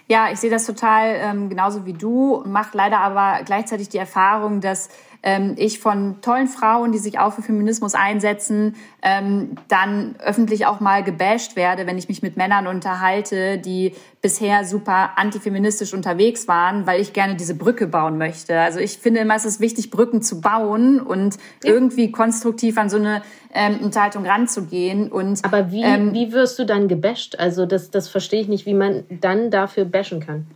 Ja, 0.08 0.30
ich 0.32 0.39
sehe 0.39 0.52
das 0.52 0.65
total 0.65 1.15
ähm, 1.21 1.50
genauso 1.50 1.86
wie 1.86 1.93
du, 1.93 2.43
mache 2.45 2.78
leider 2.78 3.00
aber 3.00 3.43
gleichzeitig 3.45 3.89
die 3.89 3.97
Erfahrung, 3.97 4.60
dass 4.62 4.89
ähm, 5.23 5.55
ich 5.57 5.79
von 5.79 6.21
tollen 6.21 6.47
Frauen, 6.47 6.91
die 6.91 6.97
sich 6.97 7.19
auch 7.19 7.34
für 7.34 7.41
Feminismus 7.41 7.93
einsetzen, 7.93 8.75
ähm, 9.01 9.55
dann 9.67 10.15
öffentlich 10.19 10.65
auch 10.65 10.79
mal 10.79 11.03
gebasht 11.03 11.55
werde, 11.55 11.86
wenn 11.88 11.97
ich 11.97 12.10
mich 12.10 12.21
mit 12.21 12.38
Männern 12.38 12.67
unterhalte, 12.67 13.57
die 13.57 13.93
bisher 14.21 14.65
super 14.65 15.12
antifeministisch 15.17 15.93
unterwegs 15.93 16.47
waren, 16.47 16.86
weil 16.86 17.01
ich 17.01 17.13
gerne 17.13 17.36
diese 17.36 17.55
Brücke 17.55 17.88
bauen 17.88 18.17
möchte. 18.17 18.60
Also 18.60 18.79
ich 18.79 18.97
finde 18.97 19.21
immer, 19.21 19.36
es 19.36 19.45
ist 19.45 19.60
wichtig, 19.60 19.91
Brücken 19.91 20.21
zu 20.21 20.41
bauen 20.41 20.99
und 20.99 21.38
ja. 21.63 21.73
irgendwie 21.73 22.12
konstruktiv 22.12 22.77
an 22.77 22.89
so 22.89 22.97
eine 22.97 23.21
ähm, 23.53 23.79
Unterhaltung 23.81 24.25
ranzugehen. 24.25 25.12
Und, 25.12 25.43
Aber 25.43 25.71
wie, 25.71 25.84
ähm, 25.84 26.13
wie 26.13 26.31
wirst 26.31 26.60
du 26.60 26.65
dann 26.65 26.88
gebasht? 26.88 27.36
Also 27.38 27.65
das, 27.65 27.91
das 27.91 28.10
verstehe 28.10 28.41
ich 28.41 28.47
nicht, 28.47 28.65
wie 28.65 28.73
man 28.73 29.03
dann 29.10 29.51
dafür 29.51 29.86
bashen 29.86 30.19
kann. 30.19 30.47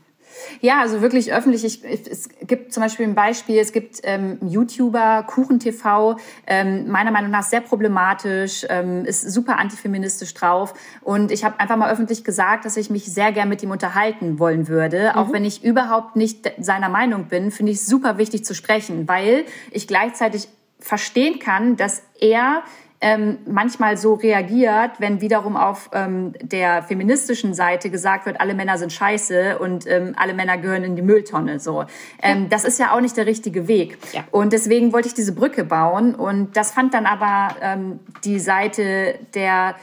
Ja, 0.61 0.81
also 0.81 1.01
wirklich 1.01 1.33
öffentlich. 1.33 1.63
Ich, 1.65 1.83
es 1.83 2.29
gibt 2.41 2.73
zum 2.73 2.83
Beispiel 2.83 3.05
ein 3.05 3.15
Beispiel, 3.15 3.59
es 3.59 3.71
gibt 3.71 4.01
ähm, 4.03 4.37
YouTuber, 4.41 5.23
KuchenTV, 5.27 6.17
ähm, 6.47 6.89
meiner 6.89 7.11
Meinung 7.11 7.31
nach 7.31 7.43
sehr 7.43 7.61
problematisch, 7.61 8.65
ähm, 8.69 9.05
ist 9.05 9.21
super 9.31 9.57
antifeministisch 9.57 10.33
drauf. 10.33 10.73
Und 11.01 11.31
ich 11.31 11.43
habe 11.43 11.59
einfach 11.59 11.77
mal 11.77 11.91
öffentlich 11.91 12.23
gesagt, 12.23 12.65
dass 12.65 12.77
ich 12.77 12.89
mich 12.89 13.05
sehr 13.05 13.31
gern 13.31 13.49
mit 13.49 13.63
ihm 13.63 13.71
unterhalten 13.71 14.39
wollen 14.39 14.67
würde. 14.67 15.11
Mhm. 15.13 15.19
Auch 15.19 15.33
wenn 15.33 15.45
ich 15.45 15.63
überhaupt 15.63 16.15
nicht 16.15 16.51
seiner 16.59 16.89
Meinung 16.89 17.25
bin, 17.25 17.51
finde 17.51 17.71
ich 17.71 17.85
super 17.85 18.17
wichtig 18.17 18.45
zu 18.45 18.53
sprechen, 18.53 19.07
weil 19.07 19.45
ich 19.71 19.87
gleichzeitig 19.87 20.47
verstehen 20.79 21.39
kann, 21.39 21.77
dass 21.77 22.03
er 22.19 22.63
ähm, 23.05 23.37
manchmal 23.45 23.97
so 23.97 24.15
reagiert, 24.15 24.93
wenn 24.97 25.21
wiederum 25.21 25.55
auf 25.55 25.91
ähm, 25.93 26.33
der 26.41 26.81
feministischen 26.81 27.53
Seite 27.53 27.91
gesagt 27.91 28.25
wird, 28.25 28.41
alle 28.41 28.55
Männer 28.55 28.79
sind 28.79 28.91
scheiße 28.91 29.59
und 29.59 29.85
ähm, 29.85 30.15
alle 30.17 30.33
Männer 30.33 30.57
gehören 30.57 30.83
in 30.83 30.95
die 30.95 31.03
Mülltonne. 31.03 31.59
So, 31.59 31.85
ähm, 32.23 32.43
ja. 32.43 32.47
das 32.49 32.65
ist 32.65 32.79
ja 32.79 32.95
auch 32.95 33.01
nicht 33.01 33.15
der 33.15 33.27
richtige 33.27 33.67
Weg. 33.67 33.99
Ja. 34.11 34.23
Und 34.31 34.53
deswegen 34.53 34.91
wollte 34.91 35.07
ich 35.07 35.13
diese 35.13 35.33
Brücke 35.33 35.63
bauen 35.63 36.15
und 36.15 36.57
das 36.57 36.71
fand 36.71 36.95
dann 36.95 37.05
aber 37.05 37.55
ähm, 37.61 37.99
die 38.23 38.39
Seite 38.39 39.19
der 39.35 39.75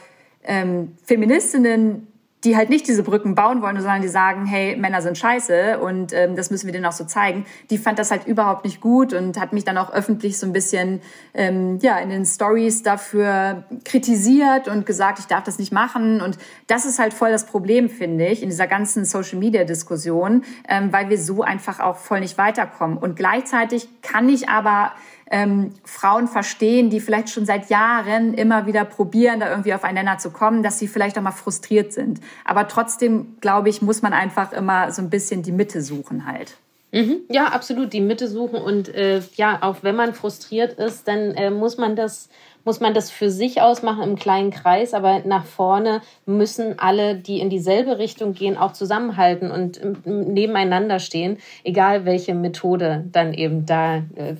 ähm, 0.43 0.97
Feministinnen 1.05 2.07
die 2.43 2.57
halt 2.57 2.69
nicht 2.69 2.87
diese 2.87 3.03
Brücken 3.03 3.35
bauen 3.35 3.61
wollen, 3.61 3.77
sondern 3.77 4.01
die 4.01 4.07
sagen, 4.07 4.45
hey, 4.45 4.75
Männer 4.75 5.01
sind 5.01 5.17
scheiße 5.17 5.79
und 5.79 6.11
ähm, 6.13 6.35
das 6.35 6.51
müssen 6.51 6.65
wir 6.65 6.73
denen 6.73 6.85
auch 6.85 6.91
so 6.93 7.05
zeigen. 7.05 7.45
Die 7.69 7.77
fand 7.77 7.99
das 7.99 8.11
halt 8.11 8.27
überhaupt 8.27 8.65
nicht 8.65 8.81
gut 8.81 9.13
und 9.13 9.39
hat 9.39 9.53
mich 9.53 9.63
dann 9.63 9.77
auch 9.77 9.93
öffentlich 9.93 10.37
so 10.37 10.45
ein 10.45 10.53
bisschen 10.53 11.01
ähm, 11.33 11.79
ja 11.81 11.97
in 11.99 12.09
den 12.09 12.25
Stories 12.25 12.83
dafür 12.83 13.63
kritisiert 13.85 14.67
und 14.67 14.85
gesagt, 14.85 15.19
ich 15.19 15.25
darf 15.25 15.43
das 15.43 15.57
nicht 15.57 15.71
machen. 15.71 16.21
Und 16.21 16.37
das 16.67 16.85
ist 16.85 16.99
halt 16.99 17.13
voll 17.13 17.31
das 17.31 17.45
Problem, 17.45 17.89
finde 17.89 18.27
ich, 18.27 18.43
in 18.43 18.49
dieser 18.49 18.67
ganzen 18.67 19.05
Social-Media-Diskussion, 19.05 20.43
ähm, 20.67 20.91
weil 20.91 21.09
wir 21.09 21.17
so 21.17 21.43
einfach 21.43 21.79
auch 21.79 21.97
voll 21.97 22.19
nicht 22.19 22.37
weiterkommen. 22.37 22.97
Und 22.97 23.15
gleichzeitig 23.15 23.87
kann 24.01 24.27
ich 24.27 24.49
aber 24.49 24.91
ähm, 25.29 25.73
Frauen 25.83 26.27
verstehen, 26.27 26.89
die 26.89 26.99
vielleicht 26.99 27.29
schon 27.29 27.45
seit 27.45 27.69
Jahren 27.69 28.33
immer 28.33 28.65
wieder 28.65 28.85
probieren, 28.85 29.39
da 29.39 29.49
irgendwie 29.49 29.73
auf 29.73 29.83
einen 29.83 29.95
Nenner 29.95 30.17
zu 30.17 30.31
kommen, 30.31 30.63
dass 30.63 30.79
sie 30.79 30.87
vielleicht 30.87 31.17
auch 31.17 31.21
mal 31.21 31.31
frustriert 31.31 31.93
sind. 31.93 32.19
Aber 32.45 32.67
trotzdem, 32.67 33.37
glaube 33.41 33.69
ich, 33.69 33.81
muss 33.81 34.01
man 34.01 34.13
einfach 34.13 34.51
immer 34.53 34.91
so 34.91 35.01
ein 35.01 35.09
bisschen 35.09 35.43
die 35.43 35.51
Mitte 35.51 35.81
suchen 35.81 36.25
halt. 36.25 36.57
Mhm. 36.93 37.21
Ja, 37.27 37.47
absolut, 37.47 37.91
die 37.91 38.01
Mitte 38.01 38.27
suchen. 38.27 38.61
Und 38.61 38.87
äh, 38.89 39.21
ja, 39.35 39.57
auch 39.61 39.77
wenn 39.81 39.95
man 39.95 40.13
frustriert 40.13 40.73
ist, 40.73 41.07
dann 41.07 41.31
äh, 41.31 41.49
muss 41.49 41.77
man 41.77 41.95
das 41.95 42.29
muss 42.65 42.79
man 42.79 42.93
das 42.93 43.11
für 43.11 43.29
sich 43.29 43.61
ausmachen 43.61 44.03
im 44.03 44.15
kleinen 44.15 44.51
Kreis, 44.51 44.93
aber 44.93 45.21
nach 45.25 45.45
vorne 45.45 46.01
müssen 46.25 46.79
alle, 46.79 47.15
die 47.15 47.39
in 47.39 47.49
dieselbe 47.49 47.97
Richtung 47.97 48.33
gehen, 48.33 48.57
auch 48.57 48.73
zusammenhalten 48.73 49.51
und 49.51 50.05
nebeneinander 50.05 50.99
stehen, 50.99 51.37
egal 51.63 52.05
welche 52.05 52.33
Methode 52.33 53.05
dann 53.11 53.33
eben 53.33 53.65
da 53.65 53.97
äh, 54.15 54.35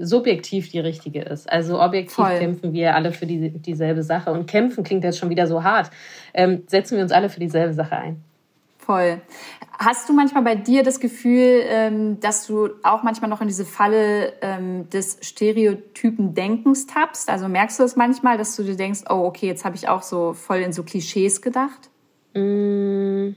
subjektiv 0.00 0.70
die 0.70 0.80
richtige 0.80 1.22
ist. 1.22 1.50
Also 1.50 1.80
objektiv 1.80 2.14
Voll. 2.16 2.38
kämpfen 2.38 2.72
wir 2.72 2.94
alle 2.94 3.12
für 3.12 3.26
die, 3.26 3.50
dieselbe 3.50 4.02
Sache 4.02 4.32
und 4.32 4.46
kämpfen 4.46 4.84
klingt 4.84 5.04
jetzt 5.04 5.18
schon 5.18 5.30
wieder 5.30 5.46
so 5.46 5.62
hart. 5.62 5.90
Ähm, 6.34 6.64
setzen 6.66 6.96
wir 6.96 7.02
uns 7.02 7.12
alle 7.12 7.28
für 7.28 7.40
dieselbe 7.40 7.74
Sache 7.74 7.96
ein. 7.96 8.27
Voll. 8.88 9.20
Hast 9.78 10.08
du 10.08 10.14
manchmal 10.14 10.42
bei 10.44 10.54
dir 10.54 10.82
das 10.82 10.98
Gefühl, 10.98 11.60
ähm, 11.66 12.20
dass 12.20 12.46
du 12.46 12.70
auch 12.82 13.02
manchmal 13.02 13.28
noch 13.28 13.42
in 13.42 13.46
diese 13.46 13.66
Falle 13.66 14.32
ähm, 14.40 14.88
des 14.88 15.18
stereotypen 15.20 16.32
Denkens 16.32 16.86
tappst? 16.86 17.28
Also 17.28 17.48
merkst 17.48 17.78
du 17.78 17.82
das 17.82 17.96
manchmal, 17.96 18.38
dass 18.38 18.56
du 18.56 18.62
dir 18.62 18.76
denkst, 18.76 19.00
oh, 19.10 19.26
okay, 19.26 19.46
jetzt 19.46 19.66
habe 19.66 19.76
ich 19.76 19.90
auch 19.90 20.00
so 20.00 20.32
voll 20.32 20.60
in 20.60 20.72
so 20.72 20.84
Klischees 20.84 21.42
gedacht? 21.42 21.90
Mmh 22.32 23.34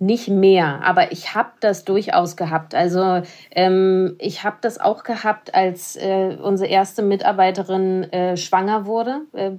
nicht 0.00 0.28
mehr, 0.28 0.82
aber 0.82 1.12
ich 1.12 1.34
habe 1.34 1.50
das 1.60 1.84
durchaus 1.84 2.34
gehabt. 2.36 2.74
Also 2.74 3.20
ähm, 3.50 4.16
ich 4.18 4.44
habe 4.44 4.56
das 4.62 4.80
auch 4.80 5.04
gehabt, 5.04 5.54
als 5.54 5.94
äh, 5.96 6.38
unsere 6.42 6.70
erste 6.70 7.02
Mitarbeiterin 7.02 8.10
äh, 8.10 8.36
schwanger 8.38 8.86
wurde. 8.86 9.20
Äh, 9.34 9.50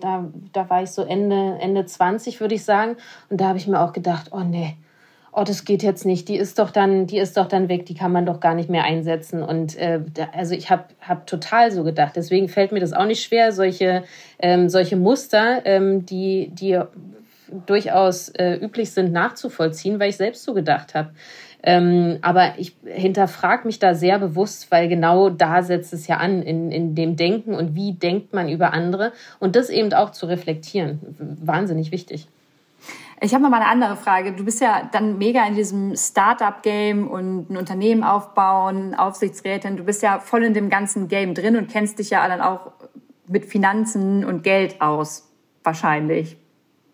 da, 0.00 0.28
da 0.52 0.70
war 0.70 0.84
ich 0.84 0.92
so 0.92 1.02
Ende, 1.02 1.58
Ende 1.60 1.84
20, 1.84 2.40
würde 2.40 2.54
ich 2.54 2.64
sagen. 2.64 2.96
Und 3.28 3.40
da 3.40 3.48
habe 3.48 3.58
ich 3.58 3.66
mir 3.66 3.80
auch 3.80 3.92
gedacht, 3.92 4.28
oh 4.30 4.44
nee, 4.44 4.76
oh, 5.32 5.42
das 5.44 5.64
geht 5.64 5.82
jetzt 5.82 6.06
nicht, 6.06 6.28
die 6.28 6.36
ist 6.36 6.60
doch 6.60 6.70
dann, 6.70 7.08
die 7.08 7.18
ist 7.18 7.36
doch 7.36 7.48
dann 7.48 7.68
weg, 7.68 7.86
die 7.86 7.94
kann 7.94 8.12
man 8.12 8.24
doch 8.24 8.38
gar 8.38 8.54
nicht 8.54 8.70
mehr 8.70 8.84
einsetzen. 8.84 9.42
Und 9.42 9.76
äh, 9.78 10.00
da, 10.14 10.28
also 10.32 10.54
ich 10.54 10.70
habe 10.70 10.84
hab 11.00 11.26
total 11.26 11.72
so 11.72 11.82
gedacht. 11.82 12.12
Deswegen 12.14 12.48
fällt 12.48 12.70
mir 12.70 12.80
das 12.80 12.92
auch 12.92 13.06
nicht 13.06 13.24
schwer, 13.24 13.50
solche, 13.50 14.04
ähm, 14.38 14.68
solche 14.68 14.96
Muster, 14.96 15.62
ähm, 15.64 16.06
die, 16.06 16.50
die 16.52 16.80
durchaus 17.66 18.28
äh, 18.30 18.54
üblich 18.54 18.92
sind, 18.92 19.12
nachzuvollziehen, 19.12 20.00
weil 20.00 20.10
ich 20.10 20.16
selbst 20.16 20.44
so 20.44 20.54
gedacht 20.54 20.94
habe. 20.94 21.10
Ähm, 21.64 22.18
aber 22.22 22.54
ich 22.58 22.76
hinterfrage 22.84 23.66
mich 23.66 23.78
da 23.78 23.94
sehr 23.94 24.18
bewusst, 24.18 24.70
weil 24.72 24.88
genau 24.88 25.30
da 25.30 25.62
setzt 25.62 25.92
es 25.92 26.08
ja 26.08 26.16
an, 26.16 26.42
in, 26.42 26.72
in 26.72 26.94
dem 26.94 27.14
Denken 27.14 27.54
und 27.54 27.76
wie 27.76 27.92
denkt 27.92 28.32
man 28.32 28.48
über 28.48 28.72
andere 28.72 29.12
und 29.38 29.54
das 29.54 29.70
eben 29.70 29.92
auch 29.92 30.10
zu 30.10 30.26
reflektieren. 30.26 31.00
Wahnsinnig 31.40 31.92
wichtig. 31.92 32.26
Ich 33.20 33.32
habe 33.32 33.44
noch 33.44 33.50
mal 33.50 33.60
eine 33.60 33.68
andere 33.70 33.94
Frage. 33.96 34.32
Du 34.32 34.44
bist 34.44 34.60
ja 34.60 34.88
dann 34.90 35.18
mega 35.18 35.46
in 35.46 35.54
diesem 35.54 35.94
Startup-Game 35.94 37.06
und 37.08 37.50
ein 37.50 37.56
Unternehmen 37.56 38.02
aufbauen, 38.02 38.96
Aufsichtsrätin. 38.96 39.76
Du 39.76 39.84
bist 39.84 40.02
ja 40.02 40.18
voll 40.18 40.42
in 40.42 40.54
dem 40.54 40.68
ganzen 40.68 41.06
Game 41.06 41.32
drin 41.32 41.56
und 41.56 41.70
kennst 41.70 42.00
dich 42.00 42.10
ja 42.10 42.26
dann 42.26 42.40
auch 42.40 42.72
mit 43.28 43.46
Finanzen 43.46 44.24
und 44.24 44.42
Geld 44.42 44.80
aus, 44.80 45.30
wahrscheinlich. 45.62 46.36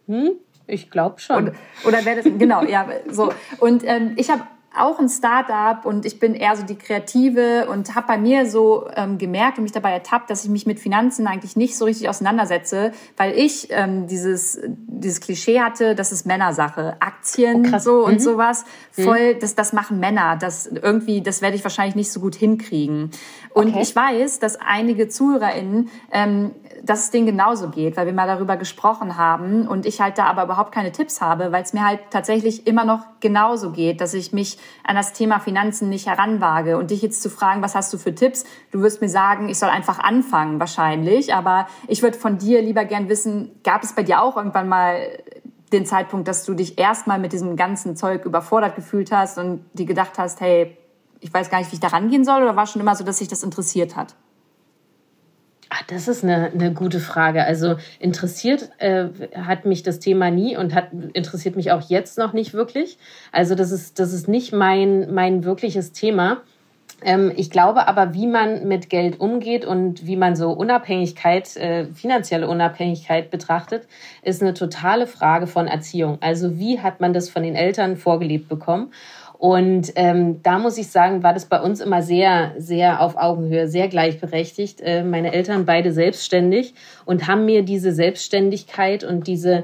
Hm? 0.08 0.32
Ich 0.66 0.90
glaube 0.90 1.20
schon. 1.20 1.48
Und, 1.48 1.52
oder 1.86 2.04
wäre 2.04 2.22
das, 2.22 2.24
genau, 2.38 2.62
ja, 2.62 2.86
so. 3.10 3.32
Und 3.58 3.84
ähm, 3.86 4.12
ich 4.16 4.30
habe 4.30 4.42
auch 4.76 4.98
ein 4.98 5.08
Startup 5.08 5.84
und 5.84 6.04
ich 6.04 6.20
bin 6.20 6.34
eher 6.34 6.54
so 6.56 6.62
die 6.62 6.76
Kreative 6.76 7.66
und 7.70 7.94
habe 7.94 8.06
bei 8.06 8.18
mir 8.18 8.48
so 8.48 8.88
ähm, 8.94 9.18
gemerkt 9.18 9.58
und 9.58 9.64
mich 9.64 9.72
dabei 9.72 9.92
ertappt, 9.92 10.30
dass 10.30 10.44
ich 10.44 10.50
mich 10.50 10.66
mit 10.66 10.78
Finanzen 10.78 11.26
eigentlich 11.26 11.56
nicht 11.56 11.76
so 11.76 11.86
richtig 11.86 12.08
auseinandersetze, 12.08 12.92
weil 13.16 13.36
ich 13.36 13.68
ähm, 13.70 14.06
dieses 14.06 14.60
dieses 14.66 15.20
Klischee 15.20 15.60
hatte, 15.60 15.94
das 15.94 16.12
ist 16.12 16.26
Männersache, 16.26 16.96
Aktien 17.00 17.72
oh, 17.74 17.78
so 17.78 18.04
und 18.04 18.14
mhm. 18.14 18.18
sowas, 18.20 18.64
mhm. 18.96 19.02
voll, 19.02 19.34
mhm. 19.34 19.38
das 19.40 19.54
das 19.54 19.72
machen 19.72 20.00
Männer, 20.00 20.36
das 20.36 20.66
irgendwie, 20.66 21.22
das 21.22 21.40
werde 21.40 21.56
ich 21.56 21.64
wahrscheinlich 21.64 21.96
nicht 21.96 22.12
so 22.12 22.20
gut 22.20 22.34
hinkriegen. 22.34 23.10
Und 23.54 23.68
okay. 23.70 23.82
ich 23.82 23.96
weiß, 23.96 24.38
dass 24.38 24.56
einige 24.56 25.08
ZuhörerInnen 25.08 25.88
ähm, 26.12 26.50
dass 26.82 27.04
es 27.04 27.10
denen 27.10 27.26
genauso 27.26 27.68
geht, 27.68 27.96
weil 27.96 28.06
wir 28.06 28.12
mal 28.12 28.26
darüber 28.26 28.56
gesprochen 28.56 29.16
haben 29.16 29.66
und 29.66 29.86
ich 29.86 30.00
halt 30.00 30.18
da 30.18 30.24
aber 30.24 30.44
überhaupt 30.44 30.72
keine 30.72 30.92
Tipps 30.92 31.20
habe, 31.20 31.52
weil 31.52 31.62
es 31.62 31.72
mir 31.72 31.84
halt 31.84 32.00
tatsächlich 32.10 32.66
immer 32.66 32.84
noch 32.84 33.00
genauso 33.20 33.70
geht, 33.70 34.00
dass 34.00 34.14
ich 34.14 34.32
mich 34.32 34.58
an 34.84 34.96
das 34.96 35.12
Thema 35.12 35.40
Finanzen 35.40 35.88
nicht 35.88 36.06
heranwage 36.06 36.78
und 36.78 36.90
dich 36.90 37.02
jetzt 37.02 37.22
zu 37.22 37.30
fragen, 37.30 37.62
was 37.62 37.74
hast 37.74 37.92
du 37.92 37.98
für 37.98 38.14
Tipps? 38.14 38.44
Du 38.70 38.80
wirst 38.80 39.00
mir 39.00 39.08
sagen, 39.08 39.48
ich 39.48 39.58
soll 39.58 39.70
einfach 39.70 39.98
anfangen 39.98 40.60
wahrscheinlich, 40.60 41.34
aber 41.34 41.66
ich 41.86 42.02
würde 42.02 42.18
von 42.18 42.38
dir 42.38 42.62
lieber 42.62 42.84
gern 42.84 43.08
wissen, 43.08 43.50
gab 43.64 43.82
es 43.82 43.94
bei 43.94 44.02
dir 44.02 44.22
auch 44.22 44.36
irgendwann 44.36 44.68
mal 44.68 45.00
den 45.72 45.84
Zeitpunkt, 45.84 46.28
dass 46.28 46.44
du 46.44 46.54
dich 46.54 46.78
erstmal 46.78 47.18
mit 47.18 47.32
diesem 47.32 47.56
ganzen 47.56 47.96
Zeug 47.96 48.24
überfordert 48.24 48.76
gefühlt 48.76 49.12
hast 49.12 49.38
und 49.38 49.64
die 49.74 49.84
gedacht 49.84 50.18
hast, 50.18 50.40
hey, 50.40 50.76
ich 51.20 51.32
weiß 51.32 51.50
gar 51.50 51.58
nicht, 51.58 51.70
wie 51.70 51.74
ich 51.74 51.80
da 51.80 51.88
rangehen 51.88 52.24
soll 52.24 52.42
oder 52.42 52.56
war 52.56 52.66
schon 52.66 52.80
immer 52.80 52.94
so, 52.94 53.04
dass 53.04 53.18
sich 53.18 53.28
das 53.28 53.42
interessiert 53.42 53.96
hat? 53.96 54.14
Das 55.88 56.06
ist 56.06 56.22
eine, 56.22 56.50
eine 56.52 56.74
gute 56.74 57.00
Frage. 57.00 57.44
Also 57.44 57.76
interessiert 57.98 58.68
äh, 58.76 59.06
hat 59.34 59.64
mich 59.64 59.82
das 59.82 59.98
Thema 59.98 60.30
nie 60.30 60.54
und 60.54 60.74
hat 60.74 60.90
interessiert 61.14 61.56
mich 61.56 61.72
auch 61.72 61.80
jetzt 61.88 62.18
noch 62.18 62.34
nicht 62.34 62.52
wirklich. 62.52 62.98
Also 63.32 63.54
das 63.54 63.72
ist 63.72 63.98
das 63.98 64.12
ist 64.12 64.28
nicht 64.28 64.52
mein 64.52 65.12
mein 65.14 65.44
wirkliches 65.44 65.92
Thema. 65.92 66.42
Ähm, 67.02 67.32
ich 67.36 67.50
glaube 67.50 67.88
aber, 67.88 68.12
wie 68.12 68.26
man 68.26 68.68
mit 68.68 68.90
Geld 68.90 69.18
umgeht 69.18 69.64
und 69.64 70.06
wie 70.06 70.16
man 70.16 70.36
so 70.36 70.50
Unabhängigkeit, 70.50 71.56
äh, 71.56 71.86
finanzielle 71.86 72.48
Unabhängigkeit 72.48 73.30
betrachtet, 73.30 73.88
ist 74.22 74.42
eine 74.42 74.52
totale 74.52 75.06
Frage 75.06 75.46
von 75.46 75.68
Erziehung. 75.68 76.18
Also 76.20 76.58
wie 76.58 76.80
hat 76.80 77.00
man 77.00 77.14
das 77.14 77.30
von 77.30 77.42
den 77.42 77.54
Eltern 77.54 77.96
vorgelebt 77.96 78.48
bekommen? 78.50 78.92
Und 79.38 79.92
ähm, 79.94 80.42
da 80.42 80.58
muss 80.58 80.78
ich 80.78 80.88
sagen, 80.88 81.22
war 81.22 81.32
das 81.32 81.46
bei 81.46 81.60
uns 81.60 81.80
immer 81.80 82.02
sehr, 82.02 82.54
sehr 82.58 83.00
auf 83.00 83.16
Augenhöhe, 83.16 83.68
sehr 83.68 83.86
gleichberechtigt. 83.86 84.80
Äh, 84.80 85.04
meine 85.04 85.32
Eltern 85.32 85.64
beide 85.64 85.92
selbstständig 85.92 86.74
und 87.04 87.28
haben 87.28 87.44
mir 87.44 87.62
diese 87.62 87.92
Selbstständigkeit 87.92 89.04
und 89.04 89.28
diese 89.28 89.62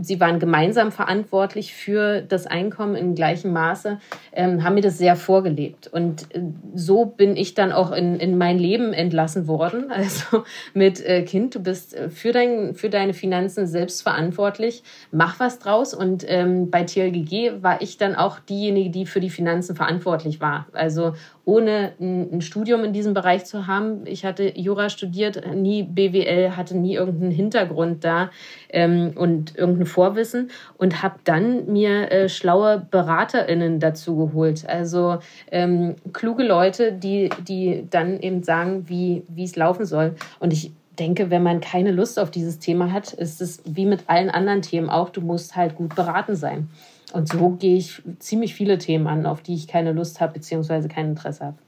sie 0.00 0.20
waren 0.20 0.38
gemeinsam 0.38 0.92
verantwortlich 0.92 1.74
für 1.74 2.20
das 2.20 2.46
Einkommen 2.46 2.94
in 2.96 3.14
gleichem 3.14 3.52
Maße, 3.52 3.98
ähm, 4.32 4.62
haben 4.62 4.74
mir 4.74 4.80
das 4.80 4.98
sehr 4.98 5.16
vorgelebt. 5.16 5.88
Und 5.88 6.34
äh, 6.34 6.40
so 6.74 7.04
bin 7.04 7.36
ich 7.36 7.54
dann 7.54 7.72
auch 7.72 7.92
in, 7.92 8.18
in 8.18 8.38
mein 8.38 8.58
Leben 8.58 8.92
entlassen 8.92 9.46
worden. 9.46 9.86
Also 9.96 10.44
mit 10.74 11.04
äh, 11.04 11.22
Kind, 11.22 11.54
du 11.54 11.60
bist 11.60 11.94
äh, 11.94 12.10
für, 12.10 12.30
dein, 12.30 12.74
für 12.74 12.90
deine 12.90 13.14
Finanzen 13.14 13.66
selbst 13.66 14.02
verantwortlich, 14.02 14.82
mach 15.10 15.40
was 15.40 15.58
draus. 15.58 15.94
Und 15.94 16.24
ähm, 16.28 16.70
bei 16.70 16.84
TLGG 16.84 17.62
war 17.62 17.80
ich 17.80 17.96
dann 17.96 18.14
auch 18.14 18.38
diejenige, 18.38 18.90
die 18.90 19.06
für 19.06 19.20
die 19.20 19.30
Finanzen 19.30 19.74
verantwortlich 19.74 20.40
war. 20.40 20.66
Also 20.72 21.14
ohne 21.46 21.92
ein, 22.00 22.42
Studium 22.42 22.84
in 22.84 22.92
diesem 22.92 23.14
Bereich 23.14 23.46
zu 23.46 23.66
haben. 23.66 24.04
Ich 24.04 24.24
hatte 24.26 24.52
Jura 24.58 24.90
studiert, 24.90 25.42
nie 25.54 25.84
BWL, 25.84 26.56
hatte 26.56 26.76
nie 26.76 26.96
irgendeinen 26.96 27.30
Hintergrund 27.30 28.04
da 28.04 28.30
ähm, 28.68 29.12
und 29.14 29.56
irgendein 29.56 29.86
Vorwissen 29.86 30.50
und 30.76 31.02
habe 31.02 31.20
dann 31.22 31.72
mir 31.72 32.10
äh, 32.10 32.28
schlaue 32.28 32.86
BeraterInnen 32.90 33.78
dazu 33.78 34.16
geholt. 34.16 34.68
Also 34.68 35.18
ähm, 35.52 35.94
kluge 36.12 36.42
Leute, 36.42 36.92
die, 36.92 37.30
die 37.46 37.86
dann 37.88 38.18
eben 38.20 38.42
sagen, 38.42 38.88
wie 38.88 39.22
es 39.38 39.54
laufen 39.54 39.86
soll. 39.86 40.16
Und 40.40 40.52
ich 40.52 40.72
denke, 40.98 41.30
wenn 41.30 41.44
man 41.44 41.60
keine 41.60 41.92
Lust 41.92 42.18
auf 42.18 42.32
dieses 42.32 42.58
Thema 42.58 42.92
hat, 42.92 43.12
ist 43.12 43.40
es 43.40 43.62
wie 43.64 43.86
mit 43.86 44.04
allen 44.08 44.30
anderen 44.30 44.62
Themen 44.62 44.90
auch, 44.90 45.10
du 45.10 45.20
musst 45.20 45.54
halt 45.54 45.76
gut 45.76 45.94
beraten 45.94 46.34
sein. 46.34 46.68
Und 47.12 47.28
so 47.28 47.50
gehe 47.50 47.76
ich 47.76 48.02
ziemlich 48.18 48.54
viele 48.54 48.78
Themen 48.78 49.06
an, 49.06 49.26
auf 49.26 49.42
die 49.42 49.54
ich 49.54 49.68
keine 49.68 49.92
Lust 49.92 50.20
habe 50.20 50.34
bzw. 50.34 50.88
kein 50.88 51.10
Interesse 51.10 51.46
habe. 51.46 51.58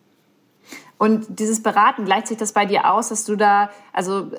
Und 0.99 1.39
dieses 1.39 1.63
Beraten, 1.63 2.05
gleicht 2.05 2.27
sich 2.27 2.37
das 2.37 2.53
bei 2.53 2.67
dir 2.67 2.93
aus, 2.93 3.11
dass 3.11 3.25
du 3.25 3.37
da, 3.37 3.71
also 3.93 4.33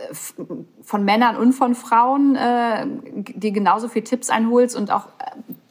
von 0.82 1.06
Männern 1.06 1.38
und 1.38 1.54
von 1.54 1.74
Frauen, 1.74 2.36
äh, 2.36 2.86
dir 3.16 3.52
genauso 3.52 3.88
viel 3.88 4.04
Tipps 4.04 4.30
einholst 4.30 4.76
und 4.76 4.92
auch 4.92 5.08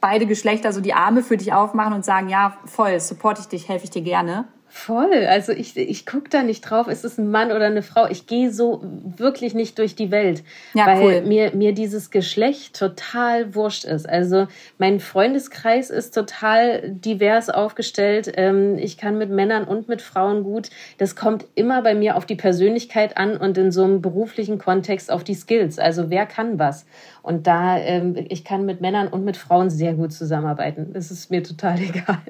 beide 0.01 0.25
Geschlechter 0.25 0.73
so 0.73 0.81
die 0.81 0.93
Arme 0.93 1.21
für 1.21 1.37
dich 1.37 1.53
aufmachen 1.53 1.93
und 1.93 2.03
sagen, 2.03 2.27
ja, 2.27 2.57
voll, 2.65 2.99
supporte 2.99 3.41
ich 3.41 3.47
dich, 3.47 3.69
helfe 3.69 3.85
ich 3.85 3.91
dir 3.91 4.01
gerne? 4.01 4.47
Voll. 4.71 5.25
Also 5.27 5.51
ich, 5.51 5.75
ich 5.75 6.05
gucke 6.05 6.29
da 6.29 6.43
nicht 6.43 6.61
drauf, 6.61 6.87
ist 6.87 7.03
es 7.03 7.17
ein 7.17 7.31
Mann 7.31 7.51
oder 7.51 7.65
eine 7.65 7.81
Frau. 7.81 8.07
Ich 8.07 8.27
gehe 8.27 8.51
so 8.51 8.83
wirklich 8.83 9.55
nicht 9.55 9.79
durch 9.79 9.95
die 9.95 10.11
Welt, 10.11 10.43
ja, 10.75 10.85
weil 10.85 11.01
cool. 11.01 11.21
mir, 11.23 11.55
mir 11.55 11.73
dieses 11.73 12.11
Geschlecht 12.11 12.77
total 12.77 13.55
wurscht 13.55 13.83
ist. 13.83 14.07
Also 14.07 14.47
mein 14.77 14.99
Freundeskreis 14.99 15.89
ist 15.89 16.13
total 16.13 16.83
divers 16.91 17.49
aufgestellt. 17.49 18.31
Ähm, 18.35 18.77
ich 18.77 18.97
kann 18.97 19.17
mit 19.17 19.31
Männern 19.31 19.63
und 19.63 19.89
mit 19.89 20.03
Frauen 20.03 20.43
gut. 20.43 20.69
Das 20.99 21.15
kommt 21.15 21.45
immer 21.55 21.81
bei 21.81 21.95
mir 21.95 22.15
auf 22.15 22.27
die 22.27 22.35
Persönlichkeit 22.35 23.17
an 23.17 23.37
und 23.37 23.57
in 23.57 23.71
so 23.71 23.83
einem 23.83 24.03
beruflichen 24.03 24.59
Kontext 24.59 25.11
auf 25.11 25.23
die 25.23 25.33
Skills. 25.33 25.79
Also 25.79 26.11
wer 26.11 26.27
kann 26.27 26.59
was? 26.59 26.85
Und 27.23 27.47
da, 27.47 27.79
ähm, 27.79 28.15
ich 28.29 28.45
kann 28.45 28.65
mit 28.65 28.81
Männern 28.81 29.07
und 29.07 29.25
mit 29.25 29.35
Frauen 29.35 29.71
sehr 29.71 29.93
gut 29.93 30.13
zusammenarbeiten. 30.13 30.93
Das 30.93 31.09
ist 31.09 31.31
mir 31.31 31.41
total 31.41 31.79
egal. 31.81 32.21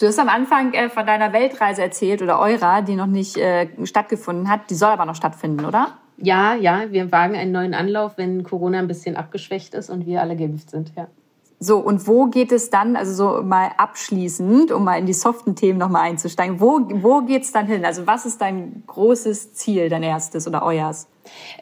Du 0.00 0.06
hast 0.06 0.18
am 0.18 0.28
Anfang 0.28 0.72
äh, 0.72 0.88
von 0.88 1.06
deiner 1.06 1.32
Weltreise 1.32 1.82
erzählt 1.82 2.20
oder 2.20 2.40
eurer, 2.40 2.82
die 2.82 2.96
noch 2.96 3.06
nicht 3.06 3.36
äh, 3.36 3.68
stattgefunden 3.84 4.48
hat. 4.48 4.70
Die 4.70 4.74
soll 4.74 4.90
aber 4.90 5.06
noch 5.06 5.14
stattfinden, 5.14 5.64
oder? 5.64 5.98
Ja, 6.16 6.54
ja, 6.54 6.90
wir 6.90 7.10
wagen 7.12 7.34
einen 7.36 7.52
neuen 7.52 7.74
Anlauf, 7.74 8.16
wenn 8.16 8.44
Corona 8.44 8.78
ein 8.78 8.88
bisschen 8.88 9.16
abgeschwächt 9.16 9.74
ist 9.74 9.90
und 9.90 10.06
wir 10.06 10.20
alle 10.20 10.36
geimpft 10.36 10.70
sind, 10.70 10.92
ja. 10.96 11.08
So, 11.64 11.78
und 11.78 12.06
wo 12.06 12.26
geht 12.26 12.52
es 12.52 12.68
dann, 12.68 12.94
also 12.94 13.14
so 13.14 13.42
mal 13.42 13.70
abschließend, 13.78 14.70
um 14.70 14.84
mal 14.84 14.98
in 14.98 15.06
die 15.06 15.14
soften 15.14 15.56
Themen 15.56 15.78
nochmal 15.78 16.02
einzusteigen, 16.02 16.60
wo, 16.60 16.80
wo 17.02 17.22
geht 17.22 17.44
es 17.44 17.52
dann 17.52 17.66
hin? 17.66 17.86
Also 17.86 18.06
was 18.06 18.26
ist 18.26 18.40
dein 18.42 18.82
großes 18.86 19.54
Ziel, 19.54 19.88
dein 19.88 20.02
erstes 20.02 20.46
oder 20.46 20.62
euers? 20.62 21.08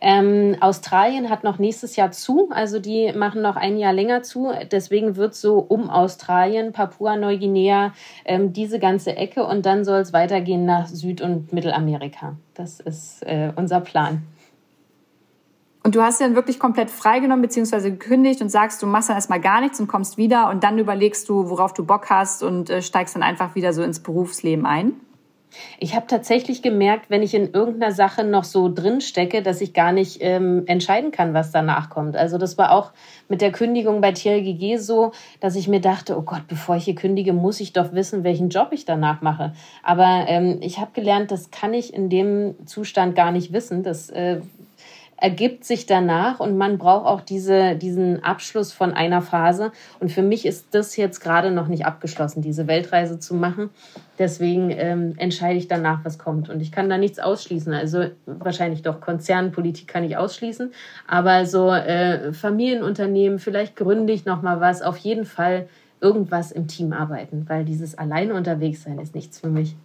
Ähm, 0.01 0.57
Australien 0.61 1.31
hat 1.31 1.45
noch 1.45 1.61
nächstes 1.61 1.95
Jahr 1.95 2.11
zu, 2.11 2.49
also 2.51 2.81
die 2.81 3.13
machen 3.13 3.43
noch 3.43 3.55
ein 3.55 3.79
Jahr 3.79 3.93
länger 3.93 4.25
zu. 4.25 4.51
Deswegen 4.73 5.15
wird 5.15 5.37
so 5.37 5.59
um 5.59 5.89
Australien, 5.89 6.73
Papua-Neuguinea, 6.73 7.93
ähm, 8.25 8.53
diese 8.53 8.81
ganze 8.81 9.17
Ecke 9.17 9.45
und 9.45 9.65
dann 9.67 9.85
soll 9.85 10.01
es 10.01 10.13
weitergehen 10.13 10.65
nach 10.65 10.89
Süd- 10.89 11.23
und 11.23 11.53
Mittelamerika. 11.53 12.35
Das 12.55 12.81
ist 12.81 13.23
äh, 13.23 13.53
unser 13.55 13.81
Plan. 13.81 14.23
Und 15.85 15.97
du 15.97 16.03
hast 16.03 16.21
dann 16.21 16.37
wirklich 16.37 16.61
komplett 16.61 16.91
freigenommen 16.91 17.43
bzw. 17.43 17.91
gekündigt 17.91 18.41
und 18.41 18.51
sagst, 18.51 18.83
du 18.83 18.87
machst 18.87 19.09
dann 19.09 19.17
erstmal 19.17 19.41
gar 19.41 19.61
nichts 19.61 19.81
und 19.81 19.89
kommst 19.89 20.17
wieder 20.17 20.49
und 20.49 20.63
dann 20.63 20.79
überlegst 20.79 21.29
du, 21.29 21.51
worauf 21.51 21.75
du 21.75 21.85
Bock 21.85 22.09
hast 22.09 22.43
und 22.43 22.71
äh, 22.71 22.83
steigst 22.83 23.17
dann 23.17 23.23
einfach 23.23 23.55
wieder 23.55 23.73
so 23.73 23.83
ins 23.83 24.01
Berufsleben 24.01 24.65
ein? 24.65 24.95
Ich 25.79 25.95
habe 25.95 26.07
tatsächlich 26.07 26.63
gemerkt, 26.63 27.11
wenn 27.11 27.23
ich 27.23 27.35
in 27.35 27.53
irgendeiner 27.53 27.93
Sache 27.93 28.25
noch 28.25 28.45
so 28.45 28.73
drin 28.73 29.01
stecke, 29.01 29.43
dass 29.43 29.61
ich 29.61 29.75
gar 29.75 29.93
nicht 29.93 30.19
ähm, 30.21 30.63
entscheiden 30.67 31.11
kann, 31.11 31.35
was 31.35 31.51
danach 31.51 31.91
kommt. 31.91 32.17
Also 32.17 32.39
das 32.39 32.57
war 32.57 32.73
auch 32.73 32.93
mit 33.29 33.41
der 33.41 33.53
Kündigung 33.53 34.01
bei 34.01 34.13
TLGG 34.13 34.79
so, 34.79 35.13
dass 35.41 35.57
ich 35.57 35.69
mir 35.69 35.81
dachte, 35.81 36.17
oh 36.17 36.23
Gott, 36.23 36.47
bevor 36.49 36.77
ich 36.77 36.85
hier 36.85 36.95
kündige, 36.95 37.33
muss 37.33 37.61
ich 37.61 37.73
doch 37.73 37.93
wissen, 37.93 38.25
welchen 38.25 38.49
Job 38.49 38.69
ich 38.71 38.85
danach 38.85 39.21
mache. 39.21 39.53
Aber 39.83 40.25
ähm, 40.27 40.59
ich 40.61 40.79
habe 40.79 40.93
gelernt, 40.95 41.31
das 41.31 41.51
kann 41.51 41.75
ich 41.75 41.93
in 41.93 42.09
dem 42.09 42.55
Zustand 42.67 43.15
gar 43.15 43.33
nicht 43.33 43.53
wissen. 43.53 43.83
Das 43.83 44.09
äh, 44.11 44.41
ergibt 45.23 45.65
sich 45.65 45.87
danach 45.87 46.41
und 46.41 46.59
man 46.59 46.79
braucht 46.79 47.07
auch 47.07 47.21
diese, 47.21 47.77
diesen 47.77 48.25
Abschluss 48.25 48.73
von 48.73 48.93
einer 48.93 49.23
Phase. 49.23 49.71
Und 50.01 50.11
für 50.11 50.21
mich 50.21 50.45
ist 50.45 50.75
das 50.75 50.97
jetzt 50.97 51.21
gerade 51.21 51.53
noch 51.53 51.69
nicht 51.69 51.87
abgeschlossen, 51.87 52.43
diese 52.43 52.67
Weltreise 52.67 53.21
zu 53.21 53.37
machen. 53.37 53.71
Deswegen 54.19 54.73
ähm, 54.73 55.15
entscheide 55.19 55.59
ich 55.59 55.69
danach, 55.69 56.05
was 56.05 56.19
kommt. 56.19 56.51
Und 56.51 56.61
ich 56.61 56.73
kann 56.73 56.91
da 56.91 56.99
nichts 56.99 57.21
ausschließen. 57.21 57.73
Also 57.73 58.07
wahrscheinlich 58.27 58.83
doch 58.83 59.01
Konzernpolitik 59.01 59.87
kann 59.87 60.03
ich 60.03 60.17
ausschließen. 60.17 60.73
Aber 61.07 61.47
so 61.47 61.71
äh, 61.71 62.33
Familienunternehmen, 62.33 63.39
vielleicht 63.39 63.77
gründe 63.77 64.13
ich 64.13 64.25
noch 64.25 64.43
mal 64.43 64.61
was. 64.61 64.83
Auf 64.83 64.97
jeden 64.97 65.25
Fall 65.25 65.69
irgendwas 66.01 66.51
im 66.51 66.67
Team 66.67 66.93
arbeiten, 66.93 67.45
weil 67.49 67.65
dieses 67.65 67.97
alleine 67.97 68.35
unterwegs 68.35 68.83
sein 68.83 68.99
ist 68.99 69.15
nichts 69.15 69.39
für 69.39 69.51
mich. 69.51 69.77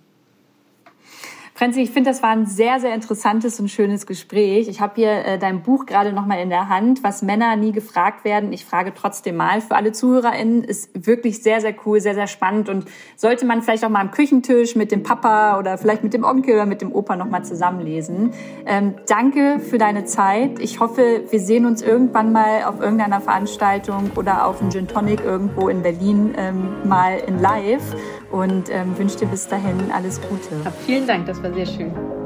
Franzi, 1.58 1.82
ich 1.82 1.90
finde, 1.90 2.12
das 2.12 2.22
war 2.22 2.30
ein 2.30 2.46
sehr, 2.46 2.80
sehr 2.80 2.94
interessantes 2.94 3.60
und 3.60 3.68
schönes 3.68 4.06
Gespräch. 4.06 4.68
Ich 4.68 4.80
habe 4.80 4.94
hier 4.94 5.26
äh, 5.26 5.40
dein 5.40 5.64
Buch 5.64 5.88
gerade 5.88 6.14
noch 6.14 6.28
mal 6.28 6.40
in 6.40 6.52
der 6.52 6.70
Hand, 6.70 7.04
was 7.04 7.24
Männer 7.24 7.56
nie 7.56 7.72
gefragt 7.72 8.24
werden. 8.26 8.54
Ich 8.54 8.64
frage 8.64 8.94
trotzdem 8.94 9.38
mal 9.38 9.60
für 9.62 9.76
alle 9.76 9.92
ZuhörerInnen. 9.92 10.64
Ist 10.64 11.08
wirklich 11.08 11.42
sehr, 11.42 11.60
sehr 11.60 11.74
cool, 11.84 12.00
sehr, 12.00 12.14
sehr 12.14 12.28
spannend 12.28 12.70
und 12.70 12.86
sollte 13.16 13.48
man 13.48 13.64
vielleicht 13.64 13.84
auch 13.84 13.90
mal 13.90 14.02
am 14.02 14.12
Küchentisch 14.12 14.76
mit 14.76 14.92
dem 14.92 15.02
Papa 15.02 15.58
oder 15.58 15.80
vielleicht 15.80 16.04
mit 16.04 16.14
dem 16.14 16.26
Onkel 16.26 16.54
oder 16.54 16.68
mit 16.68 16.84
dem 16.84 16.94
Opa 16.94 17.16
noch 17.16 17.28
mal 17.28 17.44
zusammenlesen. 17.44 18.34
Ähm, 18.68 18.94
danke 19.08 19.60
für 19.60 19.80
deine 19.80 20.06
Zeit. 20.06 20.60
Ich 20.60 20.80
hoffe, 20.80 21.24
wir 21.28 21.40
sehen 21.40 21.66
uns 21.66 21.82
irgendwann 21.82 22.34
mal 22.34 22.66
auf 22.66 22.80
irgendeiner 22.80 23.20
Veranstaltung 23.20 24.12
oder 24.16 24.46
auf 24.46 24.62
einem 24.62 24.70
Gin 24.70 24.88
Tonic 24.88 25.22
irgendwo 25.26 25.70
in 25.70 25.82
Berlin 25.82 26.36
ähm, 26.38 26.88
mal 26.88 27.18
in 27.26 27.42
Live 27.42 27.96
und 28.32 28.70
ähm, 28.70 28.98
wünsche 28.98 29.18
dir 29.18 29.28
bis 29.28 29.48
dahin 29.48 29.92
alles 29.92 30.20
Gute. 30.22 30.72
Vielen 30.86 31.08
Dank, 31.08 31.26
das 31.28 31.42
war 31.42 31.54
sehr 31.54 31.66
schön. 31.66 32.17